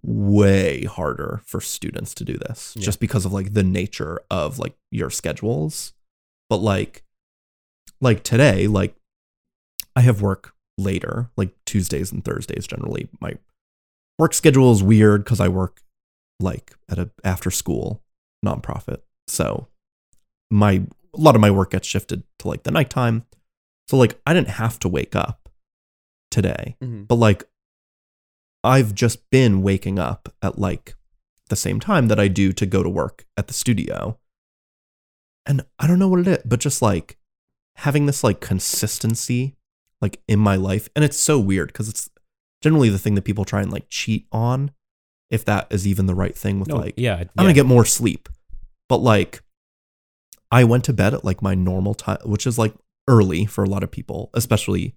way 0.03 0.85
harder 0.85 1.43
for 1.45 1.61
students 1.61 2.15
to 2.15 2.25
do 2.25 2.39
this 2.39 2.75
Yeah. 2.77 2.85
just 2.85 3.01
because 3.01 3.27
of 3.27 3.33
like 3.33 3.53
the 3.53 3.63
nature 3.63 4.21
of 4.31 4.59
like 4.59 4.75
your 4.91 5.11
schedules. 5.11 5.93
But 6.51 6.59
like 6.59 7.03
like 8.03 8.23
today, 8.23 8.67
like 8.67 8.95
I 9.97 10.03
have 10.03 10.21
work 10.21 10.53
later, 10.77 11.31
like 11.37 11.55
Tuesdays 11.65 12.13
and 12.13 12.25
Thursdays 12.25 12.67
generally. 12.67 13.09
My 13.21 13.37
work 14.19 14.35
schedule 14.35 14.73
is 14.73 14.83
weird 14.83 15.25
because 15.25 15.41
I 15.41 15.49
work 15.49 15.81
like 16.41 16.75
at 16.91 16.99
a 16.99 17.11
after 17.25 17.51
school 17.51 18.03
nonprofit. 18.45 19.01
So 19.29 19.69
my 20.51 20.83
a 21.15 21.21
lot 21.21 21.35
of 21.35 21.41
my 21.41 21.51
work 21.51 21.71
gets 21.71 21.89
shifted 21.89 22.25
to 22.41 22.49
like 22.49 22.65
the 22.65 22.71
nighttime. 22.71 23.25
So 23.89 23.97
like 23.97 24.21
I 24.27 24.35
didn't 24.35 24.49
have 24.49 24.79
to 24.81 24.89
wake 24.89 25.17
up 25.17 25.49
today. 26.31 26.77
mm-hmm. 26.83 27.05
But 27.05 27.17
like 27.17 27.45
I've 28.63 28.95
just 28.95 29.31
been 29.31 29.63
waking 29.63 29.99
up 29.99 30.35
at 30.43 30.59
like 30.59 30.95
the 31.49 31.57
same 31.57 31.81
time 31.81 32.09
that 32.09 32.21
I 32.21 32.29
do 32.29 32.53
to 32.53 32.67
go 32.67 32.83
to 32.83 32.89
work 32.89 33.27
at 33.37 33.47
the 33.47 33.55
studio. 33.55 34.19
And 35.47 35.63
I 35.79 35.87
don't 35.87 35.99
know 35.99 36.09
what 36.09 36.21
it 36.21 36.29
is, 36.29 36.39
but 36.45 36.61
just 36.61 36.83
like 36.83 37.17
having 37.77 38.07
this 38.07 38.23
like 38.23 38.41
consistency 38.41 39.57
like 40.03 40.21
in 40.29 40.39
my 40.39 40.57
life 40.57 40.89
and 40.95 41.05
it's 41.05 41.17
so 41.17 41.39
weird 41.39 41.69
because 41.69 41.89
it's 41.89 42.11
generally 42.63 42.89
the 42.89 42.99
thing 42.99 43.15
that 43.15 43.23
people 43.23 43.45
try 43.45 43.63
and 43.63 43.73
like 43.73 43.87
cheat 43.89 44.27
on 44.33 44.71
if 45.31 45.45
that 45.45 45.67
is 45.71 45.87
even 45.87 46.07
the 46.07 46.15
right 46.15 46.37
thing 46.37 46.59
with 46.59 46.69
No, 46.69 46.77
like 46.77 46.95
yeah, 46.97 47.15
I'm 47.15 47.21
yeah. 47.21 47.27
gonna 47.37 47.53
get 47.53 47.67
more 47.67 47.85
sleep. 47.85 48.29
But 48.89 48.99
like, 48.99 49.43
I 50.51 50.65
went 50.65 50.85
to 50.85 50.93
bed 50.93 51.15
at 51.15 51.25
like 51.25 51.43
my 51.43 51.55
normal 51.55 51.95
time, 51.95 52.19
which 52.25 52.47
is 52.47 52.59
like 52.59 52.75
early 53.07 53.47
for 53.47 53.63
a 53.63 53.69
lot 53.69 53.85
of 53.85 53.91
people, 53.91 54.31
especially 54.35 54.97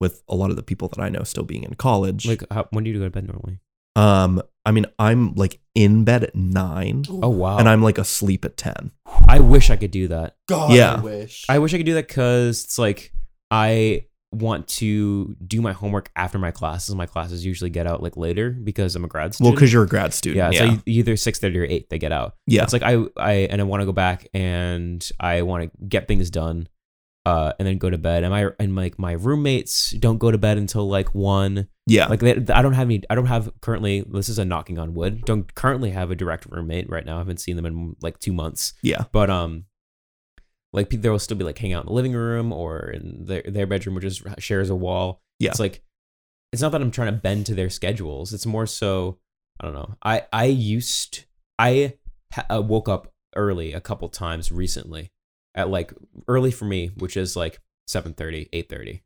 with 0.00 0.22
a 0.28 0.34
lot 0.34 0.50
of 0.50 0.56
the 0.56 0.62
people 0.62 0.88
that 0.88 1.00
I 1.00 1.08
know 1.08 1.22
still 1.22 1.44
being 1.44 1.62
in 1.62 1.74
college. 1.74 2.26
like 2.26 2.42
how, 2.50 2.66
when 2.70 2.84
do 2.84 2.90
you 2.90 2.98
go 2.98 3.04
to 3.04 3.10
bed 3.10 3.26
normally? 3.26 3.58
Um, 3.96 4.42
I 4.64 4.70
mean, 4.70 4.86
I'm 4.98 5.34
like 5.34 5.60
in 5.74 6.04
bed 6.04 6.24
at 6.24 6.34
nine, 6.34 7.04
Oh 7.08 7.28
wow, 7.28 7.58
and 7.58 7.68
I'm 7.68 7.82
like 7.82 7.98
asleep 7.98 8.44
at 8.44 8.56
ten. 8.56 8.90
I 9.26 9.40
wish 9.40 9.70
I 9.70 9.76
could 9.76 9.90
do 9.90 10.08
that. 10.08 10.36
God, 10.48 10.72
Yeah. 10.72 10.94
I 10.94 11.00
wish. 11.00 11.44
I 11.48 11.58
wish 11.58 11.74
I 11.74 11.76
could 11.78 11.86
do 11.86 11.94
that 11.94 12.08
because 12.08 12.64
it's 12.64 12.78
like 12.78 13.12
I 13.50 14.06
want 14.34 14.66
to 14.66 15.36
do 15.46 15.60
my 15.60 15.72
homework 15.72 16.10
after 16.16 16.38
my 16.38 16.50
classes. 16.50 16.94
My 16.94 17.04
classes 17.04 17.44
usually 17.44 17.68
get 17.68 17.86
out 17.86 18.02
like 18.02 18.16
later 18.16 18.48
because 18.50 18.96
I'm 18.96 19.04
a 19.04 19.08
grad 19.08 19.34
student. 19.34 19.52
Well, 19.52 19.56
because 19.56 19.72
you're 19.72 19.82
a 19.82 19.86
grad 19.88 20.14
student. 20.14 20.38
yeah, 20.38 20.50
Yeah, 20.50 20.64
it's 20.72 20.76
like 20.76 20.82
either 20.86 21.16
six 21.16 21.38
thirty 21.38 21.58
or 21.58 21.64
eight 21.64 21.90
they 21.90 21.98
get 21.98 22.12
out. 22.12 22.36
yeah, 22.46 22.62
It's 22.62 22.72
like 22.72 22.82
I 22.82 23.04
I 23.18 23.32
and 23.50 23.60
I 23.60 23.64
want 23.64 23.82
to 23.82 23.86
go 23.86 23.92
back 23.92 24.26
and 24.32 25.06
I 25.20 25.42
want 25.42 25.64
to 25.64 25.70
get 25.86 26.08
things 26.08 26.30
done, 26.30 26.66
uh, 27.24 27.52
and 27.58 27.66
then 27.68 27.78
go 27.78 27.88
to 27.90 27.98
bed. 27.98 28.24
And 28.24 28.32
my 28.32 28.48
and 28.58 28.74
like 28.74 28.98
my 28.98 29.12
roommates 29.12 29.90
don't 29.92 30.18
go 30.18 30.30
to 30.30 30.38
bed 30.38 30.58
until 30.58 30.88
like 30.88 31.14
one. 31.14 31.68
yeah. 31.86 32.06
Like 32.06 32.20
they, 32.20 32.32
I 32.52 32.62
don't 32.62 32.72
have 32.74 32.88
any. 32.88 33.02
I 33.08 33.14
don't 33.14 33.26
have 33.26 33.50
currently. 33.60 34.04
This 34.08 34.28
is 34.28 34.38
a 34.38 34.44
knocking 34.44 34.78
on 34.78 34.94
wood. 34.94 35.24
Don't 35.24 35.52
currently 35.54 35.90
have 35.90 36.10
a 36.10 36.14
direct 36.16 36.46
roommate 36.50 36.90
right 36.90 37.04
now. 37.04 37.16
I 37.16 37.18
haven't 37.18 37.38
seen 37.40 37.56
them 37.56 37.66
in 37.66 37.96
like 38.02 38.18
two 38.18 38.32
months. 38.32 38.74
yeah. 38.82 39.04
But 39.12 39.30
um, 39.30 39.64
like 40.72 40.90
there 40.90 41.12
will 41.12 41.18
still 41.18 41.36
be 41.36 41.44
like 41.44 41.58
hang 41.58 41.72
out 41.72 41.82
in 41.84 41.86
the 41.86 41.92
living 41.92 42.12
room 42.12 42.52
or 42.52 42.90
in 42.90 43.24
their 43.26 43.42
their 43.46 43.66
bedroom, 43.66 43.94
which 43.94 44.04
just 44.04 44.22
shares 44.38 44.70
a 44.70 44.74
wall. 44.76 45.22
Yeah. 45.38 45.50
it's 45.50 45.60
like 45.60 45.82
it's 46.52 46.62
not 46.62 46.72
that 46.72 46.80
I'm 46.82 46.90
trying 46.90 47.12
to 47.12 47.18
bend 47.20 47.46
to 47.46 47.54
their 47.54 47.70
schedules. 47.70 48.32
It's 48.32 48.46
more 48.46 48.66
so 48.66 49.18
I 49.60 49.64
don't 49.66 49.74
know. 49.74 49.94
I 50.02 50.22
I 50.32 50.44
used 50.46 51.24
I 51.58 51.94
ha- 52.32 52.46
uh, 52.52 52.62
woke 52.62 52.88
up 52.88 53.12
early 53.36 53.72
a 53.72 53.80
couple 53.80 54.08
times 54.08 54.50
recently 54.52 55.10
at 55.54 55.68
like 55.70 55.92
early 56.28 56.50
for 56.50 56.64
me, 56.64 56.88
which 56.96 57.16
is 57.16 57.36
like 57.36 57.60
7:30, 57.88 58.48
8:30. 58.52 59.00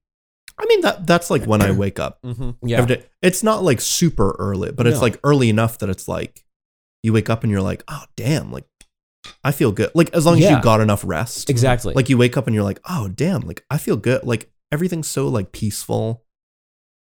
I 0.58 0.66
mean 0.66 0.80
that 0.82 1.06
that's 1.06 1.30
like 1.30 1.44
when 1.44 1.60
I 1.62 1.70
wake 1.82 1.98
up. 1.98 2.18
hmm 2.22 2.50
Yeah. 2.62 2.86
It's 3.22 3.42
not 3.42 3.62
like 3.62 3.80
super 3.80 4.34
early, 4.38 4.72
but 4.72 4.86
it's 4.86 4.96
No. 4.96 5.02
like 5.02 5.20
early 5.24 5.48
enough 5.50 5.78
that 5.78 5.88
it's 5.90 6.08
like 6.08 6.44
you 7.02 7.12
wake 7.12 7.28
up 7.30 7.42
and 7.42 7.50
you're 7.52 7.62
like, 7.62 7.82
oh 7.88 8.04
damn, 8.16 8.50
like 8.52 8.64
I 9.44 9.50
feel 9.52 9.72
good. 9.72 9.90
Like 9.94 10.10
as 10.14 10.24
long 10.24 10.36
as 10.38 10.44
Yeah. 10.44 10.56
you 10.56 10.62
got 10.62 10.80
enough 10.80 11.02
rest. 11.04 11.50
exactly. 11.50 11.92
Like 11.94 12.08
you 12.08 12.16
wake 12.16 12.36
up 12.36 12.46
and 12.46 12.54
you're 12.54 12.64
like, 12.64 12.80
oh 12.88 13.08
damn, 13.08 13.40
like 13.42 13.64
I 13.70 13.76
feel 13.78 13.96
good. 13.96 14.22
Like 14.24 14.50
everything's 14.72 15.08
so 15.08 15.28
like 15.28 15.52
peaceful 15.52 16.24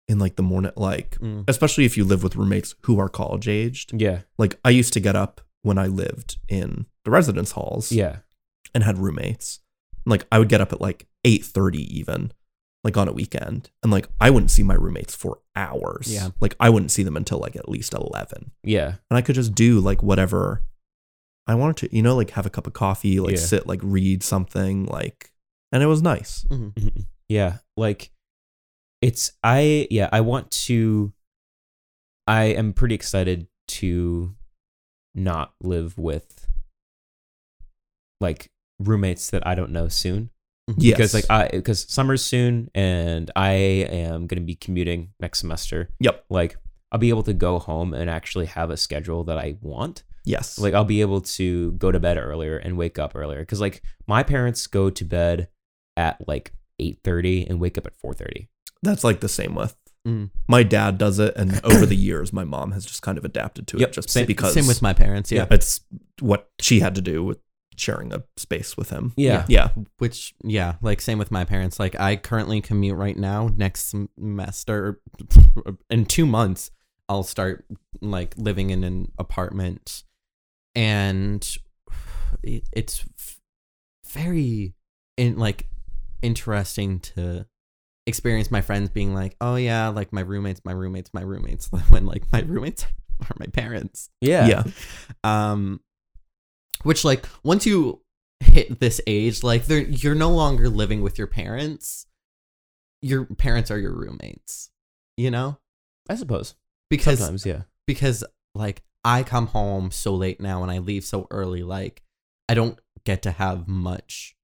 in 0.08 0.20
like 0.20 0.36
the 0.36 0.44
morning, 0.44 0.72
like 0.76 1.18
Mm. 1.20 1.44
especially 1.48 1.86
if 1.86 1.98
you 1.98 2.04
live 2.06 2.22
with 2.24 2.36
roommates 2.36 2.76
who 2.84 3.00
are 3.00 3.10
college 3.10 3.48
aged. 3.48 3.94
yeah, 4.00 4.22
Like 4.38 4.60
I 4.64 4.70
used 4.70 4.94
to 4.94 5.00
get 5.00 5.16
up 5.16 5.42
when 5.62 5.78
I 5.78 5.88
lived 5.88 6.38
in 6.48 6.86
the 7.06 7.12
residence 7.12 7.52
halls 7.52 7.92
yeah, 7.92 8.18
and 8.74 8.84
had 8.84 8.98
roommates. 8.98 9.60
Like 10.06 10.26
I 10.32 10.40
would 10.40 10.50
get 10.50 10.62
up 10.62 10.74
at 10.74 10.82
like 10.82 11.08
8:30 11.26 11.76
even 11.78 12.32
like 12.84 12.98
on 12.98 13.08
a 13.08 13.14
weekend 13.14 13.70
and 13.84 13.92
like 13.92 14.08
I 14.20 14.32
wouldn't 14.32 14.50
see 14.50 14.64
my 14.64 14.74
roommates 14.74 15.14
for 15.14 15.40
hours. 15.56 16.12
Yeah. 16.12 16.30
Like 16.40 16.56
I 16.60 16.70
wouldn't 16.72 16.90
see 16.92 17.04
them 17.04 17.16
until 17.16 17.38
like 17.40 17.56
at 17.56 17.70
least 17.70 17.94
11. 17.94 18.52
yeah, 18.64 18.96
And 19.10 19.18
I 19.18 19.22
could 19.22 19.36
just 19.36 19.54
do 19.54 19.80
like 19.80 20.02
whatever 20.02 20.64
I 21.46 21.54
wanted 21.56 21.78
to, 21.78 21.96
you 21.96 22.02
know, 22.02 22.16
like 22.16 22.32
have 22.32 22.46
a 22.48 22.50
cup 22.50 22.66
of 22.66 22.74
coffee, 22.74 23.20
like 23.20 23.36
Yeah. 23.36 23.42
sit, 23.42 23.68
like 23.68 23.82
read 23.84 24.24
something, 24.24 24.86
like 24.86 25.32
and 25.72 25.84
it 25.84 25.88
was 25.88 26.02
nice. 26.02 26.44
Mhm. 26.50 26.74
Mhm. 26.74 27.06
yeah. 27.30 27.58
Like 27.78 28.12
it's 29.02 29.32
I 29.44 29.88
yeah 29.92 30.10
I 30.12 30.22
want 30.22 30.50
to. 30.68 31.14
I 32.28 32.44
am 32.46 32.74
pretty 32.74 32.96
excited 32.96 33.48
to 33.68 34.36
not 35.14 35.54
live 35.62 35.98
with 35.98 36.48
like 38.20 38.50
roommates 38.84 39.30
that 39.32 39.46
I 39.46 39.56
don't 39.56 39.72
know 39.72 39.88
soon. 39.88 40.30
Yes. 40.78 40.96
because 40.96 41.14
like 41.14 41.26
I 41.30 41.48
because 41.50 41.86
summer's 41.92 42.24
soon 42.24 42.70
and 42.74 43.30
I 43.36 43.52
am 43.52 44.28
gonna 44.28 44.42
be 44.42 44.56
commuting 44.56 45.12
next 45.20 45.40
semester. 45.40 45.90
Yep. 46.00 46.24
Like 46.30 46.56
I'll 46.92 47.00
be 47.00 47.10
able 47.10 47.24
to 47.24 47.34
go 47.34 47.60
home 47.60 47.94
and 47.94 48.10
actually 48.10 48.46
have 48.46 48.70
a 48.70 48.78
schedule 48.78 49.24
that 49.26 49.38
I 49.38 49.58
want. 49.62 50.04
yes. 50.24 50.60
Like 50.60 50.74
I'll 50.74 50.86
be 50.86 51.02
able 51.02 51.22
to 51.22 51.72
go 51.74 51.92
to 51.92 52.00
bed 52.00 52.18
earlier 52.18 52.58
and 52.58 52.78
wake 52.78 53.00
up 53.00 53.14
earlier 53.16 53.40
because 53.40 53.60
like 53.60 53.82
my 54.08 54.24
parents 54.24 54.68
go 54.68 54.90
to 54.90 55.04
bed 55.04 55.50
at 55.98 56.26
like 56.28 56.54
eight 56.80 57.00
thirty 57.04 57.46
and 57.46 57.60
wake 57.60 57.78
up 57.78 57.86
at 57.88 57.96
four 57.96 58.14
thirty. 58.14 58.48
that's 58.84 59.04
like 59.04 59.20
the 59.20 59.30
same 59.30 59.56
with 59.56 59.76
Mm. 60.08 60.32
my 60.48 60.64
dad 60.64 60.98
does 60.98 61.20
it 61.20 61.36
and 61.36 61.62
over 61.64 61.86
the 61.86 61.96
years 61.96 62.34
my 62.34 62.44
mom 62.44 62.72
has 62.72 62.86
just 62.88 63.04
kind 63.04 63.20
of 63.20 63.26
adapted 63.26 63.68
to 63.68 63.78
it. 63.78 63.82
Yep, 63.82 63.92
just 63.92 64.10
same- 64.10 64.26
because 64.26 64.54
Same 64.56 64.66
with 64.66 64.82
my 64.82 64.94
parents. 64.94 65.32
Yeah. 65.32 65.46
it's 65.52 65.82
what 66.20 66.50
she 66.60 66.80
had 66.80 66.96
to 66.96 67.02
do 67.02 67.24
with 67.24 67.38
sharing 67.78 68.14
a 68.14 68.24
space 68.38 68.78
with 68.78 68.90
him. 68.90 69.14
Yeah. 69.16 69.46
Yeah. 69.48 69.70
Which, 69.98 70.34
yeah, 70.44 70.76
like 70.82 71.02
same 71.02 71.18
with 71.18 71.32
my 71.32 71.46
parents. 71.46 71.80
Like 71.80 72.00
I 72.00 72.16
currently 72.16 72.62
commute 72.62 72.98
right 72.98 73.18
now. 73.18 73.50
Next 73.56 73.90
semester, 74.18 75.00
in 75.90 76.06
two 76.06 76.26
months, 76.26 76.72
I'll 77.10 77.24
start 77.24 77.66
like 78.02 78.36
living 78.38 78.70
in 78.70 78.84
an 78.84 79.12
apartment, 79.18 80.04
and 80.76 81.46
it's 82.44 83.04
very 84.08 84.74
in 85.18 85.38
like 85.38 85.68
interesting 86.22 87.00
to 87.00 87.46
experience 88.08 88.50
my 88.50 88.62
friends 88.62 88.90
being 88.90 89.14
like, 89.14 89.36
oh 89.42 89.56
yeah, 89.56 89.90
like 89.90 90.14
my 90.14 90.22
roommates, 90.22 90.62
my 90.64 90.72
roommates, 90.72 91.14
my 91.14 91.22
roommates, 91.22 91.70
when 91.90 92.06
like 92.06 92.24
my 92.32 92.42
roommates 92.42 92.86
are 93.22 93.36
my 93.40 93.46
parents 93.48 94.10
Yeah. 94.22 94.48
Yeah. 94.48 94.64
um 95.24 95.80
which 96.84 97.04
like 97.06 97.26
once 97.44 97.66
you 97.66 98.02
hit 98.40 98.80
this 98.80 99.00
age 99.08 99.44
like 99.44 99.66
they're 99.66 99.82
you're 99.82 100.16
no 100.16 100.32
longer 100.32 100.68
living 100.70 101.02
with 101.02 101.18
your 101.18 101.28
parents 101.28 102.06
your 103.02 103.26
parents 103.26 103.70
are 103.72 103.78
your 103.80 103.94
roommates 103.94 104.70
you 105.18 105.30
know 105.32 105.58
I 106.10 106.16
suppose. 106.16 106.56
because 106.90 107.20
Sometimes, 107.20 107.46
yeah. 107.46 107.62
because 107.88 108.24
like 108.56 108.82
i 109.04 109.24
come 109.24 109.48
home 109.48 109.92
so 109.92 110.14
late 110.16 110.40
now 110.42 110.62
and 110.64 110.72
i 110.72 110.80
leave 110.80 111.04
so 111.04 111.28
early 111.32 111.64
like 111.64 112.02
i 112.50 112.54
don't 112.54 112.80
get 113.06 113.22
to 113.24 113.32
have 113.32 113.68
much 113.68 114.36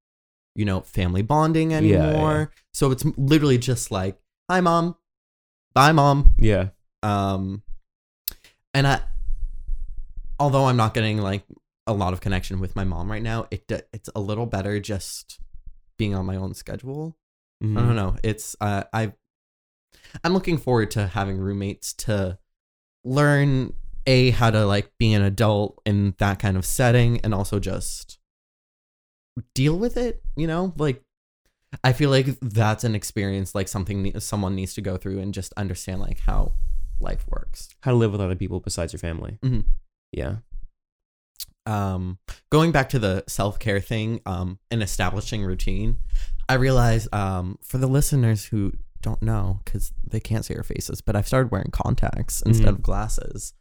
you 0.54 0.64
know 0.64 0.80
family 0.80 1.22
bonding 1.22 1.70
Yeah, 1.72 1.80
yeah. 1.80 1.96
anymore 2.08 2.52
so 2.72 2.90
it's 2.90 3.04
literally 3.16 3.58
just 3.58 3.90
like 3.90 4.18
hi 4.50 4.60
mom 4.60 4.96
bye 5.74 5.92
mom 5.92 6.34
Yeah. 6.40 6.68
um 7.02 7.62
and 8.74 8.86
i 8.86 9.00
although 10.40 10.64
i'm 10.66 10.76
not 10.76 10.94
getting 10.94 11.18
like 11.18 11.42
a 11.88 11.92
lot 11.92 12.12
of 12.12 12.20
connection 12.20 12.60
with 12.60 12.76
my 12.76 12.84
mom 12.84 13.10
right 13.10 13.22
now 13.22 13.46
it 13.50 13.70
it's 13.92 14.10
a 14.14 14.20
little 14.20 14.46
better 14.46 14.78
just 14.78 15.40
being 15.96 16.14
on 16.14 16.24
my 16.26 16.36
own 16.36 16.54
schedule 16.54 17.16
i 17.62 17.64
Mhm. 17.64 17.74
don't 17.74 17.96
know 17.96 18.16
it's 18.22 18.54
uh, 18.60 18.84
i 18.92 19.12
i'm 20.22 20.32
looking 20.34 20.58
forward 20.58 20.90
to 20.92 21.06
having 21.08 21.38
roommates 21.38 21.92
to 21.94 22.38
learn 23.04 23.72
a 24.06 24.30
how 24.30 24.50
to 24.50 24.64
like 24.66 24.92
be 24.98 25.12
an 25.12 25.22
adult 25.22 25.80
in 25.84 26.14
that 26.18 26.38
kind 26.38 26.56
of 26.56 26.64
setting 26.64 27.20
and 27.22 27.34
also 27.34 27.58
just 27.58 28.18
deal 29.54 29.78
with 29.78 29.96
it 29.96 30.22
you 30.36 30.46
know 30.46 30.72
like 30.76 31.02
i 31.84 31.92
feel 31.92 32.10
like 32.10 32.26
that's 32.40 32.84
an 32.84 32.94
experience 32.94 33.54
like 33.54 33.68
something 33.68 34.18
someone 34.20 34.54
needs 34.54 34.74
to 34.74 34.80
go 34.80 34.96
through 34.96 35.18
and 35.20 35.32
just 35.34 35.52
understand 35.56 36.00
like 36.00 36.20
how 36.20 36.52
life 37.00 37.24
works 37.28 37.68
How 37.82 37.92
to 37.92 37.96
live 37.96 38.12
with 38.12 38.20
other 38.20 38.34
people 38.34 38.58
besides 38.60 38.92
your 38.92 38.98
family. 38.98 39.38
Mhm. 39.42 39.64
Yeah. 40.10 40.36
Um 41.68 42.18
going 42.50 42.72
back 42.72 42.88
to 42.88 42.98
the 42.98 43.22
self-care 43.28 43.80
thing 43.80 44.20
um 44.26 44.58
and 44.70 44.82
establishing 44.82 45.42
routine 45.44 45.98
i 46.48 46.54
realize 46.54 47.06
um 47.12 47.58
for 47.62 47.78
the 47.78 47.86
listeners 47.86 48.46
who 48.46 48.72
don't 49.02 49.22
know 49.22 49.60
because 49.64 49.92
they 50.08 50.18
can't 50.20 50.44
see 50.44 50.54
our 50.54 50.62
faces 50.62 51.00
but 51.00 51.14
i've 51.14 51.26
started 51.26 51.50
wearing 51.52 51.70
contacts 51.70 52.42
instead 52.42 52.66
Mhm. 52.66 52.70
of 52.70 52.82
glasses 52.82 53.52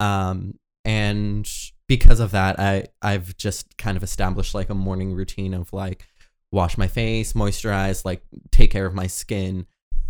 um 0.00 0.58
and 0.84 1.48
because 1.88 2.20
of 2.20 2.32
that 2.32 2.58
i 2.58 2.84
i've 3.02 3.36
just 3.36 3.76
kind 3.78 3.96
of 3.96 4.02
established 4.02 4.54
like 4.54 4.68
a 4.70 4.74
morning 4.74 5.14
routine 5.14 5.54
of 5.54 5.72
like 5.72 6.06
wash 6.50 6.76
my 6.76 6.88
face 6.88 7.32
moisturize 7.34 8.04
like 8.04 8.22
take 8.50 8.70
care 8.70 8.84
of 8.86 8.92
my 8.94 9.06
skin 9.06 9.66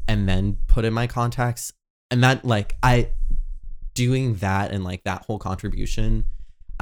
and 0.08 0.28
then 0.28 0.56
put 0.66 0.84
in 0.84 0.92
my 0.92 1.06
contacts 1.06 1.72
and 2.10 2.24
that 2.24 2.44
like 2.44 2.76
i 2.82 3.08
doing 3.94 4.34
that 4.36 4.70
and 4.72 4.82
like 4.84 5.04
that 5.04 5.24
whole 5.26 5.38
contribution 5.38 6.24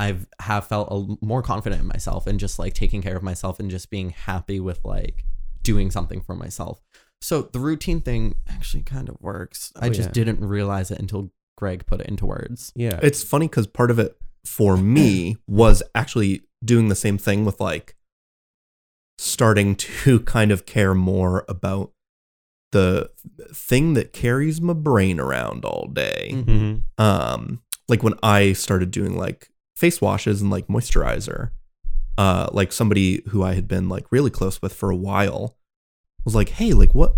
I've 0.01 0.27
have 0.41 0.67
felt 0.67 0.89
a, 0.91 1.25
more 1.25 1.43
confident 1.43 1.81
in 1.83 1.87
myself 1.89 2.27
and 2.27 2.41
just 2.41 2.59
like 2.59 2.75
taking 2.75 3.03
care 3.03 3.17
of 3.17 3.23
myself 3.23 3.61
and 3.61 3.71
just 3.71 3.91
being 3.91 4.11
happy 4.11 4.59
with 4.61 4.81
like 4.85 5.25
doing 5.63 5.91
something 5.91 6.21
for 6.23 6.35
myself. 6.35 6.81
So 7.21 7.43
the 7.43 7.59
routine 7.61 8.01
thing 8.01 8.35
actually 8.49 8.83
kind 8.83 9.09
of 9.11 9.17
works. 9.21 9.73
I 9.77 9.87
Oh, 9.89 9.91
just 9.91 10.09
yeah. 10.09 10.13
didn't 10.25 10.41
realize 10.45 10.91
it 10.91 10.99
until 10.99 11.31
Greg 11.59 11.85
put 11.87 12.01
it 12.01 12.07
into 12.09 12.25
words. 12.27 12.73
Yeah. 12.75 12.99
It's 13.03 13.23
funny 13.23 13.47
because 13.47 13.67
part 13.67 13.91
of 13.91 13.99
it 13.99 14.17
for 14.47 14.77
me 14.79 15.37
was 15.47 15.83
actually 15.95 16.43
doing 16.65 16.89
the 16.89 16.95
same 16.95 17.19
thing 17.19 17.45
with 17.45 17.61
like 17.61 17.95
starting 19.19 19.77
to 20.05 20.21
kind 20.21 20.51
of 20.51 20.67
care 20.67 20.95
more 20.95 21.45
about 21.49 21.93
the 22.73 23.11
thing 23.53 23.95
that 23.95 24.13
carries 24.13 24.61
my 24.61 24.73
brain 24.73 25.19
around 25.19 25.65
all 25.65 25.89
day. 25.93 26.31
Mhm. 26.33 26.45
Mhm. 26.47 26.83
Um, 27.05 27.63
like 27.89 28.03
when 28.03 28.15
I 28.23 28.53
started 28.53 28.91
doing 28.93 29.17
like 29.17 29.51
face 29.81 30.01
washes 30.01 30.43
and 30.43 30.51
like 30.51 30.69
moisturizer, 30.69 31.51
uh, 32.19 32.51
like 32.53 32.71
somebody 32.71 33.23
who 33.29 33.43
I 33.43 33.55
had 33.55 33.67
been 33.67 33.89
like 33.89 34.13
really 34.13 34.31
close 34.31 34.61
with 34.61 34.75
for 34.75 34.91
a 34.91 34.97
while 34.97 35.57
was 36.25 36.35
like, 36.35 36.51
"Hey, 36.51 36.75
like 36.75 36.95
what? 36.95 37.15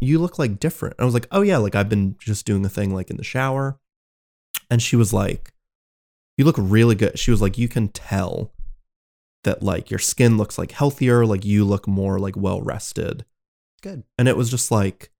You 0.00 0.20
look 0.20 0.38
like 0.38 0.60
different." 0.60 0.94
And 0.96 1.02
I 1.02 1.06
was 1.06 1.14
like, 1.14 1.26
"Oh 1.32 1.42
yeah, 1.42 1.58
like 1.58 1.74
I've 1.74 1.88
been 1.88 2.14
just 2.20 2.46
doing 2.46 2.64
a 2.64 2.68
thing 2.68 2.94
like 2.94 3.10
in 3.10 3.16
the 3.16 3.24
shower," 3.24 3.80
and 4.70 4.80
she 4.80 4.94
was 4.94 5.12
like, 5.12 5.52
"You 6.38 6.44
look 6.44 6.56
really 6.56 6.94
good." 6.94 7.18
She 7.18 7.32
was 7.32 7.42
like, 7.42 7.58
"You 7.58 7.68
can 7.68 7.88
tell." 7.88 8.52
That 9.42 9.62
like 9.62 9.90
your 9.90 9.98
skin 9.98 10.38
looks 10.38 10.56
like 10.56 10.72
healthier, 10.72 11.26
like 11.26 11.44
you 11.44 11.66
look 11.66 11.86
more 11.86 12.18
like 12.18 12.34
well 12.34 12.62
rested. 12.62 13.26
Good. 13.82 14.04
And 14.16 14.26
it 14.26 14.38
was 14.38 14.50
just 14.50 14.70
like, 14.70 15.10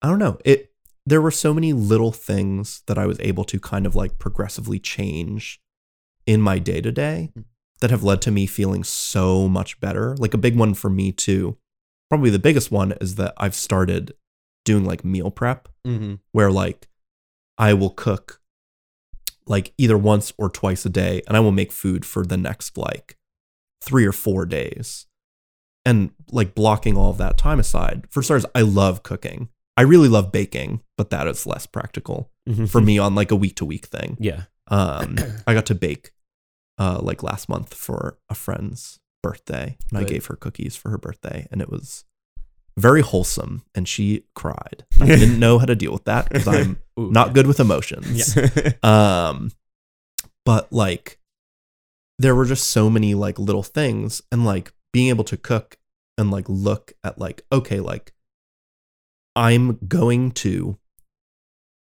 I 0.00 0.08
don't 0.08 0.18
know. 0.18 0.38
It 0.46 0.72
there 1.04 1.20
were 1.20 1.30
so 1.30 1.52
many 1.52 1.74
little 1.74 2.10
things 2.10 2.82
that 2.86 2.96
I 2.96 3.04
was 3.04 3.20
able 3.20 3.44
to 3.44 3.60
kind 3.60 3.84
of 3.84 3.94
like 3.94 4.18
progressively 4.18 4.78
change 4.78 5.60
in 6.26 6.40
my 6.40 6.58
day 6.58 6.80
to 6.80 6.92
day 6.92 7.32
that 7.80 7.90
have 7.90 8.02
led 8.02 8.20
to 8.22 8.30
me 8.30 8.46
feeling 8.46 8.84
so 8.84 9.48
much 9.48 9.80
better. 9.80 10.16
Like 10.18 10.34
a 10.34 10.38
big 10.38 10.56
one 10.56 10.74
for 10.74 10.90
me 10.90 11.12
too. 11.12 11.56
Probably 12.08 12.30
the 12.30 12.38
biggest 12.38 12.70
one 12.70 12.92
is 13.00 13.14
that 13.16 13.34
I've 13.36 13.54
started 13.54 14.12
doing 14.64 14.84
like 14.84 15.04
meal 15.04 15.30
prep 15.30 15.68
Mm-hmm. 15.86 16.16
where 16.32 16.50
like 16.50 16.88
I 17.56 17.72
will 17.72 17.88
cook 17.88 18.42
like 19.46 19.72
either 19.78 19.96
once 19.96 20.30
or 20.36 20.50
twice 20.50 20.84
a 20.84 20.90
day 20.90 21.22
and 21.26 21.36
I 21.36 21.40
will 21.40 21.52
make 21.52 21.72
food 21.72 22.04
for 22.04 22.26
the 22.26 22.36
next 22.36 22.76
like 22.76 23.16
3 23.82 24.04
or 24.04 24.12
4 24.12 24.44
days. 24.44 25.06
And 25.86 26.10
like 26.30 26.54
blocking 26.54 26.98
all 26.98 27.10
of 27.10 27.16
that 27.16 27.38
time 27.38 27.58
aside. 27.58 28.06
For 28.10 28.22
starters, 28.22 28.44
I 28.54 28.60
love 28.60 29.02
cooking. 29.02 29.48
I 29.78 29.82
really 29.82 30.08
love 30.08 30.30
baking, 30.30 30.82
but 30.98 31.08
that 31.08 31.26
is 31.26 31.46
less 31.46 31.64
practical 31.64 32.30
for 32.68 32.82
me 32.82 32.98
on 32.98 33.14
like 33.14 33.30
a 33.30 33.36
week 33.36 33.56
to 33.56 33.64
week 33.64 33.86
thing. 33.86 34.18
Yeah. 34.20 34.42
Um, 34.70 35.16
I 35.46 35.54
got 35.54 35.66
to 35.66 35.74
bake 35.74 36.12
uh, 36.78 37.00
like 37.02 37.22
last 37.22 37.48
month 37.48 37.74
for 37.74 38.18
a 38.28 38.34
friend's 38.34 39.00
birthday, 39.22 39.76
and 39.90 39.98
I 39.98 40.04
gave 40.04 40.26
her 40.26 40.36
cookies 40.36 40.76
for 40.76 40.90
her 40.90 40.98
birthday, 40.98 41.46
and 41.50 41.60
it 41.60 41.70
was 41.70 42.04
very 42.78 43.02
wholesome. 43.02 43.62
And 43.74 43.86
she 43.86 44.24
cried. 44.34 44.84
I 45.00 45.06
didn't 45.06 45.38
know 45.38 45.58
how 45.58 45.66
to 45.66 45.74
deal 45.74 45.92
with 45.92 46.04
that 46.04 46.28
because 46.28 46.48
I'm 46.48 46.78
Ooh, 46.98 47.10
not 47.10 47.28
yeah. 47.28 47.32
good 47.34 47.46
with 47.46 47.60
emotions. 47.60 48.36
Um, 48.82 49.52
but 50.46 50.72
like, 50.72 51.18
there 52.18 52.34
were 52.34 52.46
just 52.46 52.70
so 52.70 52.88
many 52.88 53.14
like 53.14 53.38
little 53.38 53.62
things, 53.62 54.22
and 54.32 54.44
like 54.44 54.72
being 54.92 55.08
able 55.08 55.24
to 55.24 55.36
cook 55.36 55.76
and 56.16 56.30
like 56.30 56.46
look 56.48 56.92
at 57.04 57.18
like 57.18 57.42
okay, 57.52 57.80
like 57.80 58.12
I'm 59.36 59.78
going 59.86 60.32
to, 60.32 60.78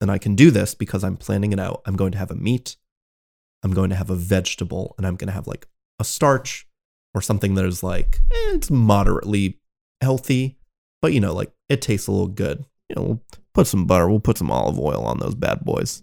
and 0.00 0.10
I 0.10 0.18
can 0.18 0.34
do 0.34 0.50
this 0.50 0.74
because 0.74 1.04
I'm 1.04 1.16
planning 1.16 1.52
it 1.52 1.60
out. 1.60 1.82
I'm 1.84 1.96
going 1.96 2.12
to 2.12 2.18
have 2.18 2.30
a 2.30 2.36
meat, 2.36 2.76
I'm 3.62 3.72
going 3.72 3.90
to 3.90 3.96
have 3.96 4.10
a 4.10 4.16
vegetable, 4.16 4.94
and 4.96 5.06
I'm 5.06 5.16
going 5.16 5.28
to 5.28 5.34
have 5.34 5.46
like 5.46 5.66
a 5.98 6.04
starch 6.04 6.66
or 7.14 7.20
something 7.20 7.54
that 7.54 7.64
is 7.64 7.82
like 7.82 8.20
eh, 8.30 8.54
it's 8.54 8.70
moderately 8.70 9.58
healthy, 10.00 10.58
but 11.02 11.12
you 11.12 11.20
know, 11.20 11.34
like 11.34 11.52
it 11.68 11.82
tastes 11.82 12.06
a 12.06 12.12
little 12.12 12.28
good. 12.28 12.64
You 12.88 12.96
know, 12.96 13.02
we'll 13.02 13.22
put 13.54 13.66
some 13.66 13.86
butter, 13.86 14.08
we'll 14.08 14.20
put 14.20 14.38
some 14.38 14.50
olive 14.50 14.78
oil 14.78 15.04
on 15.04 15.18
those 15.18 15.34
bad 15.34 15.60
boys. 15.64 16.02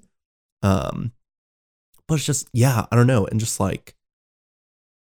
Um, 0.62 1.14
but 2.08 2.16
it's 2.16 2.26
just 2.26 2.50
yeah, 2.54 2.86
I 2.92 2.96
don't 2.96 3.08
know, 3.08 3.26
and 3.26 3.40
just 3.40 3.60
like 3.60 3.96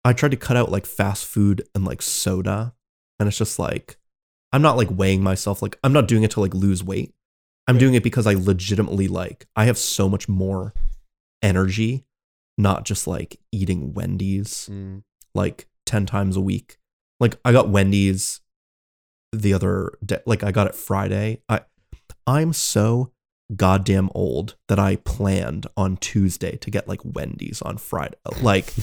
I 0.05 0.13
tried 0.13 0.31
to 0.31 0.37
cut 0.37 0.57
out 0.57 0.71
like 0.71 0.85
fast 0.85 1.25
food 1.25 1.67
and 1.73 1.85
like 1.85 2.01
soda, 2.01 2.73
and 3.19 3.27
it's 3.27 3.37
just 3.37 3.57
like 3.59 3.97
I'm 4.51 4.61
not 4.61 4.77
like 4.77 4.89
weighing 4.91 5.23
myself. 5.23 5.61
Like 5.61 5.77
I'm 5.83 5.93
not 5.93 6.07
doing 6.07 6.23
it 6.23 6.31
to 6.31 6.39
like 6.41 6.53
lose 6.53 6.83
weight. 6.83 7.13
I'm 7.67 7.75
Right. 7.75 7.79
doing 7.79 7.93
it 7.93 8.03
because 8.03 8.27
I 8.27 8.33
legitimately 8.33 9.07
like 9.07 9.45
I 9.55 9.65
have 9.65 9.77
so 9.77 10.09
much 10.09 10.27
more 10.27 10.73
energy, 11.41 12.05
not 12.57 12.85
just 12.85 13.07
like 13.07 13.39
eating 13.51 13.93
Wendy's 13.93 14.67
Mm. 14.71 15.03
like 15.35 15.67
10 15.85 16.05
times 16.05 16.35
a 16.37 16.41
week. 16.41 16.77
Like 17.19 17.37
I 17.45 17.51
got 17.51 17.69
Wendy's 17.69 18.41
the 19.31 19.53
other 19.53 19.97
day, 20.05 20.19
like 20.25 20.43
I 20.43 20.51
got 20.51 20.67
it 20.67 20.75
Friday. 20.75 21.41
I 21.49 21.61
I'm 22.27 22.53
so 22.53 23.11
goddamn 23.55 24.09
old 24.15 24.55
that 24.69 24.79
I 24.79 24.95
planned 24.97 25.67
on 25.75 25.97
Tuesday 25.97 26.55
to 26.57 26.71
get 26.71 26.87
like 26.87 27.01
Wendy's 27.03 27.61
on 27.61 27.77
Friday. 27.77 28.15
Like 28.41 28.73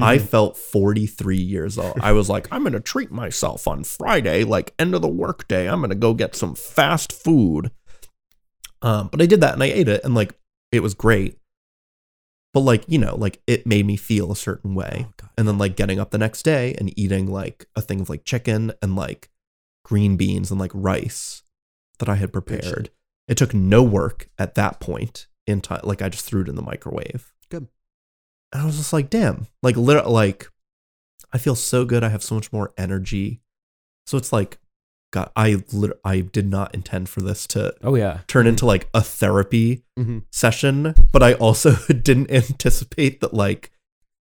I 0.00 0.18
felt 0.32 0.56
43 0.56 1.36
years 1.36 1.76
old. 1.78 1.98
I 2.00 2.12
was 2.12 2.28
like, 2.28 2.48
I'm 2.50 2.62
to 2.72 2.80
treat 2.80 3.10
myself 3.10 3.68
on 3.68 3.84
Friday, 3.84 4.42
like 4.44 4.74
end 4.78 4.94
of 4.94 5.02
the 5.02 5.08
workday. 5.08 5.68
I'm 5.68 5.80
to 5.90 5.94
go 5.94 6.14
get 6.14 6.34
some 6.34 6.54
fast 6.54 7.12
food. 7.12 7.70
Um, 8.86 9.08
but 9.10 9.20
I 9.20 9.26
did 9.26 9.40
that 9.40 9.54
and 9.54 9.62
I 9.64 9.66
ate 9.66 9.88
it 9.88 10.04
and 10.04 10.14
like 10.14 10.32
it 10.70 10.80
was 10.80 10.94
great. 10.94 11.38
But 12.54 12.60
like, 12.60 12.84
you 12.86 12.98
know, 12.98 13.16
like 13.16 13.42
it 13.48 13.66
made 13.66 13.84
me 13.84 13.96
feel 13.96 14.30
a 14.30 14.36
certain 14.36 14.76
way. 14.76 15.08
Oh, 15.22 15.28
And 15.36 15.48
then 15.48 15.58
like 15.58 15.74
getting 15.74 15.98
up 15.98 16.12
the 16.12 16.18
next 16.18 16.44
day 16.44 16.72
and 16.78 16.96
eating 16.98 17.26
like 17.26 17.66
a 17.74 17.80
thing 17.80 18.00
of 18.00 18.08
like 18.08 18.24
chicken 18.24 18.72
and 18.80 18.94
like 18.94 19.28
green 19.84 20.16
beans 20.16 20.52
and 20.52 20.60
like 20.60 20.70
rice 20.72 21.42
that 21.98 22.08
I 22.08 22.14
had 22.14 22.32
prepared. 22.32 22.90
It 23.26 23.36
took 23.36 23.52
no 23.52 23.82
work 23.82 24.28
at 24.38 24.54
that 24.54 24.78
point 24.78 25.26
in 25.48 25.60
time. 25.60 25.80
Like 25.82 26.00
I 26.00 26.08
just 26.08 26.24
threw 26.24 26.42
it 26.42 26.48
in 26.48 26.54
the 26.54 26.62
microwave. 26.62 27.32
Good. 27.50 27.66
And 28.52 28.62
I 28.62 28.64
was 28.66 28.76
just 28.76 28.92
like, 28.92 29.10
damn, 29.10 29.48
like 29.64 29.76
literally, 29.76 30.12
like 30.12 30.48
I 31.32 31.38
feel 31.38 31.56
so 31.56 31.84
good. 31.84 32.04
I 32.04 32.08
have 32.10 32.22
so 32.22 32.36
much 32.36 32.52
more 32.52 32.72
energy. 32.78 33.40
So 34.06 34.16
it's 34.16 34.32
like, 34.32 34.58
God, 35.16 35.30
I 35.34 35.62
lit- 35.72 35.98
I 36.04 36.20
did 36.20 36.46
not 36.50 36.74
intend 36.74 37.08
for 37.08 37.22
this 37.22 37.46
to 37.48 37.74
oh 37.82 37.94
yeah. 37.94 38.20
turn 38.26 38.46
into 38.46 38.66
like 38.66 38.88
a 38.92 39.00
therapy 39.00 39.82
Mhm. 39.98 40.24
session, 40.30 40.94
but 41.10 41.22
I 41.22 41.32
also 41.34 41.74
didn't 41.88 42.30
anticipate 42.30 43.20
that 43.20 43.32
like 43.32 43.70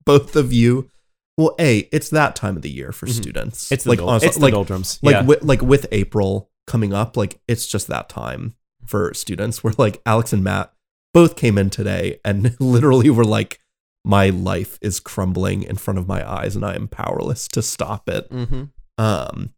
both 0.06 0.34
of 0.34 0.50
you. 0.52 0.90
Well, 1.36 1.54
a 1.60 1.80
it's 1.92 2.08
that 2.10 2.34
time 2.34 2.56
of 2.56 2.62
the 2.62 2.70
year 2.70 2.90
for 2.92 3.04
Mhm. 3.06 3.12
students. 3.12 3.70
It's 3.70 3.84
like 3.84 4.00
honestly, 4.00 4.28
it's 4.28 4.38
like 4.38 4.54
doldrums. 4.54 4.98
like 5.02 5.12
yeah. 5.12 5.22
with, 5.24 5.42
like 5.44 5.60
with 5.60 5.86
April 5.92 6.50
coming 6.66 6.94
up, 6.94 7.18
like 7.18 7.38
it's 7.46 7.66
just 7.66 7.86
that 7.88 8.08
time 8.08 8.54
for 8.86 9.12
students. 9.12 9.62
Where 9.62 9.74
like 9.76 10.00
Alex 10.06 10.32
and 10.32 10.42
Matt 10.42 10.72
both 11.12 11.36
came 11.36 11.58
in 11.58 11.68
today 11.68 12.18
and 12.24 12.56
literally 12.60 13.10
were 13.10 13.24
like, 13.26 13.60
"My 14.06 14.30
life 14.30 14.78
is 14.80 15.00
crumbling 15.00 15.62
in 15.64 15.76
front 15.76 15.98
of 15.98 16.08
my 16.08 16.26
eyes, 16.28 16.56
and 16.56 16.64
I 16.64 16.74
am 16.74 16.88
powerless 16.88 17.46
to 17.48 17.60
stop 17.60 18.08
it." 18.08 18.30
Mm-hmm. 18.30 18.62
Um, 18.96 19.50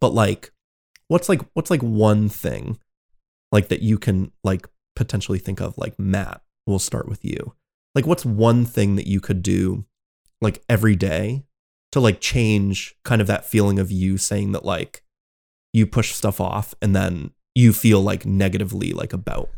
but 0.00 0.14
like, 0.14 0.52
what's 1.08 1.28
like 1.28 1.42
what's 1.54 1.70
like 1.70 1.82
one 1.82 2.28
thing 2.28 2.78
like 3.52 3.68
that 3.68 3.82
you 3.82 3.98
can 3.98 4.32
like 4.44 4.66
potentially 4.96 5.38
think 5.38 5.60
of? 5.60 5.76
Like 5.78 5.98
Matt, 5.98 6.42
we'll 6.66 6.78
start 6.78 7.08
with 7.08 7.24
you. 7.24 7.54
Like, 7.94 8.06
what's 8.06 8.24
one 8.24 8.64
thing 8.64 8.96
that 8.96 9.06
you 9.06 9.20
could 9.20 9.42
do 9.42 9.84
like 10.40 10.62
every 10.68 10.96
day 10.96 11.44
to 11.92 12.00
like 12.00 12.20
change 12.20 12.94
kind 13.04 13.20
of 13.20 13.26
that 13.26 13.44
feeling 13.44 13.78
of 13.78 13.90
you 13.90 14.16
saying 14.16 14.52
that 14.52 14.64
like 14.64 15.02
you 15.72 15.86
push 15.86 16.12
stuff 16.14 16.40
off 16.40 16.74
and 16.80 16.94
then 16.94 17.32
you 17.54 17.72
feel 17.72 18.00
like 18.00 18.24
negatively 18.24 18.92
like 18.92 19.12
about 19.12 19.50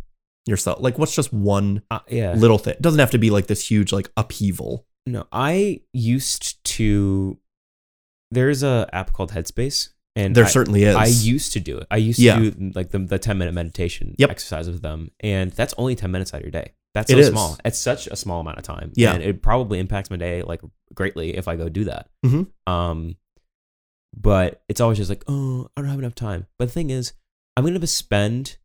yourself? 0.47 0.81
Like, 0.81 0.99
what's 0.99 1.15
just 1.15 1.33
one 1.33 1.83
Uh, 1.91 2.01
yeah. 2.09 2.33
little 2.35 2.59
thing? 2.59 2.75
It 2.75 2.83
doesn't 2.83 2.99
have 3.01 3.11
to 3.13 3.19
be 3.19 3.31
like 3.31 3.47
this 3.47 3.71
huge 3.71 3.93
like 3.93 4.11
upheaval. 4.17 4.87
No, 5.07 5.27
I 5.33 5.81
used 5.93 6.63
to. 6.65 7.39
There's 8.31 8.63
a 8.63 8.89
app 8.93 9.13
called 9.13 9.33
Headspace, 9.33 9.91
and 10.17 10.35
There 10.35 10.45
I, 10.45 10.49
certainly 10.49 10.85
is. 10.85 10.95
I 10.95 11.07
used 11.07 11.53
to 11.55 11.61
do 11.61 11.79
it. 11.79 11.87
I 11.91 11.97
used 11.97 12.19
Yeah. 12.19 12.39
to 12.39 12.51
do 12.51 12.71
like 12.75 12.91
the 12.91 12.99
the 12.99 13.19
ten 13.19 13.39
minute 13.39 13.55
meditation 13.55 14.15
Yep. 14.19 14.31
exercise 14.31 14.69
with 14.71 14.83
them, 14.83 15.11
and 15.21 15.51
that's 15.53 15.75
only 15.79 15.95
ten 15.95 16.11
minutes 16.11 16.33
out 16.35 16.39
of 16.39 16.45
your 16.45 16.51
day. 16.51 16.73
That's 16.95 17.11
It 17.11 17.15
so 17.15 17.19
is. 17.21 17.29
small. 17.29 17.59
It's 17.65 17.79
such 17.79 18.07
a 18.09 18.17
small 18.17 18.41
amount 18.41 18.59
of 18.59 18.65
time. 18.65 18.93
Yeah. 18.95 19.15
and 19.15 19.23
it 19.23 19.41
probably 19.43 19.79
impacts 19.79 20.11
my 20.11 20.17
day 20.17 20.43
like 20.43 20.61
greatly 20.95 21.37
if 21.37 21.49
I 21.49 21.57
go 21.57 21.69
do 21.71 21.85
that. 21.85 22.09
Mhm. 22.25 22.49
Um, 22.67 23.17
but 24.15 24.63
it's 24.69 24.81
always 24.81 24.99
just 24.99 25.09
like, 25.11 25.25
oh, 25.29 25.69
I 25.77 25.81
don't 25.81 25.91
have 25.91 25.99
enough 25.99 26.15
time. 26.15 26.47
But 26.59 26.67
the 26.67 26.73
thing 26.73 26.91
is, 26.91 27.15
I'm 27.57 27.65
gonna 27.65 27.87
spend 27.87 28.59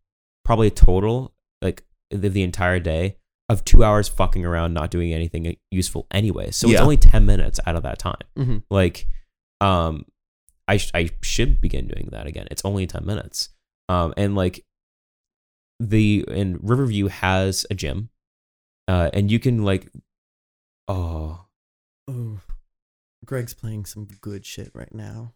probably 0.43 0.67
a 0.67 0.71
total 0.71 1.33
like 1.61 1.83
the, 2.11 2.29
the 2.29 2.43
entire 2.43 2.79
day 2.79 3.17
of 3.49 3.63
two 3.63 3.83
hours 3.83 4.09
fucking 4.09 4.45
around, 4.45 4.73
not 4.73 4.91
doing 4.91 5.13
anything 5.13 5.55
useful 5.71 6.05
anyway. 6.11 6.51
So 6.51 6.69
it's 6.69 6.81
only 6.81 6.97
ten 6.97 7.25
minutes 7.25 7.59
out 7.65 7.75
of 7.77 7.83
that 7.83 7.97
time. 7.99 8.19
Mhm. 8.37 8.63
Like, 8.69 9.07
um, 9.61 10.05
I 10.68 10.78
sh- 10.78 10.91
I 10.93 11.09
should 11.22 11.61
begin 11.61 11.88
doing 11.88 12.09
that 12.11 12.28
again. 12.28 12.47
It's 12.51 12.65
only 12.65 12.86
ten 12.88 13.05
minutes. 13.05 13.49
Um, 13.89 14.13
and 14.18 14.36
like 14.36 14.65
the 15.80 16.26
and 16.30 16.57
Riverview 16.61 17.07
has 17.07 17.65
a 17.70 17.76
gym, 17.76 18.09
uh, 18.88 19.09
and 19.13 19.32
you 19.32 19.39
can 19.39 19.63
like, 19.63 19.89
oh, 20.88 21.45
Ooh. 22.09 22.39
Greg's 23.26 23.53
playing 23.53 23.86
some 23.86 24.07
good 24.22 24.45
shit 24.45 24.72
right 24.74 24.93
now. 24.93 25.34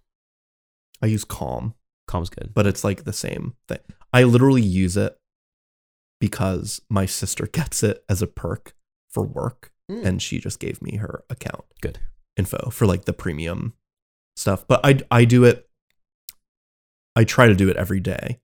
I 1.02 1.08
use 1.08 1.24
Calm. 1.26 1.74
calm's 2.08 2.30
good. 2.30 2.52
but 2.54 2.68
it's 2.68 2.84
like 2.84 3.04
the 3.04 3.14
same 3.14 3.56
thing. 3.68 3.80
I 4.14 4.24
literally 4.24 4.62
use 4.62 4.96
it 4.98 5.18
because 6.20 6.82
my 6.90 7.06
sister 7.06 7.48
gets 7.52 7.84
it 7.84 8.04
as 8.10 8.22
a 8.22 8.28
perk 8.28 8.74
for 9.10 9.24
work 9.24 9.72
Mm. 9.90 10.06
and 10.06 10.22
she 10.22 10.40
just 10.40 10.60
gave 10.60 10.82
me 10.82 10.98
her 10.98 11.26
account 11.30 11.66
Good. 11.82 12.00
info 12.38 12.70
for 12.70 12.86
like 12.86 13.04
the 13.06 13.12
premium 13.14 13.74
stuff. 14.36 14.66
But 14.68 14.82
I 14.84 15.00
I 15.12 15.26
do 15.26 15.44
it 15.44 15.68
I 17.16 17.24
try 17.24 17.48
to 17.48 17.56
do 17.56 17.70
it 17.70 17.76
every 17.78 18.00
day, 18.00 18.40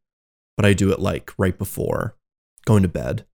but 0.57 0.65
I 0.65 0.73
do 0.73 0.91
it 0.91 0.99
like 0.99 1.31
right 1.37 1.57
before 1.57 2.15
going 2.65 2.83
to 2.83 2.89
bed. 2.89 3.25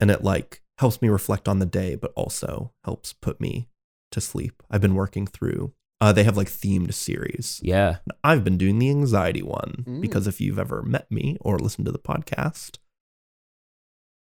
And 0.00 0.10
it 0.10 0.24
like 0.24 0.62
helps 0.78 1.02
me 1.02 1.08
reflect 1.10 1.46
on 1.46 1.58
the 1.58 1.66
day, 1.66 1.94
but 1.94 2.12
also 2.16 2.72
helps 2.84 3.12
put 3.12 3.38
me 3.40 3.68
to 4.12 4.20
sleep. 4.20 4.62
I've 4.70 4.80
been 4.80 4.94
working 4.94 5.26
through. 5.26 5.74
Uh, 6.00 6.12
they 6.14 6.24
have 6.24 6.38
like 6.38 6.48
themed 6.48 6.94
series. 6.94 7.60
Yeah. 7.62 7.98
I've 8.24 8.42
been 8.42 8.56
doing 8.56 8.78
the 8.78 8.88
anxiety 8.88 9.42
one 9.42 9.84
Mm. 9.86 10.00
because 10.00 10.26
if 10.26 10.40
you've 10.40 10.58
ever 10.58 10.82
met 10.82 11.10
me 11.10 11.36
or 11.42 11.58
listened 11.58 11.84
to 11.84 11.92
the 11.92 11.98
podcast, 11.98 12.78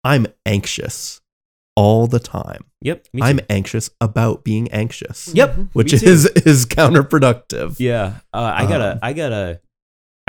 I'm 0.06 0.28
anxious 0.46 1.20
all 1.78 2.08
the 2.08 2.20
time. 2.20 2.66
Yep. 2.82 3.08
me 3.14 3.22
I'm 3.22 3.40
anxious 3.50 3.90
about 4.02 4.44
being 4.44 4.70
anxious. 4.72 5.30
Yep. 5.34 5.56
Which 5.74 5.94
me 5.94 6.00
too. 6.00 6.06
is 6.08 6.26
is 6.46 6.66
counterproductive. 6.66 7.76
Yeah. 7.80 8.16
Uh, 8.34 8.52
I 8.56 8.66
gotta. 8.66 8.92
Um, 8.94 9.00
I 9.02 9.14
gotta. 9.14 9.62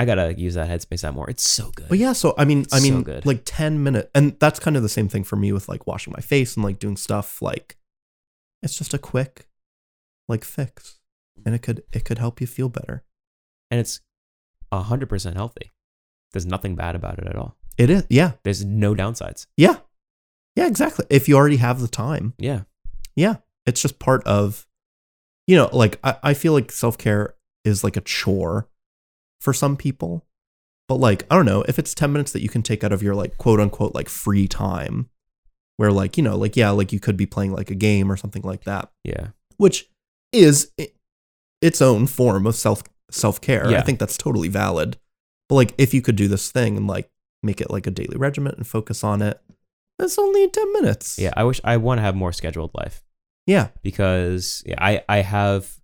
I 0.01 0.05
gotta 0.05 0.33
use 0.39 0.53
that 0.53 0.69
headspace 0.69 1.03
out 1.03 1.13
more. 1.13 1.29
It's 1.29 1.43
so 1.43 1.71
good. 1.75 1.89
But 1.89 1.97
yeah, 1.97 2.13
so 2.13 2.33
I 2.37 2.45
mean, 2.45 2.65
I 2.71 2.79
So 2.79 2.83
mean, 2.83 3.03
good. 3.03 3.25
like 3.25 3.41
ten 3.43 3.83
minutes, 3.83 4.09
and 4.15 4.37
that's 4.39 4.57
kind 4.59 4.77
of 4.77 4.83
the 4.83 4.87
same 4.89 5.09
thing 5.09 5.25
for 5.25 5.35
me 5.35 5.51
with 5.51 5.67
like 5.67 5.87
washing 5.87 6.13
my 6.15 6.21
face 6.21 6.55
and 6.55 6.63
like 6.63 6.79
doing 6.79 6.95
stuff. 6.95 7.41
Like, 7.41 7.75
it's 8.63 8.77
just 8.77 8.93
a 8.93 8.97
quick, 8.97 9.49
like 10.29 10.45
fix, 10.45 10.99
and 11.45 11.53
it 11.53 11.59
could 11.61 11.83
it 11.91 12.05
could 12.05 12.17
help 12.17 12.39
you 12.39 12.47
feel 12.47 12.69
better. 12.69 13.03
and 13.71 13.79
it's 13.81 13.99
hundred 14.71 15.09
percent 15.09 15.35
healthy. 15.35 15.73
There's 16.31 16.45
nothing 16.45 16.75
bad 16.75 16.95
about 16.95 17.19
it 17.19 17.27
at 17.27 17.35
all. 17.35 17.57
It 17.77 17.89
is, 17.89 18.05
yeah, 18.09 18.33
There's 18.43 18.63
no 18.63 18.93
downsides. 18.95 19.47
yeah, 19.57 19.77
yeah, 20.55 20.67
exactly. 20.67 21.05
If 21.09 21.27
you 21.27 21.35
already 21.35 21.57
have 21.57 21.79
the 21.79 21.87
time, 21.87 22.33
Yeah. 22.37 22.61
yeah, 23.15 23.37
it's 23.65 23.81
just 23.81 23.99
part 23.99 24.23
of, 24.25 24.65
you 25.47 25.55
know, 25.55 25.69
like 25.73 25.99
I, 26.03 26.17
I 26.23 26.33
feel 26.33 26.53
like 26.53 26.71
self 26.71 26.97
care 26.97 27.35
is 27.65 27.83
like 27.83 27.97
a 27.97 28.01
chore 28.01 28.67
for 29.41 29.53
some 29.53 29.77
people, 29.77 30.25
but 30.87 30.95
like 30.95 31.25
I 31.31 31.35
don't 31.35 31.45
know 31.45 31.63
if 31.67 31.79
it's 31.79 31.93
ten 31.93 32.11
minutes 32.11 32.31
that 32.33 32.41
you 32.41 32.49
can 32.49 32.61
take 32.61 32.83
out 32.83 32.91
of 32.91 33.01
your 33.03 33.15
like 33.15 33.37
quote 33.37 33.59
unquote 33.59 33.93
like 33.95 34.09
free 34.09 34.47
time, 34.47 35.09
where 35.77 35.91
like 35.91 36.17
you 36.17 36.23
know 36.23 36.35
like 36.37 36.55
yeah 36.57 36.69
like 36.71 36.91
you 36.91 36.99
could 36.99 37.17
be 37.17 37.25
playing 37.25 37.53
like 37.53 37.69
a 37.71 37.75
game 37.75 38.11
or 38.11 38.17
something 38.17 38.41
like 38.43 38.63
that, 38.65 38.91
Yeah. 39.03 39.27
which 39.57 39.89
is 40.31 40.71
its 41.61 41.81
own 41.81 42.05
form 42.07 42.45
of 42.45 42.55
self 42.55 42.83
self 43.11 43.39
care. 43.41 43.67
I 43.67 43.81
think 43.81 43.99
that's 43.99 44.17
totally 44.17 44.47
valid. 44.49 44.97
But 45.47 45.55
like 45.55 45.73
if 45.77 45.93
you 45.93 46.01
could 46.01 46.15
do 46.15 46.27
this 46.27 46.51
thing 46.51 46.77
and 46.77 46.85
like 46.87 47.09
make 47.41 47.59
it 47.61 47.71
like 47.71 47.87
a 47.87 47.91
daily 47.91 48.17
regiment 48.17 48.57
and 48.57 48.67
focus 48.67 49.03
on 49.03 49.21
it, 49.21 49.41
it's 49.99 50.17
only 50.19 50.49
ten 50.49 50.71
minutes. 50.73 51.17
Yeah. 51.19 51.33
I 51.35 51.43
wish 51.43 51.59
I 51.63 51.77
want 51.77 51.97
to 51.99 52.01
have 52.03 52.15
more 52.15 52.31
scheduled 52.33 52.71
life 52.73 53.03
yeah, 53.47 53.69
because 53.81 54.63
yeah, 54.65 54.75
I 54.77 55.03
I 55.09 55.17
have 55.21 55.75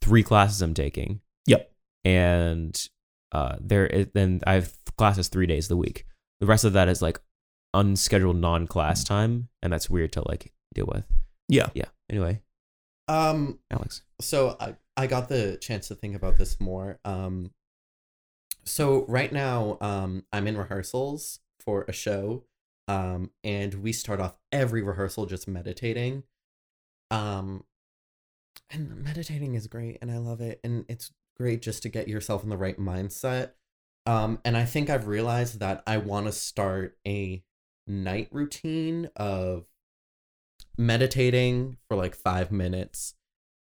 three 0.00 0.22
classes 0.22 0.62
I'm 0.62 0.74
taking. 0.74 1.20
Yep. 1.46 1.70
And 2.04 2.88
uh, 3.32 3.56
there 3.60 3.86
is 3.86 4.06
then 4.14 4.40
I 4.46 4.54
have 4.54 4.72
classes 4.96 5.28
three 5.28 5.46
days 5.46 5.68
the 5.68 5.76
week. 5.76 6.06
The 6.40 6.46
rest 6.46 6.64
of 6.64 6.72
that 6.74 6.88
is 6.88 7.02
like 7.02 7.20
unscheduled 7.74 8.36
non-class 8.36 9.04
time, 9.04 9.48
and 9.62 9.72
that's 9.72 9.90
weird 9.90 10.12
to 10.12 10.22
like 10.28 10.52
deal 10.74 10.86
with. 10.86 11.04
yeah. 11.48 11.68
Yeah. 11.74 11.86
Anyway, 12.08 12.42
Um, 13.08 13.58
Alex. 13.70 14.02
so 14.20 14.56
I, 14.60 14.74
I 14.96 15.06
got 15.06 15.28
the 15.28 15.58
chance 15.60 15.88
to 15.88 15.94
think 15.94 16.16
about 16.16 16.36
this 16.36 16.58
more. 16.60 16.98
Um, 17.04 17.52
so 18.64 19.04
right 19.06 19.32
now, 19.32 19.78
um, 19.80 20.24
I'm 20.32 20.46
in 20.46 20.56
rehearsals 20.56 21.40
for 21.60 21.84
a 21.88 21.92
show, 21.92 22.44
um, 22.90 23.30
and 23.44 23.74
we 23.74 23.92
start 23.92 24.20
off 24.20 24.34
every 24.50 24.82
rehearsal 24.82 25.24
just 25.24 25.46
meditating. 25.46 26.24
Um, 27.12 27.62
and 28.68 29.04
meditating 29.04 29.54
is 29.54 29.68
great, 29.68 29.98
and 30.02 30.10
I 30.10 30.18
love 30.18 30.40
it, 30.40 30.58
and 30.64 30.84
it's 30.88 31.12
great 31.36 31.62
just 31.62 31.84
to 31.84 31.88
get 31.88 32.08
yourself 32.08 32.42
in 32.42 32.48
the 32.48 32.56
right 32.56 32.78
mindset. 32.80 33.52
Um, 34.06 34.40
and 34.44 34.56
I 34.56 34.64
think 34.64 34.90
I've 34.90 35.06
realized 35.06 35.60
that 35.60 35.84
I 35.86 35.98
want 35.98 36.26
to 36.26 36.32
start 36.32 36.98
a 37.06 37.44
night 37.86 38.26
routine 38.32 39.08
of 39.14 39.66
meditating 40.76 41.76
for 41.86 41.96
like 41.96 42.16
five 42.16 42.50
minutes 42.50 43.14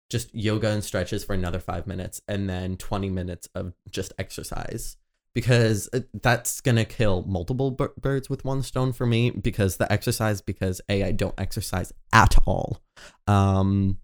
just 0.08 0.32
yoga 0.32 0.68
and 0.68 0.84
stretches 0.84 1.24
for 1.24 1.34
another 1.34 1.58
five 1.58 1.86
minutes 1.86 2.20
and 2.28 2.48
then 2.48 2.76
20 2.76 3.10
minutes 3.10 3.48
of 3.56 3.72
just 3.90 4.12
exercise 4.18 4.96
because 5.37 5.91
that's 6.22 6.62
gonna 6.62 6.87
kill 6.87 7.22
multiple 7.28 7.70
bir- 7.70 7.93
birds 8.01 8.30
with 8.30 8.43
one 8.43 8.62
stone 8.62 8.91
for 8.91 9.05
me 9.05 9.28
because 9.28 9.76
the 9.76 9.93
exercise 9.93 10.41
because 10.41 10.80
a 10.89 11.05
i 11.05 11.12
don't 11.12 11.39
exercise 11.39 11.93
at 12.11 12.34
all. 12.47 12.80
Um 13.26 13.99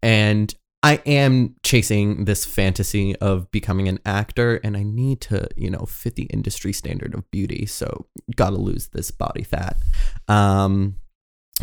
and 0.00 0.54
i 0.84 1.02
am 1.04 1.56
chasing 1.64 2.24
this 2.24 2.44
fantasy 2.44 3.16
of 3.16 3.50
becoming 3.50 3.88
an 3.88 3.98
actor 4.06 4.60
and 4.62 4.76
i 4.76 4.84
need 4.84 5.20
to 5.22 5.48
you 5.56 5.68
know 5.68 5.84
fit 5.86 6.14
the 6.14 6.26
industry 6.26 6.72
standard 6.72 7.14
of 7.14 7.28
beauty 7.32 7.66
so 7.66 8.06
gotta 8.36 8.56
lose 8.56 8.86
this 8.88 9.10
body 9.10 9.42
fat. 9.42 9.76
Um 10.28 10.94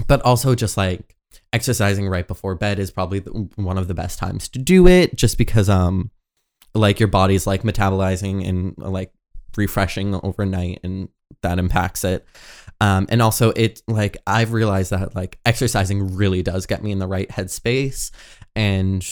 but 0.05 0.21
also 0.23 0.53
just 0.53 0.75
like 0.75 1.15
exercising 1.53 2.09
right 2.09 2.27
before 2.27 2.55
bed 2.55 2.77
is 2.77 2.91
probably 2.91 3.19
the, 3.19 3.31
one 3.55 3.77
of 3.77 3.87
the 3.87 3.93
best 3.93 4.19
times 4.19 4.49
to 4.49 4.59
do 4.59 4.85
it 4.85 5.15
just 5.15 5.37
because 5.37 5.69
um 5.69 6.11
like 6.77 6.99
your 6.99 7.07
body's 7.07 7.47
like 7.47 7.63
metabolizing 7.63 8.47
and 8.47 8.75
like 8.77 9.11
refreshing 9.55 10.15
overnight 10.23 10.79
and 10.83 11.09
that 11.41 11.59
impacts 11.59 12.03
it 12.03 12.25
um 12.79 13.07
and 13.09 13.21
also 13.21 13.49
it 13.51 13.81
like 13.87 14.17
i've 14.27 14.53
realized 14.53 14.91
that 14.91 15.15
like 15.15 15.39
exercising 15.45 16.15
really 16.15 16.43
does 16.43 16.65
get 16.65 16.83
me 16.83 16.91
in 16.91 16.99
the 16.99 17.07
right 17.07 17.29
headspace 17.29 18.11
and 18.55 19.05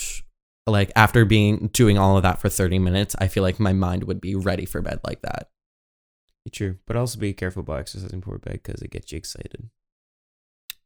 like 0.67 0.91
after 0.95 1.25
being 1.25 1.67
doing 1.73 1.97
all 1.97 2.15
of 2.15 2.23
that 2.23 2.39
for 2.39 2.47
30 2.47 2.79
minutes 2.79 3.15
i 3.19 3.27
feel 3.27 3.43
like 3.43 3.59
my 3.59 3.73
mind 3.73 4.03
would 4.03 4.21
be 4.21 4.35
ready 4.35 4.65
for 4.65 4.81
bed 4.81 4.99
like 5.03 5.21
that 5.23 5.49
True, 6.51 6.77
but 6.85 6.95
also 6.95 7.19
be 7.19 7.33
careful 7.33 7.61
about 7.61 7.79
exercising 7.79 8.19
before 8.19 8.37
bed 8.37 8.61
because 8.63 8.81
it 8.81 8.91
gets 8.91 9.11
you 9.11 9.17
excited. 9.17 9.69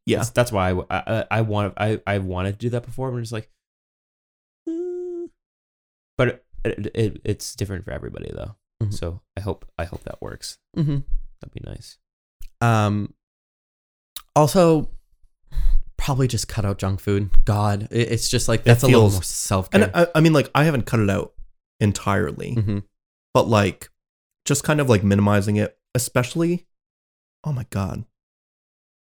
Yeah. 0.06 0.18
That's, 0.18 0.30
that's 0.30 0.52
why 0.52 0.70
I, 0.70 0.84
I 0.90 1.26
I 1.30 1.40
want 1.42 1.74
I 1.76 2.00
I 2.06 2.18
wanted 2.18 2.52
to 2.52 2.58
do 2.58 2.70
that 2.70 2.84
before. 2.84 3.10
But 3.10 3.18
I'm 3.18 3.22
just 3.22 3.32
like, 3.32 3.50
"Mm." 4.66 5.28
but 6.16 6.44
it, 6.64 6.78
it, 6.86 6.90
it 6.94 7.20
it's 7.24 7.54
different 7.54 7.84
for 7.84 7.90
everybody 7.92 8.30
though. 8.32 8.56
Mhm. 8.82 8.92
So 8.94 9.20
I 9.36 9.40
hope 9.40 9.66
I 9.78 9.84
hope 9.84 10.04
that 10.04 10.20
works. 10.22 10.58
mm-hmm. 10.76 10.98
That'd 11.40 11.54
be 11.54 11.62
nice. 11.64 11.98
Um, 12.60 13.14
also, 14.36 14.90
probably 15.96 16.28
just 16.28 16.48
cut 16.48 16.64
out 16.64 16.78
junk 16.78 17.00
food. 17.00 17.30
God, 17.44 17.88
it- 17.90 18.12
it's 18.12 18.28
just 18.28 18.48
like 18.48 18.64
that's 18.64 18.82
a 18.82 18.86
little 18.86 19.02
feels- 19.02 19.12
more 19.14 19.22
self 19.22 19.68
And. 19.72 19.90
I, 19.94 20.06
I 20.14 20.20
mean, 20.20 20.32
like, 20.32 20.50
I 20.54 20.64
haven't 20.64 20.86
cut 20.86 21.00
it 21.00 21.10
out 21.10 21.32
entirely, 21.80 22.54
hmm 22.54 22.78
but 23.32 23.48
like, 23.48 23.88
just 24.44 24.64
kind 24.64 24.80
of 24.80 24.88
like 24.88 25.04
minimizing 25.04 25.56
it, 25.56 25.78
especially. 25.94 26.66
Oh 27.44 27.52
my 27.52 27.64
god, 27.70 28.04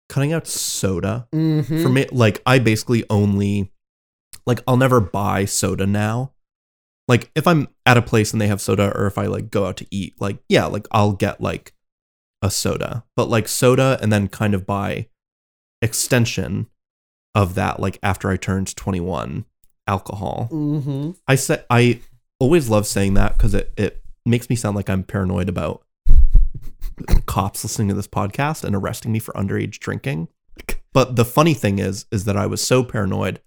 cutting 0.08 0.32
out 0.32 0.46
soda 0.46 1.28
Mm-hmm. 1.34 1.82
for 1.82 1.88
me. 1.88 2.06
Like, 2.12 2.42
I 2.44 2.58
basically 2.58 3.04
only, 3.08 3.72
like, 4.46 4.60
I'll 4.66 4.76
never 4.76 5.00
buy 5.00 5.44
soda 5.46 5.86
now. 5.86 6.32
Like, 7.08 7.30
if 7.34 7.46
I'm 7.46 7.68
at 7.84 7.96
a 7.96 8.02
place 8.02 8.32
and 8.32 8.40
they 8.40 8.48
have 8.48 8.60
soda, 8.60 8.92
or 8.96 9.06
if 9.06 9.16
I 9.18 9.26
like 9.26 9.50
go 9.50 9.66
out 9.66 9.76
to 9.78 9.86
eat, 9.90 10.14
like, 10.20 10.38
yeah, 10.48 10.66
like 10.66 10.86
I'll 10.90 11.12
get 11.12 11.40
like 11.40 11.72
a 12.42 12.50
soda, 12.50 13.04
but 13.14 13.28
like 13.28 13.48
soda, 13.48 13.98
and 14.02 14.12
then 14.12 14.28
kind 14.28 14.54
of 14.54 14.66
by 14.66 15.08
extension 15.80 16.66
of 17.34 17.54
that, 17.54 17.80
like 17.80 17.98
after 18.02 18.30
I 18.30 18.36
turned 18.36 18.74
21, 18.74 19.44
alcohol. 19.86 20.48
Mm-hmm. 20.50 21.12
I 21.28 21.34
said 21.34 21.64
I 21.70 22.00
always 22.38 22.68
love 22.68 22.86
saying 22.86 23.14
that 23.14 23.36
because 23.36 23.54
it, 23.54 23.72
it 23.76 24.02
makes 24.24 24.50
me 24.50 24.56
sound 24.56 24.76
like 24.76 24.90
I'm 24.90 25.04
paranoid 25.04 25.48
about 25.48 25.84
cops 27.26 27.64
listening 27.64 27.88
to 27.88 27.94
this 27.94 28.08
podcast 28.08 28.64
and 28.64 28.74
arresting 28.74 29.12
me 29.12 29.18
for 29.18 29.32
underage 29.32 29.78
drinking. 29.78 30.28
But 30.92 31.16
the 31.16 31.24
funny 31.24 31.54
thing 31.54 31.78
is, 31.78 32.06
is 32.10 32.24
that 32.24 32.36
I 32.36 32.46
was 32.46 32.62
so 32.62 32.82
paranoid 32.82 33.40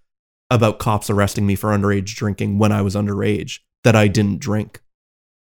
about 0.52 0.80
cops 0.80 1.10
arresting 1.10 1.46
me 1.46 1.56
for 1.56 1.70
underage 1.70 2.16
drinking 2.16 2.58
when 2.58 2.72
I 2.72 2.82
was 2.82 2.96
underage 2.96 3.60
that 3.84 3.96
I 3.96 4.08
didn't 4.08 4.40
drink. 4.40 4.82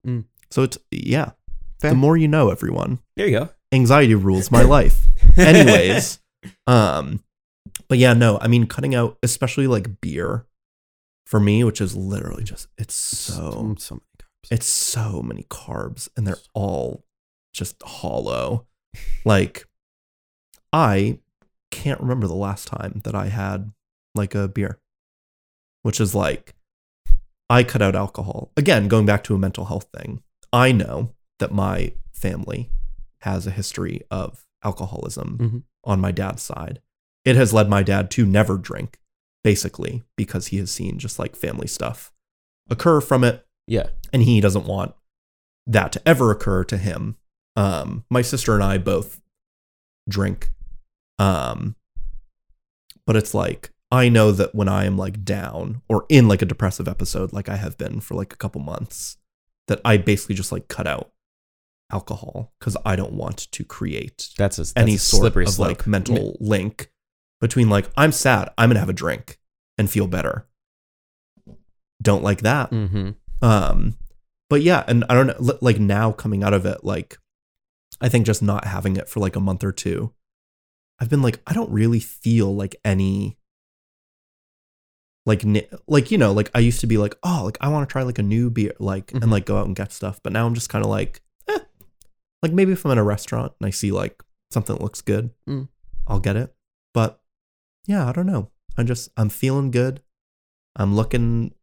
Mm. 0.06 0.26
So 0.52 0.64
it's 0.64 0.78
yeah. 0.92 1.32
Fair. 1.80 1.92
The 1.92 1.98
more 1.98 2.16
you 2.16 2.28
know, 2.28 2.50
everyone. 2.50 3.00
There 3.16 3.28
you 3.28 3.40
go. 3.40 3.50
Anxiety 3.72 4.16
rules 4.16 4.52
my 4.52 4.62
life. 4.64 5.06
Anyways, 5.38 6.20
um, 6.68 7.24
but 7.88 7.98
yeah, 7.98 8.14
no, 8.14 8.38
I 8.40 8.48
mean 8.48 8.68
cutting 8.68 8.96
out, 8.96 9.18
especially 9.24 9.68
like 9.68 10.00
beer, 10.00 10.46
for 11.26 11.40
me, 11.40 11.64
which 11.64 11.82
is 11.82 11.96
literally 11.96 12.44
just 12.44 12.68
it's 12.78 12.94
so 12.94 13.76
so 13.78 13.96
many 13.96 14.06
carbs. 14.20 14.52
it's 14.52 14.66
so 14.68 15.22
many 15.22 15.44
carbs 15.44 16.10
and 16.16 16.28
they're 16.28 16.38
all 16.54 17.04
just 17.54 17.82
hollow. 17.84 18.68
Like 19.26 19.68
I 20.72 21.20
can't 21.72 22.00
remember 22.00 22.28
the 22.28 22.36
last 22.36 22.68
time 22.68 23.02
that 23.04 23.16
I 23.16 23.28
had 23.28 23.72
like 24.16 24.36
a 24.36 24.48
beer, 24.48 24.80
which 25.84 26.02
is 26.02 26.14
like 26.16 26.56
I 27.50 27.64
cut 27.64 27.82
out 27.82 27.96
alcohol. 27.96 28.52
Again, 28.58 28.88
going 28.88 29.06
back 29.06 29.24
to 29.26 29.36
a 29.36 29.40
mental 29.40 29.66
health 29.66 29.88
thing. 29.96 30.24
I 30.52 30.72
know 30.72 31.14
that 31.40 31.52
my 31.52 31.94
family 32.12 32.70
has 33.22 33.46
a 33.46 33.52
history 33.52 34.02
of 34.10 34.46
alcoholism 34.64 35.38
Mhm. 35.38 35.64
on 35.84 36.00
my 36.02 36.12
dad's 36.12 36.42
side. 36.42 36.82
It 37.26 37.36
has 37.36 37.54
led 37.54 37.70
my 37.70 37.84
dad 37.84 38.10
to 38.12 38.26
never 38.26 38.58
drink, 38.58 39.00
basically, 39.44 40.04
because 40.18 40.48
he 40.48 40.58
has 40.58 40.72
seen 40.72 41.00
just 41.00 41.20
like 41.20 41.36
family 41.36 41.68
stuff 41.68 42.12
occur 42.70 43.02
from 43.02 43.24
it 43.24 43.46
Yeah. 43.68 43.90
and 44.12 44.24
he 44.24 44.40
doesn't 44.42 44.66
want 44.66 44.96
that 45.68 45.92
to 45.94 46.08
ever 46.08 46.32
occur 46.32 46.64
to 46.66 46.78
him. 46.78 47.18
Um, 47.56 48.04
my 48.10 48.22
sister 48.22 48.54
and 48.56 48.64
I 48.64 48.78
both 48.78 49.22
drink, 50.10 50.52
um, 51.20 51.76
but 53.06 53.16
it's 53.16 53.34
like 53.34 53.72
I 53.94 54.10
know 54.10 54.32
that 54.32 54.56
when 54.56 54.68
I 54.68 54.86
am 54.86 54.98
like 54.98 55.24
down 55.24 55.84
or 55.88 56.08
in 56.10 56.28
like 56.28 56.42
a 56.42 56.48
depressive 56.48 56.88
episode, 56.88 57.32
like 57.32 57.48
I 57.48 57.58
have 57.58 57.78
been 57.78 58.00
for 58.00 58.16
like 58.16 58.34
a 58.34 58.38
couple 58.38 58.60
months, 58.60 59.18
that 59.68 59.80
I 59.86 59.98
basically 59.98 60.34
just 60.34 60.52
like 60.52 60.68
cut 60.68 60.88
out 60.88 61.12
alcohol 61.92 62.54
because 62.60 62.76
I 62.84 62.96
don't 62.96 63.14
want 63.14 63.52
to 63.52 63.64
create 63.64 64.30
That's 64.36 64.58
a 64.58 64.62
that's 64.62 64.74
any 64.76 64.98
sort 64.98 65.22
slippery 65.22 65.46
of 65.46 65.52
slope. 65.52 65.68
like 65.68 65.88
mental 65.88 66.36
link 66.40 66.90
between 67.40 67.70
like 67.70 67.88
I'm 67.96 68.12
sad, 68.12 68.50
I'm 68.58 68.70
gonna 68.70 68.80
have 68.80 68.90
a 68.90 68.94
drink 68.94 69.38
and 69.78 69.88
feel 69.88 70.08
better. 70.08 70.48
Don't 72.02 72.24
like 72.24 72.42
that. 72.42 72.72
Mm-hmm. 72.72 73.12
Um, 73.46 73.96
but 74.50 74.64
yeah, 74.64 74.84
and 74.88 75.06
I 75.08 75.14
don't 75.14 75.28
know, 75.28 75.58
like 75.62 75.80
now 75.80 76.12
coming 76.12 76.44
out 76.44 76.54
of 76.54 76.66
it, 76.66 76.84
like 76.84 77.20
I 78.02 78.10
think 78.10 78.26
just 78.26 78.42
not 78.42 78.66
having 78.66 78.98
it 78.98 79.08
for 79.08 79.20
like 79.20 79.36
a 79.36 79.40
month 79.40 79.64
or 79.64 79.72
two, 79.72 80.14
I've 81.00 81.10
been 81.12 81.22
like, 81.22 81.42
I 81.46 81.54
don't 81.54 81.70
really 81.70 82.00
feel 82.00 82.56
like 82.56 82.76
any, 82.84 83.38
like, 85.26 85.44
like 85.88 86.12
you 86.12 86.18
know, 86.18 86.32
like 86.34 86.50
I 86.54 86.60
used 86.60 86.82
to 86.82 86.88
be 86.88 86.98
like, 86.98 87.16
oh, 87.24 87.42
like 87.46 87.58
I 87.62 87.70
want 87.70 87.88
to 87.88 87.92
try 87.92 88.04
like 88.04 88.20
a 88.20 88.24
new 88.24 88.50
beer, 88.50 88.74
like, 88.80 89.08
Mhm. 89.08 89.22
and 89.24 89.32
like 89.32 89.46
go 89.46 89.58
out 89.58 89.66
and 89.68 89.76
get 89.76 89.92
stuff. 89.94 90.20
But 90.24 90.34
now 90.34 90.46
I'm 90.46 90.54
just 90.54 90.70
kind 90.70 90.84
of 90.84 90.90
like, 90.92 91.22
eh, 91.48 91.60
like 92.42 92.52
maybe 92.52 92.72
if 92.74 92.86
I'm 92.86 92.92
in 92.92 92.98
a 92.98 93.04
restaurant 93.04 93.54
and 93.60 93.68
I 93.68 93.70
see 93.72 93.92
like 93.92 94.22
something 94.52 94.76
that 94.76 94.82
looks 94.84 95.02
good, 95.02 95.32
Mm. 95.48 95.70
I'll 96.08 96.20
get 96.20 96.36
it. 96.36 96.54
But 96.94 97.22
yeah, 97.88 98.08
I 98.08 98.12
don't 98.12 98.26
know. 98.28 98.50
I'm 98.78 98.86
just 98.88 99.10
I'm 99.18 99.30
feeling 99.30 99.72
good. 99.72 100.02
I'm 100.76 100.96
looking 100.96 101.54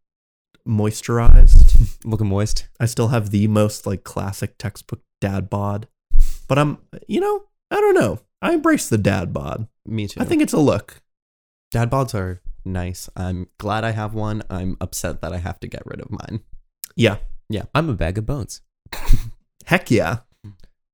moisturized. 0.67 1.99
Looking 2.05 2.29
moist. 2.29 2.69
I 2.79 2.87
still 2.87 3.09
have 3.09 3.31
the 3.31 3.47
most 3.49 3.87
like 3.87 4.05
classic 4.05 4.57
textbook 4.59 5.01
dad 5.21 5.51
bod. 5.51 5.87
But 6.49 6.59
I'm 6.59 6.79
you 7.09 7.21
know, 7.21 7.45
I 7.71 7.81
don't 7.81 7.95
know. 7.95 8.21
I 8.43 8.53
embrace 8.55 8.89
the 8.89 8.99
dad 8.99 9.33
bod. 9.33 9.67
Me 9.87 10.07
too. 10.09 10.21
I 10.21 10.25
think 10.25 10.41
it's 10.43 10.53
a 10.53 10.59
look. 10.59 11.03
dad 11.71 11.91
bods 11.91 12.15
are 12.15 12.41
nice. 12.65 13.09
I'm 13.17 13.49
glad 13.59 13.85
I 13.85 13.91
have 13.91 14.15
one. 14.15 14.43
I'm 14.51 14.77
upset 14.81 15.21
that 15.23 15.33
I 15.33 15.39
have 15.39 15.61
to 15.61 15.69
get 15.69 15.83
rid 15.87 16.01
of 16.01 16.11
mine. 16.11 16.41
Yeah. 16.97 17.17
Yeah. 17.49 17.65
I'm 17.75 17.89
a 17.89 17.95
bag 17.95 18.19
of 18.19 18.27
bones. 18.27 18.61
Heck 19.67 19.91
yeah. 19.91 20.19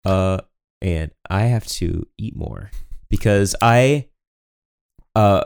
Uh, 0.05 0.39
and 0.81 1.11
I 1.29 1.43
have 1.43 1.67
to 1.67 2.07
eat 2.19 2.37
more 2.37 2.71
because 3.09 3.57
I, 3.61 4.09
uh, 5.15 5.45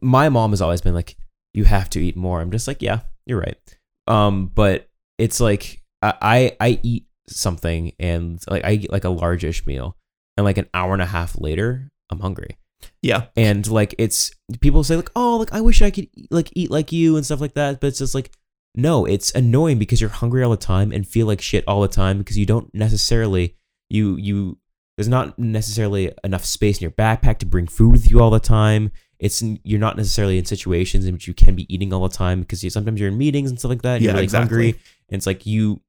my 0.00 0.28
mom 0.28 0.50
has 0.50 0.60
always 0.62 0.80
been 0.80 0.94
like, 0.94 1.16
"You 1.52 1.64
have 1.64 1.90
to 1.90 2.00
eat 2.00 2.16
more." 2.16 2.40
I'm 2.40 2.50
just 2.50 2.66
like, 2.66 2.82
"Yeah, 2.82 3.00
you're 3.26 3.40
right." 3.40 3.58
Um, 4.06 4.46
but 4.46 4.88
it's 5.18 5.40
like 5.40 5.82
I 6.02 6.56
I, 6.60 6.80
eat 6.82 7.06
something 7.28 7.92
and 7.98 8.40
like 8.48 8.64
I 8.64 8.72
eat 8.72 8.92
like 8.92 9.04
a 9.04 9.10
largish 9.10 9.66
meal, 9.66 9.96
and 10.36 10.44
like 10.44 10.58
an 10.58 10.68
hour 10.72 10.92
and 10.92 11.02
a 11.02 11.06
half 11.06 11.38
later, 11.38 11.90
I'm 12.10 12.20
hungry. 12.20 12.56
Yeah. 13.02 13.26
and 13.36 13.66
like 13.70 13.94
it's 13.98 14.30
people 14.60 14.82
say 14.84 14.96
like 14.96 15.10
oh 15.16 15.36
like 15.36 15.52
i 15.52 15.60
wish 15.60 15.80
i 15.82 15.90
could 15.90 16.08
like 16.30 16.50
eat 16.54 16.70
like 16.70 16.92
you 16.92 17.16
and 17.16 17.24
stuff 17.24 17.40
like 17.40 17.54
that 17.54 17.80
but 17.80 17.86
it's 17.88 17.98
just 17.98 18.14
like 18.14 18.30
no 18.74 19.04
it's 19.06 19.30
annoying 19.34 19.78
because 19.78 20.00
you're 20.00 20.10
hungry 20.10 20.42
all 20.42 20.50
the 20.50 20.56
time 20.56 20.92
and 20.92 21.06
feel 21.06 21.26
like 21.26 21.40
shit 21.40 21.64
all 21.66 21.80
the 21.80 21.88
time 21.88 22.18
because 22.18 22.36
you 22.38 22.46
don't 22.46 22.72
necessarily 22.74 23.56
you 23.88 24.16
you 24.16 24.58
there's 24.96 25.08
not 25.08 25.38
necessarily 25.38 26.12
enough 26.24 26.44
space 26.44 26.78
in 26.78 26.82
your 26.82 26.90
backpack 26.92 27.38
to 27.38 27.46
bring 27.46 27.66
food 27.66 27.92
with 27.92 28.10
you 28.10 28.20
all 28.20 28.30
the 28.30 28.38
time 28.40 28.90
it's 29.18 29.42
you're 29.64 29.78
not 29.80 29.96
necessarily 29.96 30.38
in 30.38 30.44
situations 30.44 31.04
in 31.06 31.12
which 31.14 31.26
you 31.26 31.34
can 31.34 31.54
be 31.54 31.72
eating 31.74 31.92
all 31.92 32.06
the 32.08 32.14
time 32.14 32.40
because 32.40 32.62
you, 32.64 32.70
sometimes 32.70 32.98
you're 33.00 33.08
in 33.10 33.18
meetings 33.18 33.50
and 33.50 33.58
stuff 33.58 33.70
like 33.70 33.82
that 33.82 33.96
and 33.96 34.02
Yeah, 34.04 34.10
you're 34.10 34.16
like 34.18 34.24
exactly. 34.24 34.56
hungry 34.56 34.68
and 35.08 35.16
it's 35.16 35.26
like 35.26 35.44
you 35.46 35.80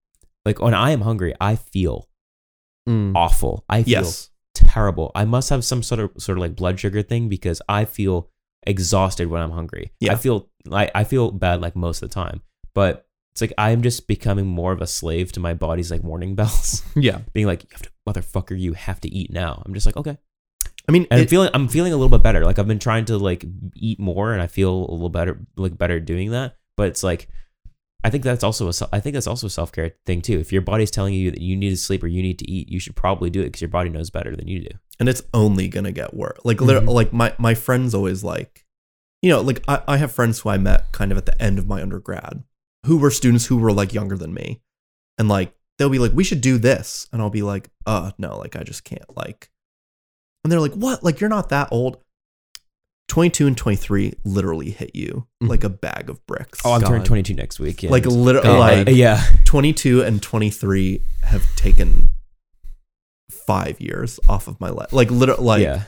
like 0.45 0.59
when 0.59 0.73
i 0.73 0.91
am 0.91 1.01
hungry 1.01 1.33
i 1.41 1.55
feel 1.55 2.07
Mm. 2.89 3.15
awful 3.15 3.63
i 3.69 3.83
feel 3.83 3.91
Yes. 3.91 4.30
Terrible. 4.71 5.11
I 5.15 5.25
must 5.25 5.49
have 5.49 5.65
some 5.65 5.83
sort 5.83 5.99
of 5.99 6.11
sort 6.17 6.37
of 6.37 6.41
like 6.41 6.55
blood 6.55 6.79
sugar 6.79 7.01
thing 7.01 7.27
because 7.27 7.61
I 7.67 7.85
feel 7.85 8.29
exhausted 8.63 9.27
when 9.27 9.41
I'm 9.41 9.51
hungry. 9.51 9.91
Yeah. 9.99 10.13
I 10.13 10.15
feel 10.15 10.49
like 10.65 10.91
I 10.95 11.03
feel 11.03 11.31
bad 11.31 11.61
like 11.61 11.75
most 11.75 12.01
of 12.01 12.09
the 12.09 12.13
time. 12.13 12.41
But 12.73 13.05
it's 13.33 13.41
like 13.41 13.53
I'm 13.57 13.81
just 13.81 14.07
becoming 14.07 14.45
more 14.45 14.71
of 14.71 14.81
a 14.81 14.87
slave 14.87 15.31
to 15.33 15.39
my 15.39 15.53
body's 15.53 15.91
like 15.91 16.03
warning 16.03 16.35
bells. 16.35 16.83
Yeah. 16.95 17.19
Being 17.33 17.47
like, 17.47 17.63
you 17.63 17.69
have 17.71 17.81
to 17.81 17.89
motherfucker, 18.07 18.57
you 18.59 18.73
have 18.73 19.01
to 19.01 19.09
eat 19.09 19.31
now. 19.31 19.61
I'm 19.65 19.73
just 19.73 19.85
like, 19.85 19.97
okay. 19.97 20.17
I 20.87 20.91
mean, 20.91 21.05
And 21.11 21.21
I'm 21.21 21.27
feeling 21.27 21.49
I'm 21.53 21.67
feeling 21.67 21.93
a 21.93 21.97
little 21.97 22.09
bit 22.17 22.23
better. 22.23 22.45
Like 22.45 22.57
I've 22.57 22.67
been 22.67 22.79
trying 22.79 23.05
to 23.05 23.17
like 23.17 23.45
eat 23.75 23.99
more 23.99 24.33
and 24.33 24.41
I 24.41 24.47
feel 24.47 24.71
a 24.71 24.91
little 24.91 25.09
better 25.09 25.39
like 25.57 25.77
better 25.77 25.99
doing 25.99 26.31
that. 26.31 26.55
But 26.77 26.87
it's 26.87 27.03
like 27.03 27.27
I 28.03 28.09
think 28.09 28.23
that's 28.23 28.43
also 28.43 28.67
a 28.67 28.73
I 28.91 28.99
think 28.99 29.13
that's 29.13 29.27
also 29.27 29.47
a 29.47 29.49
self 29.51 29.71
care 29.71 29.91
thing 30.05 30.21
too. 30.21 30.39
If 30.39 30.51
your 30.51 30.61
body's 30.63 30.89
telling 30.91 31.13
you 31.13 31.29
that 31.31 31.41
you 31.41 31.55
need 31.55 31.69
to 31.69 31.77
sleep 31.77 32.03
or 32.03 32.07
you 32.07 32.21
need 32.23 32.39
to 32.39 32.49
eat, 32.49 32.67
you 32.69 32.79
should 32.79 32.95
probably 32.95 33.29
do 33.29 33.41
it 33.41 33.45
because 33.45 33.61
your 33.61 33.69
body 33.69 33.89
knows 33.89 34.09
better 34.09 34.35
than 34.35 34.47
you 34.47 34.61
do. 34.61 34.75
and 34.99 35.09
it's 35.09 35.23
only 35.33 35.67
gonna 35.67 35.91
get 35.91 36.13
worse. 36.13 36.37
Like, 36.43 36.57
Mhm. 36.57 36.87
like 36.87 37.11
my 37.11 37.33
my 37.39 37.55
friends 37.55 37.95
always 37.95 38.23
like, 38.23 38.67
you 39.23 39.29
know, 39.31 39.41
like 39.41 39.63
I, 39.67 39.81
I 39.87 39.97
have 39.97 40.11
friends 40.11 40.39
who 40.39 40.49
I 40.49 40.57
met 40.59 40.91
kind 40.91 41.11
of 41.11 41.17
at 41.17 41.25
the 41.25 41.41
end 41.41 41.57
of 41.57 41.65
my 41.65 41.81
undergrad, 41.81 42.43
who 42.85 42.97
were 42.97 43.09
students 43.09 43.47
who 43.47 43.57
were 43.57 43.71
like 43.73 43.93
younger 43.95 44.15
than 44.15 44.31
me, 44.31 44.61
and 45.17 45.27
like 45.27 45.55
they'll 45.79 45.89
be 45.89 45.97
like, 45.97 46.11
we 46.13 46.23
should 46.23 46.41
do 46.41 46.59
this, 46.59 47.07
and 47.11 47.19
I'll 47.19 47.31
be 47.31 47.41
like, 47.41 47.69
uh, 47.87 48.11
no, 48.19 48.37
like 48.37 48.55
I 48.55 48.61
just 48.63 48.83
can't, 48.83 49.17
like, 49.17 49.49
and 50.43 50.51
they're 50.51 50.59
like, 50.59 50.73
what? 50.73 51.03
Like 51.03 51.19
you're 51.19 51.29
not 51.31 51.49
that 51.49 51.69
old. 51.71 51.97
22 53.11 53.45
and 53.45 53.57
23 53.57 54.13
literally 54.23 54.69
hit 54.71 54.95
you 54.95 55.27
Mhm. 55.43 55.49
like 55.49 55.65
a 55.65 55.69
bag 55.69 56.09
of 56.09 56.25
bricks. 56.27 56.61
Oh, 56.63 56.71
I'm 56.71 56.81
turning 56.81 57.03
22 57.03 57.33
next 57.33 57.59
week. 57.59 57.83
like 57.83 58.05
literally 58.05 58.57
like 58.57 58.87
yeah. 58.95 59.21
22 59.43 60.01
and 60.01 60.21
23 60.23 61.01
have 61.23 61.45
taken 61.57 62.07
five 63.29 63.81
years 63.81 64.17
off 64.29 64.47
of 64.47 64.61
my 64.61 64.69
life. 64.69 64.93
Like 64.93 65.11
literally, 65.11 65.43
like 65.43 65.61
yeah. 65.61 65.83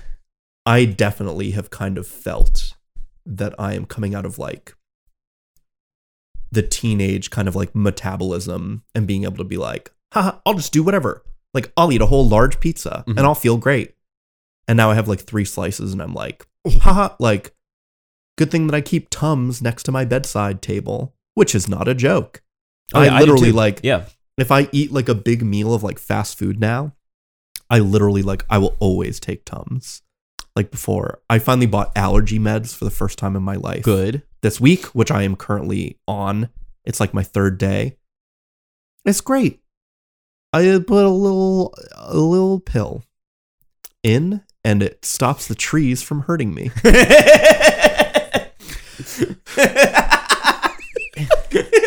I 0.65 0.83
definitely 0.83 1.51
have 1.51 1.69
kind 1.69 1.97
of 1.97 2.05
felt 2.05 2.73
that 3.25 3.55
I 3.57 3.73
am 3.75 3.85
coming 3.85 4.13
out 4.13 4.25
of 4.25 4.37
like 4.37 4.75
the 6.51 6.61
teenage 6.61 7.29
kind 7.29 7.47
of 7.47 7.55
like 7.55 7.73
metabolism 7.73 8.83
and 8.93 9.07
being 9.07 9.23
able 9.23 9.37
to 9.37 9.43
be 9.45 9.55
like, 9.57 9.91
haha, 10.13 10.39
I'll 10.45 10.55
just 10.55 10.73
do 10.73 10.83
whatever. 10.83 11.23
Like 11.53 11.71
I'll 11.77 11.91
eat 11.93 12.01
a 12.01 12.07
whole 12.07 12.27
large 12.27 12.59
pizza 12.59 13.05
Mhm. 13.07 13.11
and 13.17 13.19
I'll 13.21 13.33
feel 13.33 13.55
great. 13.55 13.95
And 14.67 14.75
now 14.75 14.91
I 14.91 14.95
have 14.95 15.07
like 15.07 15.21
three 15.21 15.45
slices 15.45 15.93
and 15.93 16.01
I'm 16.01 16.13
like, 16.13 16.45
haha, 16.67 17.15
like 17.19 17.53
good 18.37 18.51
thing 18.51 18.67
that 18.67 18.75
I 18.75 18.81
keep 18.81 19.09
Tums 19.09 19.61
next 19.61 19.83
to 19.83 19.91
my 19.91 20.05
bedside 20.05 20.61
table, 20.61 21.13
which 21.33 21.53
is 21.55 21.67
not 21.67 21.87
a 21.87 21.93
joke. 21.95 22.41
Oh, 22.93 23.01
yeah, 23.01 23.15
I 23.15 23.19
literally 23.19 23.51
too. 23.51 23.57
like 23.57 23.79
Yeah. 23.83 24.05
if 24.37 24.51
I 24.51 24.69
eat 24.71 24.91
like 24.91 25.09
a 25.09 25.15
big 25.15 25.43
meal 25.43 25.73
of 25.73 25.83
like 25.83 25.99
fast 25.99 26.37
food 26.37 26.59
now, 26.59 26.93
I 27.69 27.79
literally 27.79 28.21
like 28.21 28.45
I 28.49 28.57
will 28.57 28.75
always 28.79 29.19
take 29.19 29.45
Tums. 29.45 30.01
Like 30.55 30.69
before, 30.69 31.19
I 31.29 31.39
finally 31.39 31.65
bought 31.65 31.91
allergy 31.95 32.37
meds 32.37 32.75
for 32.75 32.85
the 32.85 32.91
first 32.91 33.17
time 33.17 33.35
in 33.35 33.41
my 33.41 33.55
life. 33.55 33.81
Good. 33.83 34.21
This 34.43 34.61
week, 34.61 34.85
which 34.87 35.09
I 35.09 35.23
am 35.23 35.35
currently 35.35 35.97
on. 36.07 36.49
It's 36.85 36.99
like 36.99 37.13
my 37.13 37.23
third 37.23 37.57
day. 37.57 37.97
It's 39.05 39.21
great. 39.21 39.61
I 40.51 40.67
uh, 40.69 40.79
put 40.81 41.03
a 41.05 41.09
little 41.09 41.73
a 41.95 42.15
little 42.17 42.59
pill 42.59 43.03
in 44.03 44.43
and 44.63 44.81
it 44.83 45.03
stops 45.05 45.47
the 45.47 45.55
trees 45.55 46.01
from 46.03 46.21
hurting 46.21 46.53
me. 46.53 46.71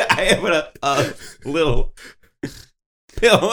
I 0.09 0.29
have 0.31 0.45
a, 0.45 0.73
a 0.83 1.15
little 1.45 1.95
pill. 3.17 3.53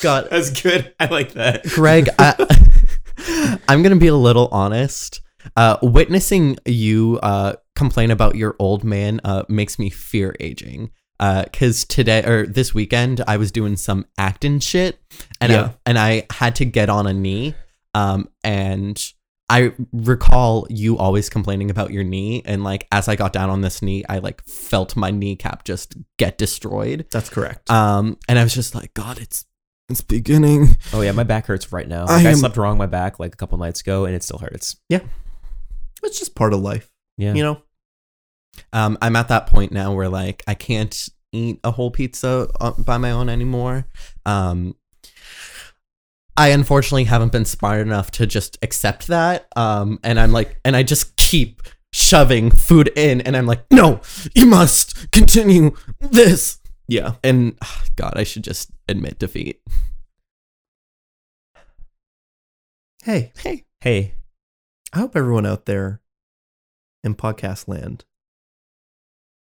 God, 0.00 0.28
That's 0.30 0.50
good. 0.62 0.94
I 1.00 1.06
like 1.06 1.32
that. 1.32 1.64
Greg, 1.64 2.08
I, 2.18 3.58
I'm 3.68 3.82
gonna 3.82 3.96
be 3.96 4.08
a 4.08 4.14
little 4.16 4.48
honest. 4.52 5.20
Uh, 5.56 5.76
witnessing 5.82 6.56
you 6.64 7.18
uh, 7.22 7.54
complain 7.76 8.10
about 8.10 8.34
your 8.34 8.56
old 8.58 8.82
man 8.82 9.20
uh, 9.24 9.44
makes 9.48 9.78
me 9.78 9.90
fear 9.90 10.34
aging. 10.40 10.90
Because 11.18 11.84
today 11.86 12.22
or 12.24 12.46
this 12.46 12.74
weekend, 12.74 13.22
I 13.26 13.38
was 13.38 13.50
doing 13.50 13.76
some 13.76 14.04
acting 14.18 14.58
shit, 14.58 14.98
and 15.40 15.52
Yeah. 15.52 15.62
I, 15.64 15.74
and 15.86 15.98
I 15.98 16.26
had 16.30 16.56
to 16.56 16.66
get 16.66 16.90
on 16.90 17.06
a 17.06 17.14
knee. 17.14 17.54
Um, 17.94 18.28
and 18.42 19.00
I 19.48 19.72
recall 19.92 20.66
you 20.70 20.98
always 20.98 21.28
complaining 21.28 21.70
about 21.70 21.90
your 21.92 22.02
knee, 22.04 22.42
and 22.44 22.64
like 22.64 22.86
as 22.90 23.08
I 23.08 23.16
got 23.16 23.32
down 23.32 23.50
on 23.50 23.60
this 23.60 23.82
knee, 23.82 24.04
I 24.08 24.18
like 24.18 24.42
felt 24.44 24.96
my 24.96 25.10
kneecap 25.10 25.64
just 25.64 25.94
get 26.18 26.38
destroyed. 26.38 27.06
That's 27.10 27.28
correct. 27.28 27.70
Um, 27.70 28.18
and 28.28 28.38
I 28.38 28.42
was 28.42 28.54
just 28.54 28.74
like, 28.74 28.94
God, 28.94 29.20
it's 29.20 29.44
it's 29.90 30.00
beginning. 30.00 30.76
Oh 30.94 31.02
yeah, 31.02 31.12
my 31.12 31.24
back 31.24 31.46
hurts 31.46 31.72
right 31.72 31.86
now. 31.86 32.06
I 32.06 32.16
Like, 32.16 32.26
I, 32.26 32.30
am- 32.30 32.36
slept 32.36 32.56
wrong 32.56 32.72
on 32.72 32.78
my 32.78 32.86
back 32.86 33.18
like 33.20 33.34
a 33.34 33.36
couple 33.36 33.58
nights 33.58 33.80
ago, 33.82 34.06
and 34.06 34.14
it 34.14 34.22
still 34.22 34.38
hurts. 34.38 34.76
Yeah, 34.88 35.00
it's 36.02 36.18
just 36.18 36.34
part 36.34 36.54
of 36.54 36.60
life, 36.60 36.90
Yeah. 37.18 37.34
you 37.34 37.42
know. 37.42 37.62
Um, 38.72 38.96
I'm 39.02 39.16
at 39.16 39.28
that 39.28 39.46
point 39.46 39.72
now 39.72 39.92
where 39.92 40.08
like 40.08 40.42
I 40.46 40.54
can't 40.54 41.08
eat 41.32 41.58
a 41.64 41.70
whole 41.72 41.90
pizza 41.90 42.48
uh, 42.60 42.70
by 42.78 42.96
my 42.98 43.10
own 43.10 43.28
anymore. 43.28 43.86
Um, 44.24 44.74
I 46.36 46.48
unfortunately 46.48 47.04
haven't 47.04 47.32
been 47.32 47.44
smart 47.44 47.80
enough 47.80 48.10
to 48.12 48.26
just 48.26 48.58
accept 48.62 49.06
that. 49.06 49.46
Um, 49.56 49.98
and 50.02 50.18
I'm 50.18 50.32
like, 50.32 50.58
and 50.64 50.74
I 50.76 50.82
just 50.82 51.16
keep 51.16 51.62
shoving 51.92 52.50
food 52.50 52.90
in, 52.96 53.20
and 53.20 53.36
I'm 53.36 53.46
like, 53.46 53.64
no, 53.70 54.00
you 54.34 54.46
must 54.46 55.10
continue 55.12 55.76
this. 56.00 56.58
Yeah. 56.88 57.14
And 57.22 57.56
God, 57.96 58.14
I 58.16 58.24
should 58.24 58.42
just 58.44 58.70
admit 58.88 59.18
defeat. 59.18 59.60
Hey, 63.04 63.32
Hey, 63.38 63.64
Hey, 63.80 64.14
I 64.92 64.98
hope 65.00 65.14
everyone 65.14 65.44
out 65.46 65.66
there 65.66 66.00
in 67.02 67.14
podcast 67.14 67.68
land 67.68 68.04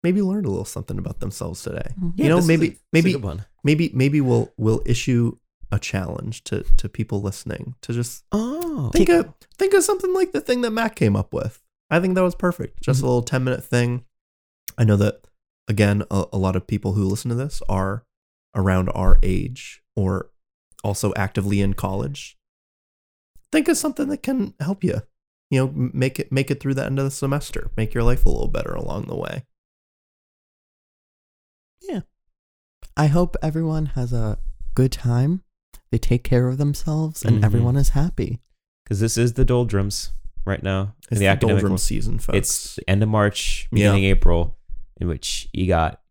maybe 0.03 0.21
learned 0.21 0.45
a 0.45 0.49
little 0.49 0.63
something 0.65 0.97
about 0.97 1.19
themselves 1.19 1.61
today. 1.61 1.93
Yeah, 2.15 2.23
you 2.23 2.29
know, 2.29 2.35
this 2.37 2.45
is 2.45 2.49
a- 2.49 2.53
maybe 2.93 3.13
a 3.13 3.19
maybe 3.19 3.41
maybe 3.63 3.91
maybe 3.93 4.21
we'll 4.21 4.53
we'll 4.57 4.81
issue 4.85 5.37
a 5.71 5.79
challenge 5.79 6.43
to 6.45 6.63
to 6.77 6.89
people 6.89 7.21
listening 7.21 7.75
to 7.81 7.93
just 7.93 8.23
Oh, 8.31 8.89
think 8.93 9.09
of 9.09 9.33
think 9.57 9.73
of 9.73 9.83
something 9.83 10.13
like 10.13 10.31
the 10.33 10.41
thing 10.41 10.61
that 10.61 10.71
Matt 10.71 10.95
came 10.95 11.15
up 11.15 11.33
with. 11.33 11.61
I 11.89 11.99
think 11.99 12.15
that 12.15 12.23
was 12.23 12.35
perfect. 12.35 12.81
Just 12.81 12.99
Mm-hmm. 12.99 13.05
a 13.05 13.09
little 13.09 13.21
10 13.23 13.43
minute 13.43 13.63
thing. 13.63 14.05
I 14.77 14.83
know 14.83 14.95
that 14.97 15.27
again 15.67 16.03
a, 16.11 16.25
a 16.33 16.37
lot 16.37 16.55
of 16.55 16.67
people 16.67 16.93
who 16.93 17.03
listen 17.05 17.29
to 17.29 17.35
this 17.35 17.61
are 17.69 18.05
around 18.55 18.89
our 18.89 19.17
age 19.23 19.81
or 19.95 20.29
also 20.83 21.13
actively 21.15 21.61
in 21.61 21.73
college. 21.73 22.37
Think 23.51 23.67
of 23.67 23.77
something 23.77 24.07
that 24.09 24.23
can 24.23 24.53
help 24.59 24.83
you. 24.83 25.01
You 25.49 25.59
know, 25.65 25.71
make 25.93 26.19
it 26.19 26.31
make 26.31 26.49
it 26.49 26.59
through 26.61 26.73
the 26.75 26.85
end 26.85 26.97
of 26.99 27.05
the 27.05 27.11
semester. 27.11 27.71
Make 27.77 27.93
your 27.93 28.03
life 28.03 28.25
a 28.25 28.29
little 28.29 28.47
better 28.47 28.71
along 28.73 29.05
the 29.07 29.15
way. 29.15 29.43
Yeah. 31.81 32.01
I 32.95 33.07
hope 33.07 33.35
everyone 33.41 33.87
has 33.87 34.13
a 34.13 34.37
good 34.75 34.91
time. 34.91 35.43
They 35.91 35.97
take 35.97 36.23
care 36.23 36.47
of 36.47 36.57
themselves 36.57 37.23
and 37.23 37.39
Mhm. 37.41 37.45
everyone 37.45 37.75
is 37.75 37.89
happy. 37.89 38.39
because 38.83 38.99
this 38.99 39.17
is 39.17 39.33
the 39.33 39.45
doldrums 39.45 40.11
right 40.45 40.61
now 40.63 40.81
in 40.81 40.87
It's 41.03 41.09
the 41.11 41.15
the, 41.19 41.27
academic. 41.27 41.53
doldrum 41.55 41.71
world. 41.73 41.79
season, 41.79 42.19
folks. 42.19 42.37
It's 42.37 42.75
the 42.75 42.89
end 42.89 43.03
of 43.03 43.07
March, 43.09 43.67
Yeah. 43.71 43.75
beginning 43.91 44.03
April, 44.05 44.57
in 44.99 45.07
which 45.07 45.47
you 45.53 45.65
got 45.67 46.01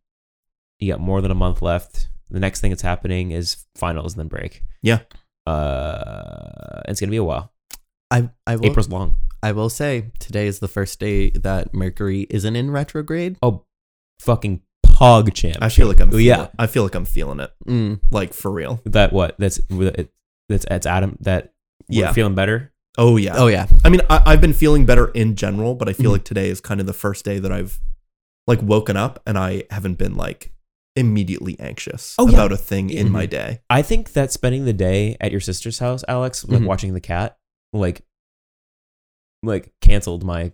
you 0.79 0.91
got 0.91 1.01
more 1.01 1.21
than 1.21 1.31
a 1.31 1.35
month 1.35 1.61
left. 1.61 2.09
The 2.31 2.41
next 2.41 2.61
thing 2.61 2.71
that's 2.71 2.81
happening 2.81 3.33
is 3.33 3.67
finals, 3.75 4.15
and 4.15 4.21
then 4.21 4.29
break. 4.29 4.63
Yeah. 4.81 5.01
Uh, 5.47 6.81
it's 6.89 7.01
gonna 7.01 7.11
be 7.11 7.17
a 7.19 7.25
while. 7.25 7.53
I 8.11 8.31
I 8.47 8.57
will 8.57 8.67
April's 8.67 8.89
long. 8.89 9.17
I 9.43 9.53
will 9.53 9.69
say 9.71 10.11
today 10.19 10.47
is 10.47 10.59
the 10.61 10.69
first 10.69 10.99
day 11.01 11.31
that 11.31 11.75
Mercury 11.75 12.27
isn't 12.31 12.57
in 12.57 12.71
retrograde. 12.71 13.37
Oh, 13.43 13.65
fucking 14.21 14.63
pog 15.01 15.33
champ. 15.35 15.57
I 15.61 15.69
feel 15.69 15.87
like 15.89 16.01
I'm 16.01 16.11
feeling, 16.11 16.27
yeah. 16.27 16.49
I 16.59 16.67
feel 16.67 16.83
like 16.83 16.95
I'm 16.95 17.05
feeling 17.05 17.41
it. 17.41 17.51
Mm. 17.67 18.01
Like 18.11 18.35
for 18.35 18.51
real. 18.51 18.81
that 18.85 19.13
what 19.13 19.37
that's 19.39 19.61
that's 20.49 20.67
that's 20.69 20.87
Adam 20.87 21.17
that 21.21 21.53
Yeah. 21.89 22.13
feeling 22.13 22.35
better. 22.35 22.73
Oh 22.99 23.17
yeah. 23.17 23.35
Oh 23.37 23.47
yeah. 23.47 23.67
I 23.85 23.89
mean, 23.89 24.01
I, 24.11 24.23
I've 24.27 24.41
been 24.41 24.53
feeling 24.53 24.85
better 24.85 25.09
in 25.09 25.37
general, 25.37 25.75
but 25.75 25.89
I 25.89 25.93
feel 25.93 26.11
Mhm. 26.11 26.15
like 26.15 26.25
today 26.25 26.49
is 26.51 26.61
kind 26.61 26.81
of 26.81 26.87
the 26.87 26.93
first 26.93 27.25
day 27.25 27.39
that 27.39 27.53
I've 27.53 27.81
like 28.47 28.61
woken 28.63 28.97
up 28.97 29.23
and 29.27 29.39
I 29.39 29.65
haven't 29.71 29.97
been 29.99 30.17
like 30.17 30.53
immediately 30.97 31.57
anxious 31.61 32.17
Oh, 32.19 32.27
yeah. 32.27 32.35
about 32.35 32.53
a 32.53 32.57
thing 32.57 32.91
in 32.91 33.07
Mhm. 33.09 33.11
my 33.13 33.27
day. 33.27 33.61
I 33.71 33.83
think 33.83 34.13
that 34.15 34.33
spending 34.33 34.65
the 34.65 34.73
day 34.73 35.17
at 35.21 35.31
your 35.31 35.41
sister's 35.41 35.79
house, 35.79 36.03
Alex, 36.09 36.45
like 36.45 36.61
Mhm. 36.61 36.67
watching 36.67 36.95
the 36.95 37.01
cat, 37.01 37.39
like 37.73 38.03
like 39.43 39.73
canceled 39.81 40.25
my 40.25 40.53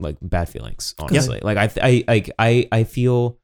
like 0.00 0.16
bad 0.20 0.48
feelings. 0.48 0.94
Honestly, 0.98 1.38
like 1.42 1.58
I 1.58 1.70
I 1.80 2.04
like 2.08 2.30
I 2.38 2.68
I 2.72 2.84
feel. 2.84 3.38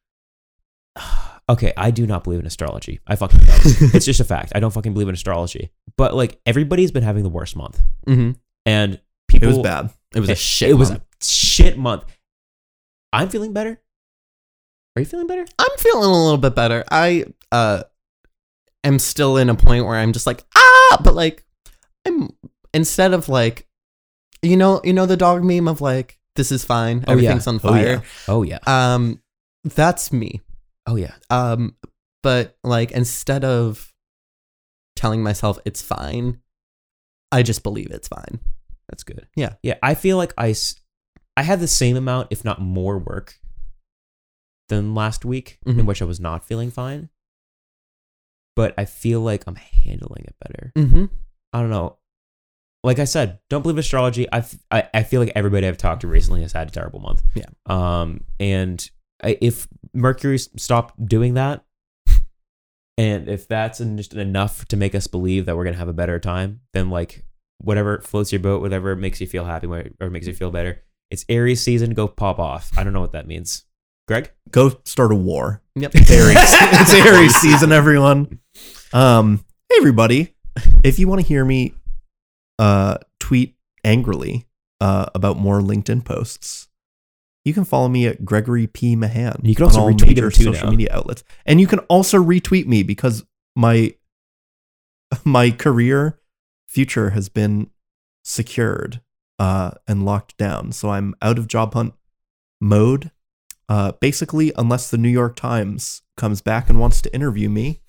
Okay, 1.50 1.72
I 1.78 1.90
do 1.90 2.06
not 2.06 2.24
believe 2.24 2.40
in 2.40 2.44
astrology. 2.46 3.00
I 3.06 3.16
fucking 3.16 3.40
don't. 3.40 3.60
it's 3.94 4.04
just 4.04 4.20
a 4.20 4.24
fact. 4.24 4.52
I 4.54 4.60
don't 4.60 4.70
fucking 4.70 4.92
believe 4.92 5.08
in 5.08 5.14
astrology. 5.14 5.70
But 5.96 6.12
like 6.14 6.38
everybody's 6.44 6.90
been 6.92 7.02
having 7.02 7.22
the 7.22 7.30
worst 7.30 7.56
month, 7.56 7.80
hmm 8.06 8.32
and 8.66 9.00
people. 9.28 9.48
It 9.48 9.52
was 9.52 9.62
bad. 9.62 9.90
It 10.14 10.20
was 10.20 10.28
a 10.28 10.34
shit. 10.34 10.68
it 10.68 10.74
was 10.74 10.90
month. 10.90 11.02
a 11.02 11.24
shit 11.24 11.78
month. 11.78 12.04
I'm 13.14 13.30
feeling 13.30 13.54
better. 13.54 13.80
Are 14.94 15.00
you 15.00 15.06
feeling 15.06 15.26
better? 15.26 15.46
I'm 15.58 15.78
feeling 15.78 16.04
a 16.10 16.22
little 16.22 16.36
bit 16.36 16.54
better. 16.54 16.84
I 16.90 17.24
uh 17.50 17.84
am 18.84 18.98
still 18.98 19.38
in 19.38 19.48
a 19.48 19.54
point 19.54 19.86
where 19.86 19.96
I'm 19.96 20.12
just 20.12 20.26
like 20.26 20.44
ah, 20.54 21.00
but 21.02 21.14
like 21.14 21.44
I'm 22.06 22.28
instead 22.74 23.14
of 23.14 23.30
like 23.30 23.66
you 24.42 24.58
know 24.58 24.82
you 24.84 24.92
know 24.92 25.06
the 25.06 25.16
dog 25.16 25.44
meme 25.44 25.66
of 25.66 25.80
like 25.80 26.18
this 26.36 26.52
is 26.52 26.62
fine, 26.62 26.98
Oh, 27.06 27.12
yeah. 27.12 27.30
everything's 27.30 27.46
on 27.46 27.58
Oh, 27.64 27.74
yeah. 27.74 27.82
fire. 28.00 28.02
Oh 28.28 28.42
yeah. 28.42 28.58
Um, 28.66 29.22
that's 29.64 30.12
me. 30.12 30.42
Oh 30.88 30.96
yeah. 30.96 31.14
Um, 31.30 31.76
but 32.22 32.56
like 32.64 32.90
instead 32.92 33.44
of 33.44 33.92
telling 34.96 35.22
myself 35.22 35.58
it's 35.64 35.82
fine, 35.82 36.40
I 37.30 37.42
just 37.42 37.62
believe 37.62 37.90
it's 37.90 38.08
fine. 38.08 38.40
That's 38.88 39.04
good. 39.04 39.28
Yeah. 39.36 39.54
Yeah. 39.62 39.74
I 39.82 39.94
feel 39.94 40.16
like 40.16 40.32
I, 40.38 40.50
s- 40.50 40.76
I 41.36 41.42
had 41.42 41.60
the 41.60 41.68
same 41.68 41.96
amount, 41.96 42.28
if 42.30 42.42
not 42.44 42.60
more 42.60 42.98
work 42.98 43.34
than 44.70 44.94
last 44.94 45.24
week, 45.24 45.58
in 45.66 45.76
Mhm. 45.76 45.84
which 45.86 46.00
I 46.02 46.06
was 46.06 46.20
not 46.20 46.44
feeling 46.44 46.70
fine. 46.70 47.10
But 48.56 48.74
I 48.78 48.86
feel 48.86 49.20
like 49.20 49.44
I'm 49.46 49.56
handling 49.56 50.24
it 50.26 50.34
better. 50.40 50.72
Mm-hmm. 50.74 51.04
I 51.52 51.60
don't 51.60 51.70
know. 51.70 51.98
Like 52.82 52.98
I 52.98 53.04
said, 53.04 53.40
don't 53.50 53.62
believe 53.62 53.76
in 53.76 53.80
astrology. 53.80 54.30
I, 54.32 54.38
f- 54.38 54.56
I, 54.70 54.88
I 54.94 55.02
feel 55.02 55.20
like 55.20 55.32
everybody 55.36 55.66
I've 55.66 55.76
talked 55.78 56.00
to 56.02 56.06
recently 56.08 56.42
has 56.42 56.52
had 56.52 56.68
a 56.68 56.70
terrible 56.70 57.00
month. 57.00 57.22
Yeah. 57.34 57.44
Um, 57.66 58.24
and 58.40 58.88
I, 59.22 59.36
if 59.40 59.68
Mercury 59.98 60.36
s- 60.36 60.48
stopped 60.56 61.06
doing 61.06 61.34
that, 61.34 61.64
and 62.96 63.28
if 63.28 63.46
that's 63.48 63.80
en- 63.80 63.96
just 63.96 64.14
enough 64.14 64.66
to 64.68 64.76
make 64.76 64.94
us 64.94 65.06
believe 65.06 65.46
that 65.46 65.56
we're 65.56 65.64
gonna 65.64 65.76
have 65.76 65.88
a 65.88 65.92
better 65.92 66.18
time, 66.18 66.60
then 66.72 66.90
like 66.90 67.24
whatever 67.58 68.00
floats 68.00 68.32
your 68.32 68.40
boat, 68.40 68.60
whatever 68.60 68.94
makes 68.96 69.20
you 69.20 69.26
feel 69.26 69.44
happy, 69.44 69.66
or 70.00 70.10
makes 70.10 70.26
you 70.26 70.34
feel 70.34 70.50
better. 70.50 70.82
It's 71.10 71.24
Aries 71.28 71.60
season. 71.62 71.94
Go 71.94 72.06
pop 72.06 72.38
off. 72.38 72.70
I 72.76 72.84
don't 72.84 72.92
know 72.92 73.00
what 73.00 73.12
that 73.12 73.26
means. 73.26 73.64
Greg. 74.06 74.30
Go 74.50 74.78
start 74.84 75.12
a 75.12 75.14
war. 75.14 75.62
Yep. 75.74 75.92
It's 75.94 76.10
Aries, 76.10 76.36
it's 76.40 76.94
Aries 76.94 77.34
season, 77.36 77.72
everyone. 77.72 78.38
Um, 78.92 79.44
hey 79.68 79.76
everybody. 79.78 80.34
If 80.82 80.98
you 80.98 81.08
want 81.08 81.20
to 81.20 81.26
hear 81.26 81.44
me 81.44 81.74
uh 82.58 82.98
tweet 83.20 83.54
angrily 83.84 84.46
uh 84.80 85.06
about 85.14 85.36
more 85.38 85.60
LinkedIn 85.60 86.04
posts, 86.04 86.67
you 87.44 87.54
can 87.54 87.64
follow 87.64 87.88
me 87.88 88.06
at 88.06 88.24
Gregory 88.24 88.66
P. 88.66 88.96
Mahan. 88.96 89.40
You 89.42 89.54
can 89.54 89.64
on 89.64 89.70
also 89.70 89.80
all 89.80 89.90
retweet 89.90 90.06
major 90.08 90.30
too 90.30 90.44
social 90.44 90.66
now. 90.66 90.70
media 90.70 90.88
outlets. 90.92 91.24
And 91.46 91.60
you 91.60 91.66
can 91.66 91.78
also 91.80 92.22
retweet 92.22 92.66
me 92.66 92.82
because 92.82 93.24
my 93.56 93.94
my 95.24 95.50
career 95.50 96.18
future 96.68 97.10
has 97.10 97.28
been 97.28 97.70
secured 98.24 99.00
uh 99.38 99.72
and 99.86 100.04
locked 100.04 100.36
down. 100.36 100.72
So 100.72 100.90
I'm 100.90 101.14
out 101.22 101.38
of 101.38 101.48
job 101.48 101.74
hunt 101.74 101.94
mode. 102.60 103.10
Uh 103.68 103.92
basically 103.92 104.52
unless 104.56 104.90
the 104.90 104.98
New 104.98 105.08
York 105.08 105.36
Times 105.36 106.02
comes 106.16 106.40
back 106.40 106.68
and 106.68 106.80
wants 106.80 107.00
to 107.02 107.14
interview 107.14 107.48
me, 107.48 107.80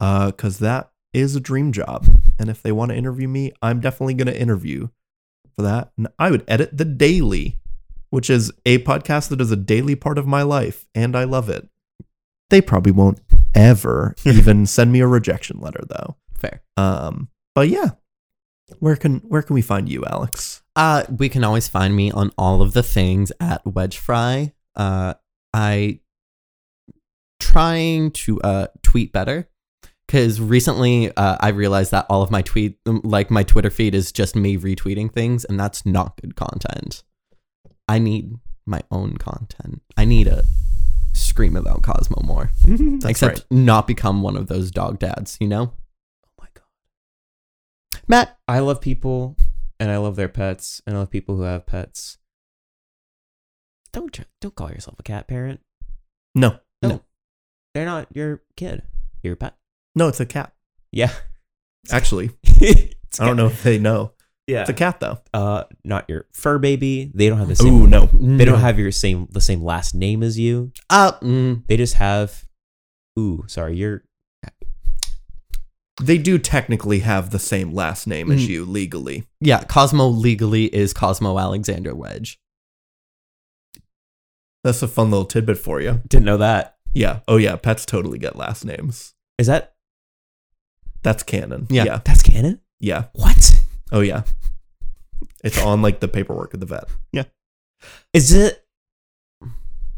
uh, 0.00 0.32
cuz 0.32 0.58
that 0.58 0.90
is 1.12 1.36
a 1.36 1.40
dream 1.40 1.72
job. 1.72 2.06
And 2.38 2.48
if 2.48 2.62
they 2.62 2.72
want 2.72 2.90
to 2.90 2.96
interview 2.96 3.28
me, 3.28 3.52
I'm 3.62 3.80
definitely 3.80 4.14
going 4.14 4.26
to 4.26 4.40
interview 4.40 4.88
for 5.56 5.62
that. 5.62 5.90
And 5.96 6.08
I 6.18 6.30
would 6.30 6.44
edit 6.46 6.76
The 6.76 6.84
Daily, 6.84 7.58
which 8.10 8.30
is 8.30 8.52
a 8.66 8.78
podcast 8.78 9.28
that 9.28 9.40
is 9.40 9.50
a 9.50 9.56
daily 9.56 9.94
part 9.94 10.18
of 10.18 10.26
my 10.26 10.42
life, 10.42 10.86
and 10.94 11.16
I 11.16 11.24
love 11.24 11.48
it. 11.48 11.68
They 12.50 12.60
probably 12.60 12.92
won't 12.92 13.20
ever 13.54 14.14
even 14.24 14.66
send 14.66 14.92
me 14.92 15.00
a 15.00 15.06
rejection 15.06 15.60
letter 15.60 15.84
though. 15.88 16.16
Fair. 16.34 16.62
Um, 16.76 17.28
but 17.54 17.68
yeah. 17.68 17.90
Where 18.80 18.96
can 18.96 19.18
where 19.20 19.42
can 19.42 19.54
we 19.54 19.62
find 19.62 19.88
you, 19.88 20.04
Alex? 20.04 20.62
Uh, 20.76 21.04
we 21.08 21.28
can 21.28 21.42
always 21.42 21.68
find 21.68 21.96
me 21.96 22.10
on 22.10 22.30
all 22.36 22.60
of 22.60 22.74
the 22.74 22.82
things 22.82 23.32
at 23.40 23.66
Wedge 23.66 23.96
Fry. 23.96 24.52
Uh, 24.76 25.14
I 25.54 26.00
trying 27.40 28.10
to 28.10 28.40
uh 28.42 28.66
tweet 28.82 29.12
better 29.12 29.48
because 30.08 30.40
recently 30.40 31.14
uh, 31.16 31.36
I 31.38 31.48
realized 31.48 31.90
that 31.90 32.06
all 32.08 32.22
of 32.22 32.30
my 32.30 32.40
tweet, 32.40 32.78
like 32.86 33.30
my 33.30 33.42
Twitter 33.42 33.70
feed, 33.70 33.94
is 33.94 34.10
just 34.10 34.34
me 34.34 34.56
retweeting 34.56 35.12
things, 35.12 35.44
and 35.44 35.60
that's 35.60 35.84
not 35.84 36.20
good 36.20 36.34
content. 36.34 37.02
I 37.88 37.98
need 37.98 38.34
my 38.66 38.82
own 38.90 39.16
content. 39.16 39.82
I 39.96 40.04
need 40.04 40.24
to 40.24 40.44
scream 41.14 41.56
about 41.56 41.82
Cosmo 41.82 42.20
more, 42.22 42.50
except 43.04 43.38
right. 43.38 43.44
not 43.50 43.86
become 43.86 44.22
one 44.22 44.36
of 44.36 44.46
those 44.46 44.70
dog 44.70 44.98
dads. 44.98 45.36
You 45.40 45.48
know, 45.48 45.72
Oh 46.24 46.30
my 46.40 46.48
god. 46.54 48.02
Matt. 48.06 48.38
I 48.46 48.60
love 48.60 48.80
people 48.80 49.36
and 49.80 49.90
I 49.90 49.96
love 49.96 50.16
their 50.16 50.28
pets 50.28 50.82
and 50.86 50.96
I 50.96 51.00
love 51.00 51.10
people 51.10 51.36
who 51.36 51.42
have 51.42 51.66
pets. 51.66 52.18
Don't 53.92 54.20
don't 54.40 54.54
call 54.54 54.70
yourself 54.70 54.98
a 54.98 55.02
cat 55.02 55.26
parent. 55.28 55.60
No. 56.34 56.58
No. 56.82 57.02
They're 57.74 57.86
not 57.86 58.08
your 58.14 58.42
kid. 58.56 58.82
Your 59.22 59.36
pet. 59.36 59.54
No, 59.94 60.08
it's 60.08 60.20
a 60.20 60.26
cat. 60.26 60.52
Yeah. 60.92 61.12
Actually, 61.90 62.30
I 62.60 62.90
don't 63.18 63.36
know 63.36 63.46
if 63.46 63.62
they 63.62 63.78
know. 63.78 64.12
Yeah. 64.48 64.62
It's 64.62 64.70
a 64.70 64.74
cat 64.74 64.98
though. 64.98 65.18
uh 65.34 65.64
not 65.84 66.06
your 66.08 66.26
fur 66.32 66.58
baby. 66.58 67.12
They 67.14 67.28
don't 67.28 67.38
have 67.38 67.48
the 67.48 67.54
same 67.56 67.74
Ooh, 67.82 67.86
no. 67.86 68.06
they 68.12 68.44
don't 68.46 68.58
have 68.60 68.78
your 68.78 68.90
same 68.90 69.28
the 69.30 69.40
same 69.42 69.62
last 69.62 69.94
name 69.94 70.22
as 70.24 70.38
you. 70.38 70.72
Uh, 70.90 71.12
mm, 71.20 71.64
They 71.68 71.76
just 71.76 71.94
have 71.94 72.46
ooh, 73.18 73.44
sorry, 73.46 73.76
you're 73.76 74.02
They 76.00 76.16
do 76.16 76.38
technically 76.38 77.00
have 77.00 77.30
the 77.30 77.38
same 77.38 77.72
last 77.74 78.06
name 78.06 78.30
as 78.32 78.46
Mm. 78.46 78.48
you 78.48 78.64
legally. 78.64 79.24
yeah. 79.40 79.64
Cosmo 79.64 80.06
legally 80.08 80.66
is 80.74 80.92
Cosmo 80.94 81.38
Alexander 81.38 81.94
Wedge. 81.94 82.40
That's 84.64 84.82
a 84.82 84.88
fun 84.88 85.10
little 85.10 85.26
tidbit 85.26 85.58
for 85.58 85.80
you. 85.80 86.00
didn't 86.08 86.24
know 86.24 86.36
that. 86.38 86.76
Yeah. 86.94 87.20
Oh 87.28 87.36
yeah, 87.36 87.56
pets 87.56 87.84
totally 87.84 88.18
get 88.18 88.36
last 88.36 88.64
names. 88.64 89.14
Is 89.38 89.46
that 89.46 89.74
That's 91.02 91.22
canon. 91.22 91.66
Yeah. 91.70 91.84
Yeah. 91.84 92.00
that's 92.04 92.22
canon? 92.22 92.60
Yeah. 92.80 93.04
What? 93.12 93.60
Oh 93.92 94.00
yeah. 94.00 94.22
It's 95.44 95.60
on 95.62 95.82
like 95.82 96.00
the 96.00 96.08
paperwork 96.08 96.54
of 96.54 96.60
the 96.60 96.66
vet. 96.66 96.84
Yeah. 97.12 97.24
Is 98.12 98.32
it 98.32 98.64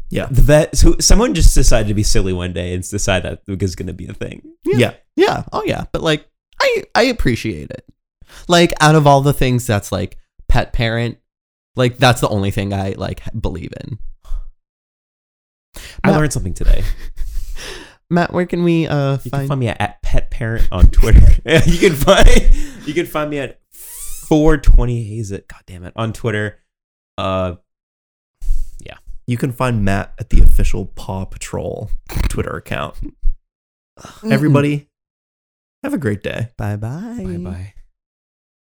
Yeah. 0.09 0.27
the 0.27 0.41
vet? 0.41 0.75
So 0.77 0.95
someone 0.99 1.33
just 1.33 1.53
decided 1.55 1.87
to 1.87 1.93
be 1.93 2.03
silly 2.03 2.33
one 2.33 2.53
day 2.53 2.73
and 2.73 2.87
decide 2.87 3.23
that 3.23 3.41
was 3.47 3.75
going 3.75 3.87
to 3.87 3.93
be 3.93 4.07
a 4.07 4.13
thing. 4.13 4.41
Yeah. 4.65 4.77
Yeah. 4.77 4.93
Yeah. 5.15 5.43
Oh 5.51 5.63
yeah. 5.63 5.85
But 5.91 6.01
like 6.03 6.27
I 6.59 6.83
I 6.95 7.03
appreciate 7.03 7.69
it. 7.71 7.85
Like 8.47 8.73
out 8.79 8.95
of 8.95 9.05
all 9.07 9.21
the 9.21 9.33
things 9.33 9.67
that's 9.67 9.91
like 9.91 10.17
pet 10.47 10.73
parent, 10.73 11.17
like 11.75 11.97
that's 11.97 12.21
the 12.21 12.29
only 12.29 12.51
thing 12.51 12.73
I 12.73 12.91
like 12.97 13.21
believe 13.39 13.73
in. 13.83 13.99
I 16.03 16.09
Matt- 16.09 16.17
learned 16.19 16.33
something 16.33 16.53
today. 16.53 16.83
Matt, 18.09 18.33
where 18.33 18.45
can 18.45 18.63
we 18.63 18.87
uh 18.87 19.13
You 19.13 19.17
can 19.19 19.31
find 19.31 19.47
find 19.47 19.59
me 19.59 19.67
at, 19.69 19.79
at 19.81 20.01
pet 20.01 20.31
parent 20.31 20.67
on 20.71 20.91
Twitter. 20.91 21.21
you 21.65 21.77
can 21.79 21.93
find 21.95 22.53
you 22.85 22.93
can 22.93 23.05
find 23.05 23.29
me 23.29 23.39
at 23.39 23.60
420 24.31 25.03
haze 25.03 25.29
it. 25.33 25.45
God 25.49 25.59
damn 25.67 25.83
it 25.83 25.91
on 25.97 26.13
Twitter. 26.13 26.59
Uh, 27.17 27.55
yeah. 28.79 28.95
You 29.27 29.35
can 29.35 29.51
find 29.51 29.83
Matt 29.83 30.13
at 30.19 30.29
the 30.29 30.41
official 30.41 30.85
Paw 30.85 31.25
Patrol 31.25 31.91
Twitter 32.29 32.55
account. 32.55 32.95
Everybody, 34.23 34.87
have 35.83 35.93
a 35.93 35.97
great 35.97 36.23
day. 36.23 36.47
Bye 36.57 36.77
bye. 36.77 37.21
bye 37.21 37.37
bye. 37.37 37.73